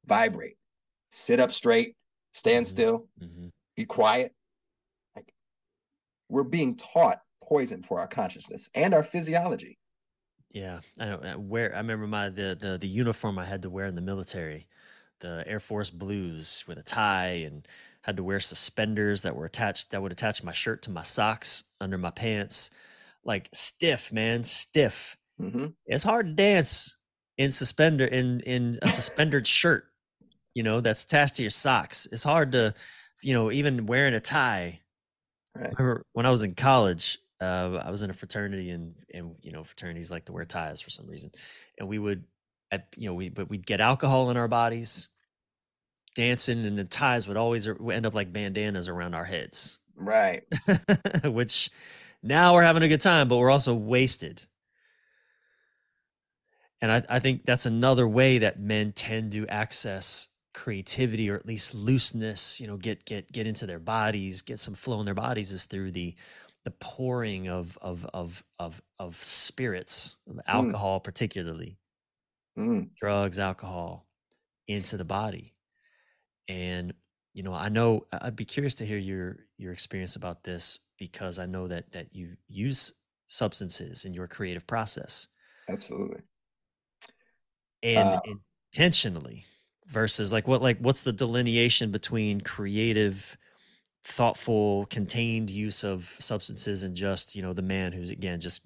vibrate, 0.05 0.57
sit 1.11 1.39
up 1.39 1.51
straight, 1.51 1.95
stand 2.33 2.65
Mhm. 2.65 2.69
still, 2.69 3.07
hmm 3.19 3.47
be 3.75 3.85
quiet. 3.85 4.35
Like 5.15 5.31
we're 6.27 6.43
being 6.43 6.75
taught 6.75 7.21
poison 7.43 7.83
for 7.83 7.99
our 7.99 8.07
consciousness 8.07 8.69
and 8.73 8.93
our 8.93 9.03
physiology. 9.03 9.77
Yeah 10.54 10.80
i 10.99 11.06
don't 11.06 11.26
I 11.26 11.32
i 11.32 11.78
remember 11.78 12.08
my 12.08 12.30
the, 12.30 12.58
the 12.60 12.78
the 12.78 12.88
uniform 12.88 13.39
i 13.39 13.45
had 13.45 13.62
to 13.64 13.70
wear 13.70 13.86
in 13.86 13.95
the 13.95 14.02
military 14.02 14.68
the 15.22 15.43
air 15.47 15.60
force 15.60 15.89
blues 15.89 16.64
with 16.68 16.78
a 16.78 16.84
tie 16.84 17.43
and 17.45 17.68
had 18.02 18.18
to 18.18 18.24
wear 18.24 18.39
suspenders 18.39 19.22
that 19.22 19.36
were 19.36 19.45
attached 19.45 19.91
that 19.91 20.02
would 20.02 20.12
attach 20.12 20.43
my 20.43 20.52
shirt 20.52 20.82
to 20.84 20.91
my 20.91 21.04
socks 21.04 21.64
under 21.80 21.97
my 21.97 22.10
pants. 22.10 22.70
Like 23.24 23.49
stiff 23.54 24.12
man 24.12 24.43
stiff. 24.43 25.16
Hmm 25.39 25.68
it's 25.86 26.04
hard 26.04 26.26
to 26.26 26.34
dance 26.34 26.95
in 27.38 27.52
suspender 27.52 28.06
in 28.06 28.41
in 28.41 28.80
a 28.82 28.89
suspendered 28.89 29.47
shirt 29.47 29.86
you 30.54 30.64
know 30.64 30.82
that's 30.82 31.04
attached 31.04 31.36
to 31.36 31.43
your 31.43 31.52
socks. 31.52 32.08
It's 32.12 32.24
hard 32.24 32.52
to 32.54 32.74
you 33.22 33.34
know 33.34 33.52
even 33.52 33.86
wearing 33.86 34.14
a 34.14 34.20
tie. 34.20 34.82
Right. 35.56 35.66
I 35.66 35.82
remember 35.82 36.06
when 36.14 36.26
i 36.26 36.32
was 36.32 36.43
in 36.43 36.56
college 36.56 37.20
uh, 37.41 37.81
i 37.83 37.91
was 37.91 38.01
in 38.01 38.09
a 38.09 38.13
fraternity 38.13 38.69
and 38.69 38.95
and 39.13 39.35
you 39.41 39.51
know 39.51 39.63
fraternities 39.63 40.11
like 40.11 40.25
to 40.25 40.31
wear 40.31 40.45
ties 40.45 40.79
for 40.81 40.89
some 40.89 41.07
reason 41.07 41.31
and 41.77 41.89
we 41.89 41.99
would 41.99 42.23
at, 42.71 42.87
you 42.95 43.07
know 43.07 43.13
we 43.13 43.29
but 43.29 43.49
we'd 43.49 43.65
get 43.65 43.81
alcohol 43.81 44.29
in 44.29 44.37
our 44.37 44.47
bodies 44.47 45.09
dancing 46.15 46.65
and 46.65 46.77
the 46.77 46.83
ties 46.83 47.27
would 47.27 47.37
always 47.37 47.67
er- 47.67 47.91
end 47.91 48.05
up 48.05 48.13
like 48.13 48.31
bandanas 48.31 48.87
around 48.87 49.13
our 49.13 49.25
heads 49.25 49.79
Right. 50.01 50.43
which 51.23 51.69
now 52.23 52.53
we're 52.53 52.63
having 52.63 52.83
a 52.83 52.87
good 52.87 53.01
time, 53.01 53.27
but 53.27 53.37
we're 53.37 53.51
also 53.51 53.75
wasted. 53.75 54.43
And 56.81 56.91
I, 56.91 57.03
I 57.09 57.19
think 57.19 57.45
that's 57.45 57.65
another 57.67 58.07
way 58.07 58.39
that 58.39 58.59
men 58.59 58.91
tend 58.93 59.33
to 59.33 59.47
access 59.47 60.29
creativity 60.53 61.29
or 61.29 61.35
at 61.35 61.45
least 61.45 61.73
looseness, 61.75 62.59
you 62.59 62.67
know, 62.67 62.77
get 62.77 63.05
get 63.05 63.31
get 63.31 63.45
into 63.45 63.67
their 63.67 63.79
bodies, 63.79 64.41
get 64.41 64.59
some 64.59 64.73
flow 64.73 64.99
in 64.99 65.05
their 65.05 65.13
bodies 65.13 65.51
is 65.51 65.65
through 65.65 65.91
the 65.91 66.15
the 66.64 66.72
pouring 66.72 67.47
of 67.49 67.78
of 67.80 68.05
of 68.07 68.43
of 68.59 68.82
of 68.99 69.24
spirits, 69.24 70.18
of 70.28 70.39
alcohol 70.47 70.99
particularly, 70.99 71.80
Mm. 72.55 72.91
drugs, 72.99 73.39
alcohol 73.39 74.07
into 74.68 74.97
the 74.97 75.05
body. 75.05 75.55
And 76.47 76.93
you 77.34 77.43
know, 77.43 77.53
I 77.53 77.70
know 77.70 78.07
I'd 78.14 78.36
be 78.36 78.45
curious 78.45 78.76
to 78.76 78.88
hear 78.88 78.97
your 78.97 79.47
your 79.57 79.74
experience 79.74 80.16
about 80.16 80.43
this 80.43 80.80
because 80.97 81.39
I 81.39 81.47
know 81.47 81.68
that 81.70 81.93
that 81.93 82.16
you 82.16 82.38
use 82.47 82.93
substances 83.28 84.05
in 84.05 84.14
your 84.14 84.28
creative 84.28 84.68
process 84.68 85.28
Absolutely. 85.68 86.22
and 87.84 88.16
Uh, 88.16 88.36
intentionally 88.74 89.45
versus 89.88 90.32
like 90.32 90.47
what 90.47 90.62
like 90.62 90.78
what's 90.80 91.03
the 91.03 91.14
delineation 91.14 91.91
between 91.91 92.41
creative 92.41 93.38
thoughtful 94.04 94.88
contained 94.88 95.49
use 95.49 95.84
of 95.84 96.16
substances 96.20 96.82
and 96.82 96.95
just 96.95 97.36
you 97.36 97.41
know 97.41 97.54
the 97.54 97.62
man 97.62 97.91
who's 97.91 98.10
again 98.10 98.39
just 98.39 98.62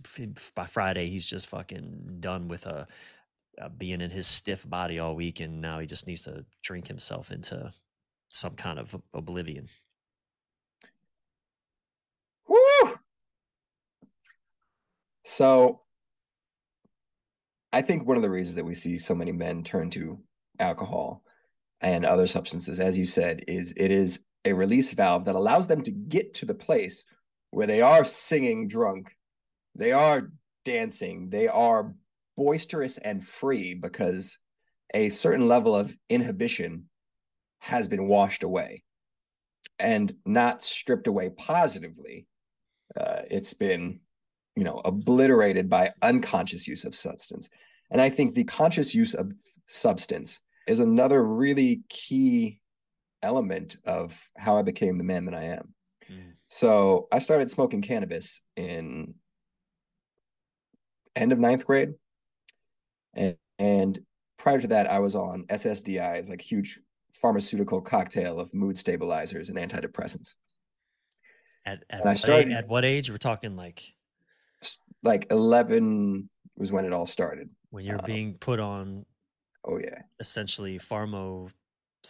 by 0.56 0.66
friday 0.66 1.08
he's 1.08 1.26
just 1.26 1.48
fucking 1.48 2.18
done 2.22 2.48
with 2.48 2.66
a, 2.66 2.88
uh 3.62 3.70
being 3.70 4.00
in 4.00 4.12
his 4.12 4.26
stiff 4.28 4.68
body 4.68 4.98
all 4.98 5.14
week 5.14 5.42
and 5.42 5.60
now 5.60 5.80
he 5.80 5.86
just 5.86 6.08
needs 6.08 6.22
to 6.22 6.46
drink 6.64 6.88
himself 6.88 7.32
into 7.32 7.74
some 8.30 8.56
kind 8.56 8.80
of 8.80 8.96
oblivion 9.14 9.68
Woo! 12.48 13.00
So 15.24 15.82
I 17.74 17.82
think 17.82 18.08
one 18.08 18.16
of 18.16 18.24
the 18.24 18.30
reasons 18.30 18.56
that 18.56 18.66
we 18.66 18.74
see 18.74 18.98
so 18.98 19.14
many 19.14 19.32
men 19.32 19.64
turn 19.64 19.90
to 19.92 20.20
alcohol 20.60 21.24
and 21.82 22.06
other 22.06 22.28
substances, 22.28 22.80
as 22.80 22.98
you 22.98 23.06
said, 23.06 23.44
is 23.48 23.74
it 23.76 23.92
is 23.92 24.20
a 24.46 24.54
release 24.54 24.93
valve 24.93 25.26
that 25.26 25.36
allows 25.36 25.68
them 25.68 25.82
to 25.84 25.91
get 25.91 26.34
to 26.36 26.46
the 26.46 26.54
place 26.54 27.04
where 27.52 27.68
they 27.68 27.82
are 27.82 28.06
singing 28.06 28.68
drunk, 28.68 29.16
they 29.76 29.91
are 29.91 30.32
dancing, 30.64 31.30
they 31.30 31.48
are 31.48 31.93
boisterous 32.38 32.98
and 33.00 33.26
free 33.26 33.74
because 33.74 34.38
a 34.93 35.10
certain 35.10 35.48
level 35.48 35.76
of 35.76 35.98
inhibition 36.10 36.89
has 37.60 37.88
been 37.88 38.08
washed 38.08 38.43
away. 38.43 38.84
and 39.80 40.16
not 40.26 40.64
stripped 40.64 41.08
away 41.08 41.30
positively. 41.32 42.28
Uh, 42.96 43.22
it's 43.30 43.54
been, 43.54 44.00
you 44.56 44.64
know, 44.64 44.82
obliterated 44.86 45.70
by 45.70 45.91
unconscious 46.02 46.68
use 46.68 46.86
of 46.86 46.96
substance. 46.96 47.50
And 47.91 48.02
I 48.02 48.10
think 48.10 48.36
the 48.36 48.46
conscious 48.46 48.96
use 48.96 49.14
of 49.14 49.34
substance 49.68 50.39
is 50.68 50.80
another 50.80 51.24
really 51.24 51.84
key 51.89 52.62
element 53.26 53.78
of 53.86 54.17
how 54.38 54.57
I 54.57 54.61
became 54.61 54.97
the 54.97 55.03
man 55.03 55.26
that 55.26 55.36
I 55.36 55.43
am. 55.43 55.73
Mm. 56.09 56.34
So 56.47 57.07
I 57.11 57.19
started 57.19 57.51
smoking 57.51 57.82
cannabis 57.82 58.41
in 58.55 59.15
end 61.15 61.32
of 61.32 61.39
ninth 61.39 61.65
grade. 61.65 61.93
And, 63.13 63.36
and 63.59 63.99
prior 64.38 64.59
to 64.61 64.67
that, 64.67 64.89
I 64.89 64.99
was 64.99 65.15
on 65.15 65.45
SSRIs, 65.49 66.30
like 66.30 66.41
huge 66.41 66.80
pharmaceutical 67.21 67.82
cocktail 67.82 68.39
of 68.39 68.53
mood 68.53 68.78
stabilizers 68.78 69.49
and 69.49 69.57
antidepressants. 69.57 70.36
At 71.65 71.84
at, 71.89 72.05
what, 72.05 72.17
started, 72.17 72.47
age, 72.49 72.53
at 72.53 72.67
what 72.67 72.86
age? 72.86 73.09
We're 73.09 73.17
talking 73.17 73.55
like 73.55 73.82
like 75.01 75.26
eleven 75.32 76.30
was 76.55 76.71
when 76.71 76.86
it 76.86 76.93
all 76.93 77.07
started. 77.07 77.49
When 77.71 77.84
you're 77.84 77.97
um, 77.97 78.05
being 78.05 78.36
put 78.36 78.59
on 78.59 79.05
oh 79.65 79.80
yeah. 79.80 80.03
Essentially 80.19 80.78
pharma 80.78 81.49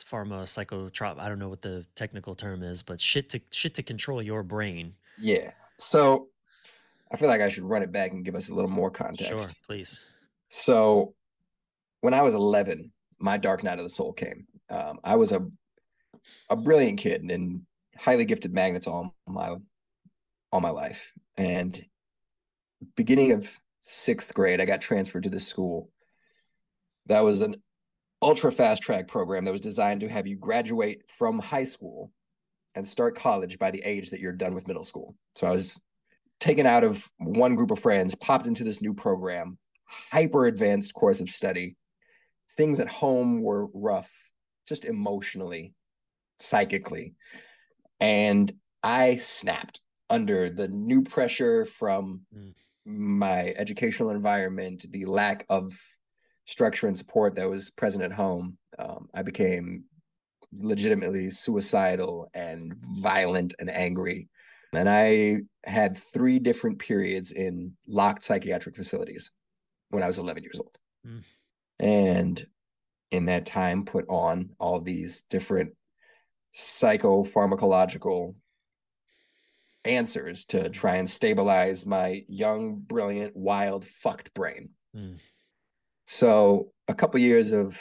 pharma 0.03 0.43
psychotrop 0.43 1.19
I 1.19 1.29
don't 1.29 1.39
know 1.39 1.49
what 1.49 1.61
the 1.61 1.85
technical 1.95 2.35
term 2.35 2.63
is, 2.63 2.81
but 2.81 2.99
shit 2.99 3.29
to 3.29 3.41
shit 3.51 3.73
to 3.75 3.83
control 3.83 4.21
your 4.21 4.43
brain. 4.43 4.93
Yeah. 5.19 5.51
So 5.77 6.27
I 7.11 7.17
feel 7.17 7.29
like 7.29 7.41
I 7.41 7.49
should 7.49 7.63
run 7.63 7.83
it 7.83 7.91
back 7.91 8.11
and 8.11 8.25
give 8.25 8.35
us 8.35 8.49
a 8.49 8.53
little 8.53 8.69
more 8.69 8.89
context. 8.89 9.27
Sure, 9.27 9.47
please. 9.65 10.05
So 10.49 11.13
when 12.01 12.13
I 12.13 12.21
was 12.21 12.33
11, 12.33 12.91
my 13.19 13.37
dark 13.37 13.63
night 13.63 13.77
of 13.77 13.83
the 13.83 13.89
soul 13.89 14.13
came. 14.13 14.47
Um, 14.69 14.99
I 15.03 15.15
was 15.15 15.31
a 15.31 15.45
a 16.49 16.55
brilliant 16.55 16.99
kid 16.99 17.21
and 17.21 17.61
highly 17.97 18.25
gifted 18.25 18.53
magnets 18.53 18.87
all 18.87 19.15
my 19.27 19.55
all 20.51 20.61
my 20.61 20.69
life. 20.69 21.11
And 21.37 21.85
beginning 22.95 23.31
of 23.31 23.49
sixth 23.81 24.33
grade, 24.33 24.61
I 24.61 24.65
got 24.65 24.81
transferred 24.81 25.23
to 25.23 25.29
this 25.29 25.47
school. 25.47 25.89
That 27.07 27.23
was 27.23 27.41
an 27.41 27.61
ultra 28.21 28.51
fast 28.51 28.81
track 28.81 29.07
program 29.07 29.45
that 29.45 29.51
was 29.51 29.61
designed 29.61 30.01
to 30.01 30.09
have 30.09 30.27
you 30.27 30.35
graduate 30.35 31.01
from 31.07 31.39
high 31.39 31.63
school 31.63 32.11
and 32.75 32.87
start 32.87 33.17
college 33.17 33.57
by 33.57 33.71
the 33.71 33.81
age 33.83 34.09
that 34.09 34.19
you're 34.19 34.33
done 34.33 34.53
with 34.53 34.67
middle 34.67 34.83
school. 34.83 35.15
So 35.35 35.47
I 35.47 35.51
was 35.51 35.79
taken 36.39 36.65
out 36.65 36.83
of 36.83 37.07
one 37.17 37.55
group 37.55 37.71
of 37.71 37.79
friends, 37.79 38.15
popped 38.15 38.47
into 38.47 38.63
this 38.63 38.81
new 38.81 38.93
program, 38.93 39.57
hyper 40.11 40.45
advanced 40.45 40.93
course 40.93 41.21
of 41.21 41.29
study. 41.29 41.75
Things 42.57 42.79
at 42.79 42.89
home 42.89 43.41
were 43.41 43.67
rough 43.73 44.09
just 44.67 44.85
emotionally, 44.85 45.73
psychically. 46.39 47.13
And 47.99 48.51
I 48.83 49.15
snapped 49.15 49.81
under 50.09 50.49
the 50.49 50.67
new 50.67 51.01
pressure 51.01 51.65
from 51.65 52.21
mm. 52.35 52.53
my 52.85 53.53
educational 53.57 54.09
environment, 54.11 54.85
the 54.89 55.05
lack 55.05 55.45
of 55.49 55.73
structure 56.45 56.87
and 56.87 56.97
support 56.97 57.35
that 57.35 57.49
was 57.49 57.69
present 57.69 58.03
at 58.03 58.11
home. 58.11 58.57
Um, 58.77 59.09
I 59.13 59.21
became 59.21 59.85
legitimately 60.57 61.31
suicidal 61.31 62.29
and 62.33 62.73
violent 62.99 63.55
and 63.59 63.69
angry. 63.69 64.29
And 64.73 64.89
I 64.89 65.41
had 65.63 65.97
three 65.97 66.39
different 66.39 66.79
periods 66.79 67.31
in 67.31 67.73
locked 67.87 68.23
psychiatric 68.23 68.75
facilities 68.75 69.31
when 69.89 70.03
I 70.03 70.07
was 70.07 70.17
11 70.17 70.43
years 70.43 70.59
old. 70.59 70.77
Mm. 71.05 71.23
And 71.79 72.47
in 73.11 73.25
that 73.25 73.45
time 73.45 73.85
put 73.85 74.05
on 74.09 74.51
all 74.59 74.81
these 74.81 75.23
different 75.29 75.73
psychopharmacological 76.55 78.35
answers 79.83 80.45
to 80.45 80.69
try 80.69 80.95
and 80.95 81.09
stabilize 81.09 81.85
my 81.85 82.23
young, 82.27 82.79
brilliant, 82.79 83.35
wild, 83.35 83.85
fucked 83.85 84.33
brain. 84.33 84.69
Mm. 84.95 85.19
So 86.07 86.71
a 86.87 86.93
couple 86.93 87.19
years 87.19 87.51
of 87.51 87.79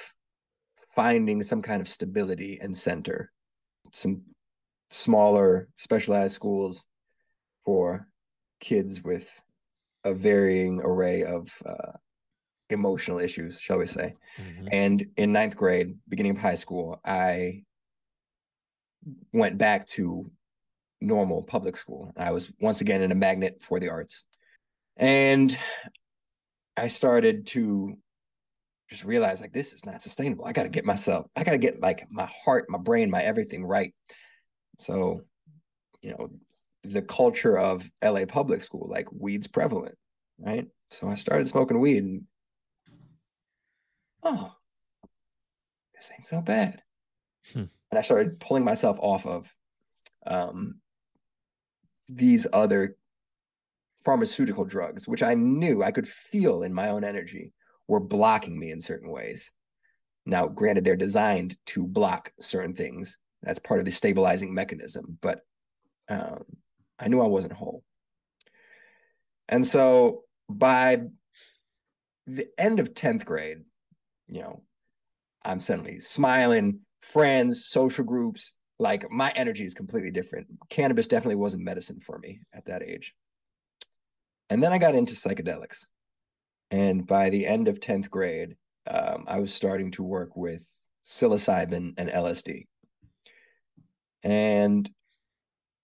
finding 0.95 1.43
some 1.43 1.63
kind 1.63 1.81
of 1.81 1.89
stability 1.89 2.59
and 2.61 2.77
center, 2.77 3.31
some 3.93 4.23
smaller 4.91 5.69
specialized 5.77 6.35
schools 6.35 6.87
for 7.65 8.07
kids 8.61 9.03
with 9.03 9.29
a 10.05 10.15
varying 10.15 10.81
array 10.81 11.25
of 11.25 11.51
uh, 11.67 11.93
emotional 12.71 13.19
issues, 13.19 13.59
shall 13.61 13.79
we 13.79 13.87
say. 13.87 14.15
Mm-hmm. 14.39 14.67
And 14.73 15.07
in 15.17 15.33
ninth 15.33 15.57
grade, 15.57 15.97
beginning 16.09 16.33
of 16.33 16.39
high 16.39 16.55
school, 16.55 17.01
I 17.05 17.65
went 19.33 19.59
back 19.59 19.87
to 19.89 20.31
normal 21.01 21.43
public 21.43 21.77
school. 21.77 22.13
I 22.17 22.31
was 22.31 22.51
once 22.61 22.81
again 22.81 23.03
in 23.03 23.13
a 23.13 23.17
magnet 23.17 23.63
for 23.63 23.79
the 23.81 23.91
arts. 23.91 24.25
And 24.97 25.57
I 26.77 26.89
started 26.89 27.47
to 27.49 27.99
just 28.89 29.05
realize 29.05 29.41
like 29.41 29.53
this 29.53 29.73
is 29.73 29.87
not 29.87 30.03
sustainable. 30.03 30.45
I 30.45 30.53
got 30.53 30.65
to 30.65 30.69
get 30.69 30.85
myself, 30.85 31.27
I 31.37 31.45
got 31.45 31.53
to 31.53 31.59
get 31.59 31.81
like 31.81 32.07
my 32.11 32.27
heart, 32.45 32.67
my 32.69 32.79
brain, 32.79 33.11
my 33.11 33.23
everything 33.23 33.65
right. 33.65 33.95
So, 34.79 35.23
you 36.03 36.11
know, 36.11 36.31
the 36.83 37.03
culture 37.03 37.59
of 37.59 37.89
LA 38.05 38.27
public 38.27 38.63
school, 38.63 38.89
like 38.91 39.09
weed's 39.11 39.47
prevalent, 39.47 39.97
right? 40.39 40.67
So 40.91 41.09
I 41.09 41.15
started 41.15 41.49
smoking 41.49 41.81
weed 41.81 42.03
and 42.03 42.23
oh, 44.23 44.53
this 45.95 46.11
ain't 46.13 46.27
so 46.27 46.41
bad. 46.41 46.83
Hmm. 47.53 47.65
And 47.91 47.99
I 47.99 48.03
started 48.03 48.39
pulling 48.41 48.65
myself 48.65 48.99
off 49.01 49.25
of 49.27 49.53
um, 50.27 50.77
these 52.09 52.47
other 52.53 52.97
pharmaceutical 54.05 54.65
drugs, 54.65 55.09
which 55.09 55.23
I 55.23 55.35
knew 55.35 55.83
I 55.83 55.91
could 55.91 56.09
feel 56.09 56.63
in 56.63 56.75
my 56.75 56.91
own 56.91 57.05
energy 57.05 57.54
were 57.89 58.01
blocking 58.01 58.59
me 58.59 58.71
in 58.71 58.81
certain 58.81 59.11
ways. 59.11 59.51
Now, 60.27 60.47
granted, 60.47 60.85
they're 60.85 60.97
designed 60.97 61.57
to 61.67 61.87
block 61.87 62.33
certain 62.41 62.75
things. 62.75 63.19
That's 63.43 63.59
part 63.59 63.81
of 63.81 63.87
the 63.87 63.93
stabilizing 63.93 64.55
mechanism, 64.55 65.19
but 65.21 65.41
um, 66.09 66.45
I 66.99 67.09
knew 67.09 67.21
I 67.21 67.27
wasn't 67.27 67.53
whole. 67.53 67.83
And 69.49 69.67
so 69.67 70.23
by 70.49 71.03
the 72.27 72.49
end 72.59 72.81
of 72.81 72.95
10th 72.95 73.25
grade, 73.25 73.59
you 74.29 74.41
know, 74.41 74.63
I'm 75.45 75.61
suddenly 75.61 76.01
smiling, 76.01 76.81
friends, 77.01 77.67
social 77.67 78.05
groups. 78.05 78.55
Like 78.79 79.11
my 79.11 79.31
energy 79.37 79.65
is 79.65 79.75
completely 79.75 80.11
different. 80.11 80.47
Cannabis 80.71 81.07
definitely 81.07 81.37
wasn't 81.37 81.65
medicine 81.65 82.01
for 82.01 82.19
me 82.19 82.41
at 82.53 82.65
that 82.67 82.83
age. 82.83 83.15
And 84.51 84.63
then 84.63 84.73
I 84.73 84.79
got 84.79 84.95
into 84.95 85.15
psychedelics. 85.15 85.85
And 86.71 87.07
by 87.07 87.31
the 87.31 87.47
end 87.47 87.69
of 87.69 87.81
10th 87.81 88.11
grade, 88.11 88.57
um, 88.87 89.25
I 89.27 89.39
was 89.39 89.55
starting 89.55 89.91
to 89.93 90.03
work 90.03 90.37
with 90.37 90.67
psilocybin 91.05 91.95
and 91.97 92.11
LSD. 92.11 92.67
And 94.23 94.91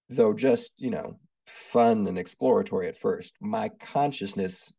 though 0.08 0.32
just, 0.32 0.72
you 0.76 0.90
know, 0.90 1.18
fun 1.46 2.06
and 2.06 2.18
exploratory 2.18 2.88
at 2.88 2.98
first, 2.98 3.34
my 3.40 3.70
consciousness 3.80 4.72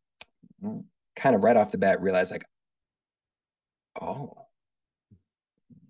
kind 1.15 1.35
of 1.35 1.43
right 1.43 1.57
off 1.57 1.71
the 1.71 1.77
bat 1.77 2.01
realized 2.01 2.31
like, 2.31 2.45
oh, 4.01 4.33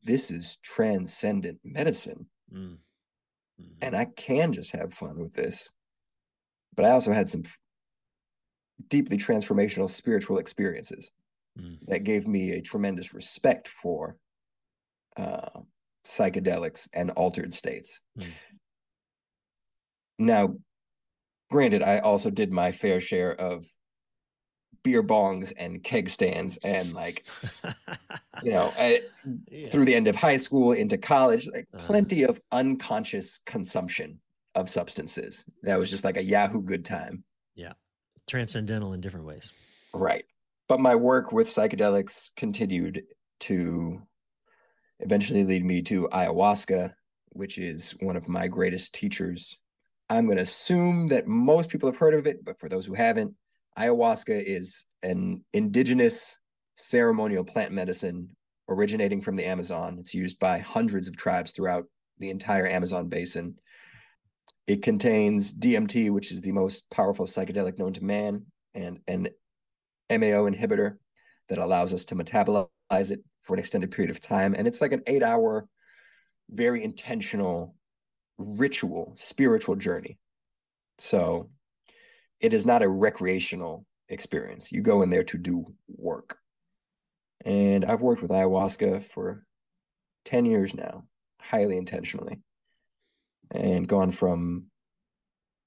this 0.03 0.31
is 0.31 0.57
transcendent 0.63 1.59
medicine. 1.63 2.27
Mm. 2.53 2.77
Mm-hmm. 3.61 3.73
And 3.81 3.95
I 3.95 4.05
can 4.05 4.53
just 4.53 4.75
have 4.75 4.93
fun 4.93 5.19
with 5.19 5.33
this. 5.33 5.69
But 6.75 6.85
I 6.85 6.91
also 6.91 7.11
had 7.11 7.29
some 7.29 7.43
deeply 8.89 9.17
transformational 9.17 9.89
spiritual 9.89 10.37
experiences 10.37 11.11
mm. 11.59 11.77
that 11.87 12.03
gave 12.03 12.27
me 12.27 12.51
a 12.51 12.61
tremendous 12.61 13.13
respect 13.13 13.67
for 13.67 14.17
uh, 15.17 15.59
psychedelics 16.05 16.87
and 16.93 17.11
altered 17.11 17.53
states. 17.53 18.01
Mm. 18.19 18.27
Now, 20.19 20.55
granted, 21.49 21.83
I 21.83 21.99
also 21.99 22.29
did 22.29 22.51
my 22.51 22.71
fair 22.71 23.01
share 23.01 23.35
of 23.39 23.65
beer 24.83 25.03
bongs 25.03 25.53
and 25.57 25.83
keg 25.83 26.09
stands 26.09 26.57
and 26.63 26.93
like 26.93 27.25
you 28.43 28.51
know 28.51 28.73
I, 28.77 29.01
yeah. 29.49 29.69
through 29.69 29.85
the 29.85 29.95
end 29.95 30.07
of 30.07 30.15
high 30.15 30.37
school 30.37 30.71
into 30.71 30.97
college 30.97 31.47
like 31.53 31.67
uh-huh. 31.73 31.85
plenty 31.85 32.23
of 32.23 32.41
unconscious 32.51 33.39
consumption 33.45 34.19
of 34.55 34.69
substances 34.69 35.45
that 35.63 35.77
was 35.77 35.91
just 35.91 36.03
like 36.03 36.17
a 36.17 36.23
yahoo 36.23 36.61
good 36.61 36.83
time 36.83 37.23
yeah 37.55 37.73
transcendental 38.31 38.93
in 38.93 39.01
different 39.01 39.25
ways 39.25 39.51
right 39.93 40.25
but 40.67 40.79
my 40.79 40.95
work 40.95 41.31
with 41.31 41.47
psychedelics 41.47 42.29
continued 42.37 43.03
to 43.39 44.01
eventually 45.01 45.43
lead 45.43 45.65
me 45.65 45.81
to 45.81 46.07
ayahuasca 46.13 46.93
which 47.33 47.57
is 47.57 47.91
one 47.99 48.15
of 48.15 48.27
my 48.29 48.47
greatest 48.47 48.93
teachers 48.93 49.57
i'm 50.09 50.25
going 50.25 50.37
to 50.37 50.43
assume 50.43 51.09
that 51.09 51.27
most 51.27 51.69
people 51.69 51.89
have 51.89 51.97
heard 51.97 52.13
of 52.13 52.25
it 52.25 52.43
but 52.45 52.57
for 52.59 52.69
those 52.69 52.85
who 52.85 52.93
haven't 52.93 53.35
Ayahuasca 53.77 54.43
is 54.45 54.85
an 55.03 55.43
indigenous 55.53 56.37
ceremonial 56.75 57.43
plant 57.43 57.71
medicine 57.71 58.35
originating 58.69 59.21
from 59.21 59.35
the 59.35 59.45
Amazon. 59.45 59.97
It's 59.99 60.13
used 60.13 60.39
by 60.39 60.59
hundreds 60.59 61.07
of 61.07 61.17
tribes 61.17 61.51
throughout 61.51 61.85
the 62.19 62.29
entire 62.29 62.67
Amazon 62.67 63.07
basin. 63.07 63.55
It 64.71 64.83
contains 64.83 65.53
DMT, 65.53 66.11
which 66.11 66.31
is 66.31 66.39
the 66.39 66.53
most 66.53 66.89
powerful 66.89 67.25
psychedelic 67.25 67.77
known 67.77 67.91
to 67.91 68.05
man, 68.05 68.45
and 68.73 69.01
an 69.05 69.27
MAO 70.09 70.49
inhibitor 70.49 70.95
that 71.49 71.57
allows 71.57 71.93
us 71.93 72.05
to 72.05 72.15
metabolize 72.15 73.11
it 73.11 73.21
for 73.41 73.53
an 73.53 73.59
extended 73.59 73.91
period 73.91 74.11
of 74.11 74.21
time. 74.21 74.55
And 74.57 74.69
it's 74.69 74.79
like 74.79 74.93
an 74.93 75.03
eight 75.07 75.23
hour, 75.23 75.67
very 76.49 76.85
intentional 76.85 77.75
ritual, 78.37 79.13
spiritual 79.17 79.75
journey. 79.75 80.17
So 80.99 81.49
it 82.39 82.53
is 82.53 82.65
not 82.65 82.81
a 82.81 82.87
recreational 82.87 83.85
experience. 84.07 84.71
You 84.71 84.81
go 84.83 85.01
in 85.01 85.09
there 85.09 85.25
to 85.25 85.37
do 85.37 85.65
work. 85.89 86.37
And 87.43 87.83
I've 87.83 87.99
worked 87.99 88.21
with 88.21 88.31
ayahuasca 88.31 89.03
for 89.03 89.45
10 90.23 90.45
years 90.45 90.73
now, 90.73 91.03
highly 91.41 91.75
intentionally, 91.75 92.39
and 93.51 93.87
gone 93.87 94.11
from 94.11 94.65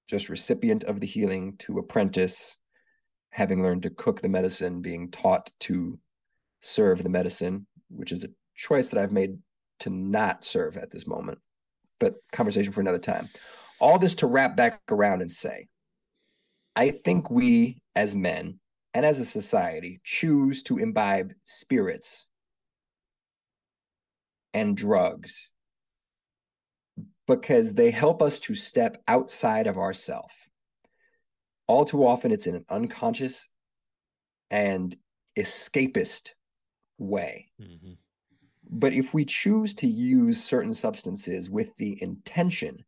just 0.07 0.29
recipient 0.29 0.85
of 0.85 1.01
the 1.01 1.07
healing 1.07 1.57
to 1.59 1.79
apprentice, 1.79 2.57
having 3.31 3.63
learned 3.63 3.83
to 3.83 3.91
cook 3.91 4.21
the 4.21 4.29
medicine, 4.29 4.81
being 4.81 5.11
taught 5.11 5.51
to 5.61 5.99
serve 6.61 7.03
the 7.03 7.09
medicine, 7.09 7.67
which 7.89 8.13
is 8.13 8.25
a 8.25 8.29
choice 8.55 8.89
that 8.89 9.01
I've 9.01 9.13
made 9.13 9.39
to 9.81 9.91
not 9.91 10.45
serve 10.45 10.77
at 10.77 10.91
this 10.91 11.07
moment. 11.07 11.39
But 12.01 12.17
conversation 12.33 12.73
for 12.73 12.81
another 12.81 12.99
time. 12.99 13.29
All 13.81 13.99
this 13.99 14.15
to 14.17 14.27
wrap 14.27 14.57
back 14.57 14.81
around 14.91 15.23
and 15.23 15.31
say, 15.31 15.69
I 16.77 16.91
think 16.91 17.31
we 17.31 17.83
as 17.95 18.15
men 18.15 18.59
and 18.95 19.05
as 19.05 19.19
a 19.19 19.25
society 19.25 20.01
choose 20.05 20.63
to 20.65 20.79
imbibe 20.79 21.33
spirits 21.45 22.27
and 24.53 24.77
drugs 24.77 25.51
because 27.27 27.73
they 27.73 27.91
help 27.91 28.23
us 28.23 28.39
to 28.41 28.55
step 28.55 29.03
outside 29.09 29.67
of 29.67 29.79
ourself. 29.79 30.33
All 31.67 31.85
too 31.85 32.07
often, 32.07 32.31
it's 32.31 32.47
in 32.47 32.55
an 32.55 32.67
unconscious 32.69 33.49
and 34.51 34.95
escapist 35.39 36.31
way. 36.99 37.49
Mm-hmm. 37.61 37.93
But 38.71 38.93
if 38.93 39.15
we 39.15 39.25
choose 39.25 39.75
to 39.75 39.87
use 39.87 40.43
certain 40.43 40.75
substances 40.75 41.51
with 41.51 41.75
the 41.77 42.03
intention 42.03 42.85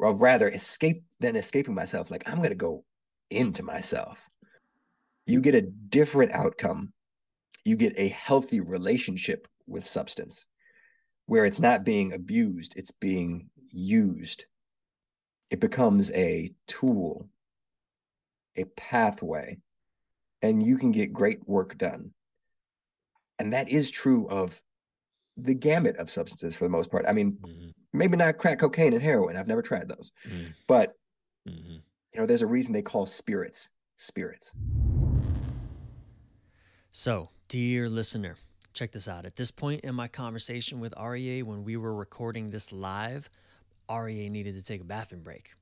of 0.00 0.20
rather 0.20 0.48
escape 0.50 1.04
than 1.20 1.36
escaping 1.36 1.74
myself, 1.74 2.10
like 2.10 2.24
I'm 2.26 2.38
going 2.38 2.50
to 2.50 2.54
go 2.54 2.84
into 3.30 3.62
myself, 3.62 4.18
you 5.26 5.40
get 5.40 5.54
a 5.54 5.62
different 5.62 6.32
outcome. 6.32 6.92
You 7.64 7.76
get 7.76 7.94
a 7.96 8.08
healthy 8.08 8.60
relationship 8.60 9.46
with 9.66 9.86
substance 9.86 10.44
where 11.26 11.44
it's 11.44 11.60
not 11.60 11.84
being 11.84 12.12
abused, 12.12 12.74
it's 12.76 12.90
being 12.90 13.48
used. 13.72 14.44
It 15.50 15.60
becomes 15.60 16.10
a 16.12 16.52
tool, 16.66 17.28
a 18.56 18.64
pathway, 18.64 19.58
and 20.40 20.62
you 20.62 20.78
can 20.78 20.92
get 20.92 21.12
great 21.12 21.46
work 21.48 21.76
done. 21.78 22.12
And 23.38 23.52
that 23.52 23.68
is 23.68 23.90
true 23.90 24.28
of 24.28 24.60
the 25.36 25.54
gamut 25.54 25.96
of 25.96 26.10
substances 26.10 26.54
for 26.54 26.64
the 26.64 26.70
most 26.70 26.90
part. 26.90 27.04
I 27.08 27.12
mean, 27.12 27.38
mm-hmm. 27.42 27.68
maybe 27.92 28.16
not 28.16 28.38
crack 28.38 28.60
cocaine 28.60 28.92
and 28.92 29.02
heroin. 29.02 29.36
I've 29.36 29.46
never 29.48 29.62
tried 29.62 29.88
those. 29.88 30.12
Mm-hmm. 30.26 30.50
But 30.66 30.94
mm-hmm. 31.48 31.72
you 31.72 32.20
know, 32.20 32.26
there's 32.26 32.42
a 32.42 32.46
reason 32.46 32.72
they 32.72 32.82
call 32.82 33.06
spirits 33.06 33.68
spirits. 33.96 34.54
So, 36.90 37.30
dear 37.48 37.88
listener, 37.88 38.36
check 38.74 38.92
this 38.92 39.08
out. 39.08 39.24
At 39.24 39.36
this 39.36 39.50
point 39.50 39.82
in 39.82 39.94
my 39.94 40.08
conversation 40.08 40.80
with 40.80 40.92
Aryeh, 40.96 41.42
when 41.42 41.64
we 41.64 41.76
were 41.76 41.94
recording 41.94 42.48
this 42.48 42.72
live, 42.72 43.30
Aryeh 43.92 44.30
needed 44.30 44.54
to 44.54 44.64
take 44.64 44.80
a 44.80 44.84
bathroom 44.84 45.22
break. 45.22 45.52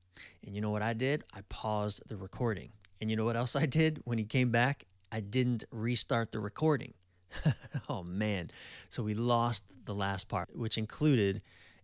And 0.45 0.55
you 0.55 0.61
know 0.61 0.69
what 0.69 0.81
I 0.81 0.93
did? 0.93 1.23
I 1.33 1.41
paused 1.49 2.01
the 2.07 2.15
recording. 2.15 2.69
And 2.99 3.09
you 3.09 3.17
know 3.17 3.25
what 3.25 3.35
else 3.35 3.55
I 3.55 3.65
did 3.65 4.01
when 4.05 4.17
he 4.17 4.23
came 4.23 4.51
back? 4.51 4.85
I 5.11 5.19
didn't 5.19 5.65
restart 5.71 6.31
the 6.31 6.39
recording. 6.39 6.93
oh 7.89 8.03
man. 8.03 8.49
So 8.89 9.03
we 9.03 9.13
lost 9.13 9.65
the 9.85 9.93
last 9.93 10.29
part, 10.29 10.55
which 10.55 10.77
included 10.77 11.41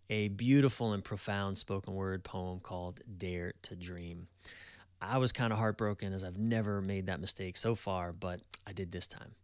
a 0.10 0.30
beautiful 0.30 0.94
and 0.94 1.04
profound 1.04 1.58
spoken 1.58 1.94
word 1.94 2.24
poem 2.24 2.60
called 2.62 3.02
Dare 3.18 3.54
to 3.64 3.76
Dream. 3.76 4.28
I 5.02 5.18
was 5.20 5.32
kind 5.32 5.54
of 5.54 5.60
heartbroken 5.60 6.14
as 6.14 6.24
I've 6.24 6.38
never 6.38 6.82
made 6.82 7.06
that 7.06 7.20
mistake 7.20 7.56
so 7.58 7.76
far, 7.76 8.12
but 8.12 8.42
I 8.66 8.74
did 8.74 8.92
this 8.92 9.08
time. 9.08 9.36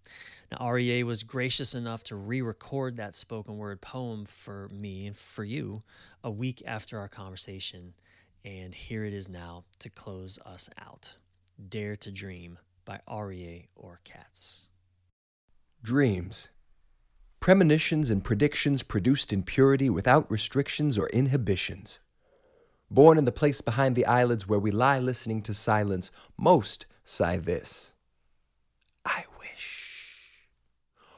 Now, 0.52 0.58
Aryeh 0.58 1.04
was 1.04 1.24
gracious 1.24 1.76
enough 1.76 2.04
to 2.06 2.16
re 2.16 2.42
record 2.42 2.98
that 2.98 3.16
spoken 3.16 3.58
word 3.58 3.82
poem 3.82 4.26
for 4.26 4.70
me 4.70 5.08
and 5.08 5.16
for 5.16 5.44
you 5.44 5.84
a 6.24 6.32
week 6.32 6.62
after 6.66 6.98
our 7.00 7.08
conversation. 7.08 7.94
And 8.44 8.74
here 8.74 9.06
it 9.06 9.14
is 9.14 9.30
now 9.30 9.64
to 9.80 9.90
close 9.90 10.40
us 10.46 10.70
out 10.78 11.16
Dare 11.70 11.96
to 11.98 12.12
Dream 12.12 12.58
by 12.84 13.00
Aryeh 13.08 13.68
Or 13.76 14.00
Katz. 14.04 14.68
Dreams. 15.82 16.50
Premonitions 17.40 18.10
and 18.10 18.24
predictions 18.24 18.84
produced 18.84 19.32
in 19.32 19.44
purity 19.44 19.90
without 19.90 20.30
restrictions 20.32 20.98
or 20.98 21.10
inhibitions. 21.10 22.00
Born 22.94 23.18
in 23.18 23.26
the 23.26 23.32
place 23.32 23.60
behind 23.60 23.96
the 23.96 24.06
eyelids 24.06 24.48
where 24.48 24.60
we 24.60 24.70
lie 24.70 25.00
listening 25.00 25.42
to 25.44 25.54
silence, 25.56 26.12
most 26.38 26.86
sigh 27.04 27.38
this 27.38 27.96
I 29.04 29.26
wish. 29.40 30.46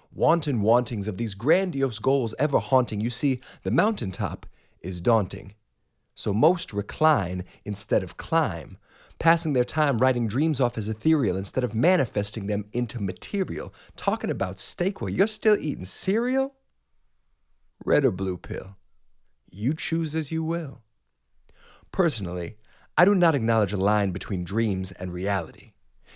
Wanton 0.09 0.61
wantings 0.61 1.09
of 1.09 1.17
these 1.17 1.33
grandiose 1.33 1.99
goals 1.99 2.33
ever 2.39 2.59
haunting, 2.59 3.01
you 3.01 3.09
see, 3.09 3.41
the 3.63 3.71
mountaintop 3.71 4.45
is 4.79 5.01
daunting. 5.01 5.55
So 6.15 6.33
most 6.33 6.71
recline 6.71 7.43
instead 7.65 8.03
of 8.03 8.15
climb, 8.15 8.77
passing 9.19 9.51
their 9.51 9.65
time 9.65 9.97
writing 9.97 10.29
dreams 10.29 10.61
off 10.61 10.77
as 10.77 10.87
ethereal 10.87 11.35
instead 11.35 11.65
of 11.65 11.75
manifesting 11.75 12.47
them 12.47 12.69
into 12.71 13.01
material, 13.01 13.73
talking 13.97 14.29
about 14.29 14.59
steak 14.59 15.01
while 15.01 15.09
you're 15.09 15.27
still 15.27 15.57
eating 15.59 15.83
cereal? 15.83 16.53
Red 17.83 18.05
or 18.05 18.11
blue 18.11 18.37
pill? 18.37 18.77
You 19.51 19.73
choose 19.73 20.15
as 20.15 20.31
you 20.31 20.41
will. 20.41 20.84
Personally, 21.95 22.57
I 22.97 23.05
do 23.05 23.15
not 23.15 23.35
acknowledge 23.35 23.71
a 23.71 23.77
line 23.77 24.11
between 24.11 24.43
dreams 24.43 24.91
and 24.91 25.13
reality. 25.13 25.71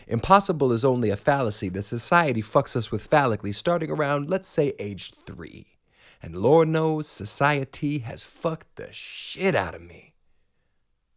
Impossible 0.09 0.73
is 0.73 0.83
only 0.83 1.09
a 1.09 1.15
fallacy 1.15 1.69
that 1.69 1.85
society 1.85 2.41
fucks 2.41 2.75
us 2.75 2.91
with 2.91 3.07
phallically 3.09 3.53
starting 3.53 3.89
around, 3.89 4.29
let's 4.29 4.49
say, 4.49 4.73
age 4.77 5.13
three. 5.13 5.77
And 6.21 6.35
Lord 6.35 6.67
knows 6.67 7.07
society 7.07 7.99
has 7.99 8.25
fucked 8.25 8.75
the 8.75 8.91
shit 8.91 9.55
out 9.55 9.73
of 9.73 9.81
me. 9.81 10.15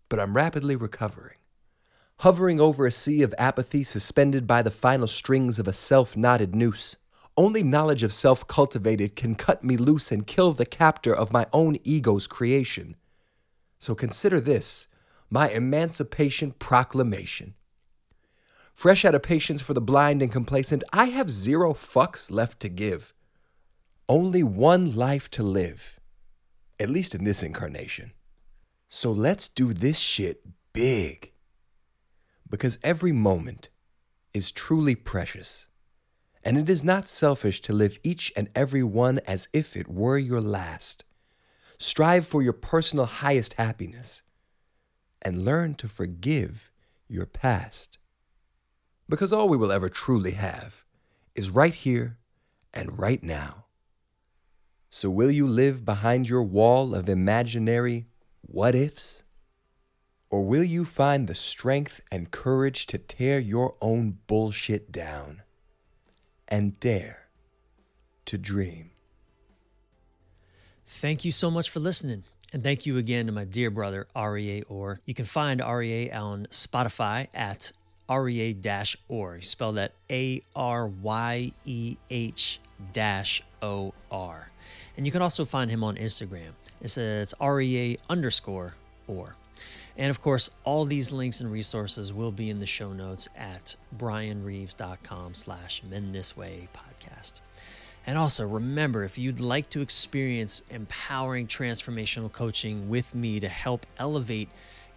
But 0.09 0.21
I'm 0.21 0.37
rapidly 0.37 0.77
recovering. 0.77 1.39
Hovering 2.21 2.61
over 2.61 2.87
a 2.87 2.93
sea 2.93 3.23
of 3.23 3.35
apathy 3.39 3.83
suspended 3.83 4.47
by 4.47 4.63
the 4.63 4.71
final 4.71 5.09
strings 5.09 5.59
of 5.59 5.67
a 5.67 5.73
self 5.73 6.17
knotted 6.17 6.55
noose. 6.55 6.95
Only 7.37 7.65
knowledge 7.65 8.05
of 8.05 8.13
self 8.13 8.47
cultivated 8.47 9.17
can 9.17 9.35
cut 9.35 9.65
me 9.65 9.77
loose 9.77 10.13
and 10.13 10.25
kill 10.25 10.53
the 10.53 10.67
captor 10.67 11.13
of 11.13 11.33
my 11.33 11.49
own 11.53 11.79
ego's 11.83 12.29
creation. 12.29 12.95
So 13.83 13.97
consider 13.97 14.39
this 14.39 14.87
my 15.29 15.49
emancipation 15.49 16.53
proclamation. 16.53 17.55
Fresh 18.73 19.05
out 19.05 19.17
of 19.17 19.25
patience 19.25 19.61
for 19.61 19.75
the 19.75 19.81
blind 19.81 20.23
and 20.23 20.31
complacent, 20.31 20.85
I 20.93 21.07
have 21.07 21.33
zero 21.33 21.73
fucks 21.75 22.31
left 22.31 22.61
to 22.61 22.69
give. 22.69 23.13
Only 24.09 24.45
one 24.45 24.95
life 24.95 25.29
to 25.33 25.43
live, 25.43 25.99
at 26.79 26.91
least 26.91 27.13
in 27.13 27.25
this 27.25 27.43
incarnation. 27.43 28.13
So 28.89 29.11
let's 29.11 29.49
do 29.49 29.73
this 29.73 29.99
shit 29.99 30.47
big. 30.73 31.33
Because 32.49 32.79
every 32.85 33.11
moment 33.11 33.69
is 34.33 34.53
truly 34.53 34.95
precious. 34.95 35.67
And 36.45 36.57
it 36.57 36.71
is 36.71 36.85
not 36.85 37.09
selfish 37.09 37.61
to 37.63 37.73
live 37.73 37.99
each 38.05 38.33
and 38.37 38.49
every 38.55 38.85
one 38.85 39.19
as 39.27 39.49
if 39.53 39.77
it 39.77 39.89
were 39.89 40.19
your 40.19 40.41
last. 40.41 41.03
Strive 41.83 42.25
for 42.25 42.43
your 42.43 42.53
personal 42.53 43.07
highest 43.07 43.55
happiness 43.55 44.23
and 45.21 45.45
learn 45.45 45.75
to 45.75 45.89
forgive 45.89 46.71
your 47.09 47.27
past. 47.27 47.99
Because 49.09 49.33
all 49.33 49.49
we 49.49 49.57
will 49.57 49.73
ever 49.73 49.89
truly 49.89 50.31
have 50.31 50.85
is 51.35 51.51
right 51.51 51.75
here 51.75 52.19
and 52.73 53.01
right 53.01 53.21
now. 53.21 53.65
So, 54.91 55.11
will 55.11 55.33
you 55.33 55.45
live 55.45 55.85
behind 55.85 56.29
your 56.29 56.45
wall 56.45 56.95
of 56.95 57.09
imaginary 57.09 58.07
what 58.43 58.77
ifs? 58.77 59.25
Or 60.31 60.45
will 60.47 60.63
you 60.63 60.85
find 60.85 61.27
the 61.27 61.35
strength 61.35 62.01
and 62.13 62.31
courage 62.31 62.87
to 62.87 62.99
tear 62.99 63.41
your 63.41 63.75
own 63.83 64.19
bullshit 64.29 64.93
down 64.93 65.43
and 66.47 66.79
dare 66.79 67.27
to 68.27 68.39
dream? 68.39 68.92
Thank 71.01 71.25
you 71.25 71.33
so 71.33 71.51
much 71.51 71.69
for 71.71 71.81
listening. 71.81 72.25
And 72.53 72.63
thank 72.63 72.87
you 72.87 72.97
again 72.99 73.27
to 73.27 73.33
my 73.33 73.45
dear 73.45 73.71
brother, 73.71 74.07
Aryeh 74.15 74.65
Or. 74.69 75.01
You 75.05 75.15
can 75.15 75.25
find 75.25 75.61
Aryeh 75.61 76.15
on 76.15 76.47
Spotify 76.51 77.29
at 77.35 77.73
Aryeh 78.09 78.97
Or. 79.09 79.37
You 79.37 79.43
spell 79.43 79.73
that 79.73 79.93
A 80.11 80.43
R 80.55 80.87
Y 80.87 81.53
E 81.65 81.97
H 82.11 82.61
dash 82.93 83.43
O 83.63 83.95
R. 84.11 84.51
And 84.97 85.07
you 85.07 85.13
can 85.13 85.23
also 85.23 85.45
find 85.45 85.71
him 85.71 85.83
on 85.83 85.97
Instagram 85.97 86.51
It's, 86.81 86.99
it's 86.99 87.35
Aryeh 87.41 87.99
underscore 88.09 88.75
or. 89.09 89.35
And 89.97 90.11
of 90.11 90.21
course, 90.21 90.51
all 90.65 90.85
these 90.85 91.11
links 91.11 91.41
and 91.41 91.51
resources 91.51 92.13
will 92.13 92.33
be 92.33 92.49
in 92.49 92.61
the 92.61 92.67
show 92.67 92.93
notes 92.93 93.29
at 93.37 93.77
bryanreeves.com 93.97 95.35
slash 95.35 95.83
men 95.89 96.13
this 96.13 96.37
way 96.37 96.69
podcast. 96.75 97.41
And 98.07 98.19
also 98.19 98.47
remember, 98.47 99.05
if 99.05 99.17
you'd 99.17 99.41
like 99.41 99.71
to 99.71 99.81
experience 99.81 100.63
empowering 100.71 101.47
transformational 101.47 102.33
coaching 102.33 102.89
with 102.89 103.15
me 103.15 103.39
to 103.41 103.49
help 103.49 103.87
elevate 103.99 104.49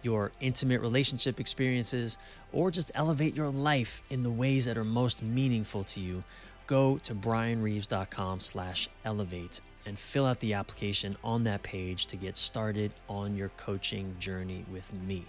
your 0.02 0.32
intimate 0.40 0.80
relationship 0.80 1.38
experiences 1.40 2.18
or 2.52 2.70
just 2.70 2.90
elevate 2.94 3.34
your 3.34 3.50
life 3.50 4.02
in 4.10 4.22
the 4.22 4.30
ways 4.30 4.64
that 4.64 4.78
are 4.78 4.84
most 4.84 5.22
meaningful 5.22 5.84
to 5.84 6.00
you, 6.00 6.24
go 6.66 6.98
to 6.98 7.14
bryanreeves.com 7.14 8.40
slash 8.40 8.88
elevate 9.04 9.60
and 9.84 9.98
fill 9.98 10.26
out 10.26 10.40
the 10.40 10.54
application 10.54 11.16
on 11.22 11.44
that 11.44 11.62
page 11.62 12.06
to 12.06 12.16
get 12.16 12.36
started 12.36 12.90
on 13.08 13.36
your 13.36 13.50
coaching 13.50 14.16
journey 14.18 14.64
with 14.70 14.92
me. 14.92 15.24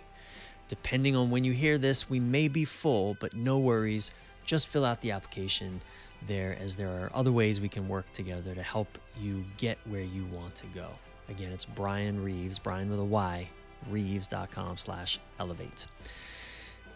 Depending 0.67 1.15
on 1.15 1.30
when 1.30 1.43
you 1.43 1.53
hear 1.53 1.78
this, 1.78 2.09
we 2.09 2.19
may 2.19 2.47
be 2.47 2.65
full, 2.65 3.15
but 3.19 3.34
no 3.36 3.57
worries. 3.57 4.11
Just 4.45 4.67
fill 4.67 4.84
out 4.84 5.01
the 5.01 5.11
application 5.11 5.82
there 6.26 6.57
as 6.59 6.76
there 6.76 6.89
are 6.89 7.11
other 7.13 7.32
ways 7.32 7.61
we 7.61 7.70
can 7.70 7.88
work 7.88 8.11
together 8.13 8.55
to 8.55 8.63
help 8.63 8.97
you 9.20 9.45
get 9.57 9.78
where 9.86 10.01
you 10.01 10.26
want 10.26 10.55
to 10.55 10.65
go. 10.68 10.88
Again, 11.30 11.51
it's 11.51 11.65
Bryan 11.65 12.24
Reeves, 12.24 12.57
Bryan 12.59 12.89
with 12.89 12.99
a 12.99 13.03
Y, 13.03 13.49
reeves.com 13.89 14.78
slash 14.78 15.20
elevate. 15.39 15.88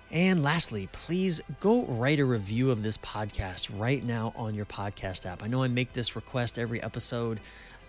And 0.09 0.43
lastly, 0.43 0.89
please 0.91 1.39
go 1.61 1.83
write 1.83 2.19
a 2.19 2.25
review 2.25 2.71
of 2.71 2.83
this 2.83 2.97
podcast 2.97 3.69
right 3.73 4.03
now 4.03 4.33
on 4.35 4.53
your 4.53 4.65
podcast 4.65 5.25
app. 5.25 5.41
I 5.41 5.47
know 5.47 5.63
I 5.63 5.69
make 5.69 5.93
this 5.93 6.17
request 6.17 6.59
every 6.59 6.83
episode, 6.83 7.39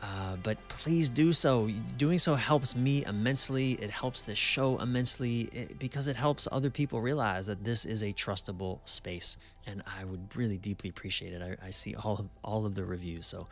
uh, 0.01 0.37
but 0.41 0.57
please 0.69 1.11
do 1.11 1.33
so. 1.33 1.69
Doing 1.97 2.21
so 2.21 2.37
helps 2.37 2.77
me 2.77 3.05
immensely. 3.05 3.73
It 3.73 3.91
helps 3.91 4.23
this 4.23 4.39
show 4.39 4.79
immensely 4.79 5.69
because 5.81 6.07
it 6.07 6.15
helps 6.15 6.47
other 6.53 6.71
people 6.71 7.01
realize 7.01 7.47
that 7.47 7.65
this 7.65 7.85
is 7.85 8.03
a 8.03 8.13
trustable 8.13 8.79
space. 8.85 9.37
And 9.67 9.83
I 9.99 10.05
would 10.05 10.35
really 10.37 10.59
deeply 10.59 10.91
appreciate 10.91 11.33
it. 11.33 11.43
I, 11.43 11.67
I 11.67 11.71
see 11.71 11.95
all 11.95 12.15
of, 12.15 12.29
all 12.43 12.67
of 12.67 12.75
the 12.75 12.85
reviews. 12.85 13.27
So 13.27 13.47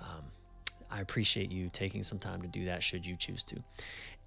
um, 0.00 0.24
I 0.90 1.00
appreciate 1.00 1.50
you 1.50 1.70
taking 1.72 2.02
some 2.02 2.18
time 2.18 2.42
to 2.42 2.48
do 2.48 2.66
that 2.66 2.82
should 2.82 3.06
you 3.06 3.16
choose 3.16 3.42
to. 3.44 3.62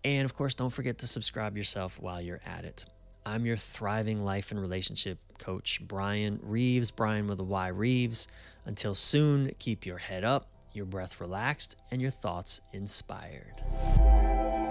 And 0.04 0.26
of 0.26 0.34
course, 0.34 0.54
don't 0.54 0.70
forget 0.70 0.98
to 1.00 1.08
subscribe 1.08 1.58
yourself 1.58 2.00
while 2.00 2.22
you're 2.22 2.42
at 2.46 2.66
it. 2.66 2.86
I'm 3.26 3.46
your 3.46 3.58
thriving 3.58 4.24
life 4.24 4.50
and 4.50 4.60
relationship 4.60 5.20
coach, 5.38 5.82
Bryan 5.86 6.40
Reeves, 6.42 6.90
Bryan 6.90 7.28
with 7.28 7.40
a 7.40 7.44
Y 7.44 7.68
Reeves. 7.68 8.28
Until 8.66 8.96
soon, 8.96 9.52
keep 9.60 9.86
your 9.86 9.98
head 9.98 10.24
up, 10.24 10.48
your 10.74 10.86
breath 10.86 11.20
relaxed, 11.20 11.76
and 11.92 12.02
your 12.02 12.12
thoughts 12.12 12.62
inspired. 12.72 14.69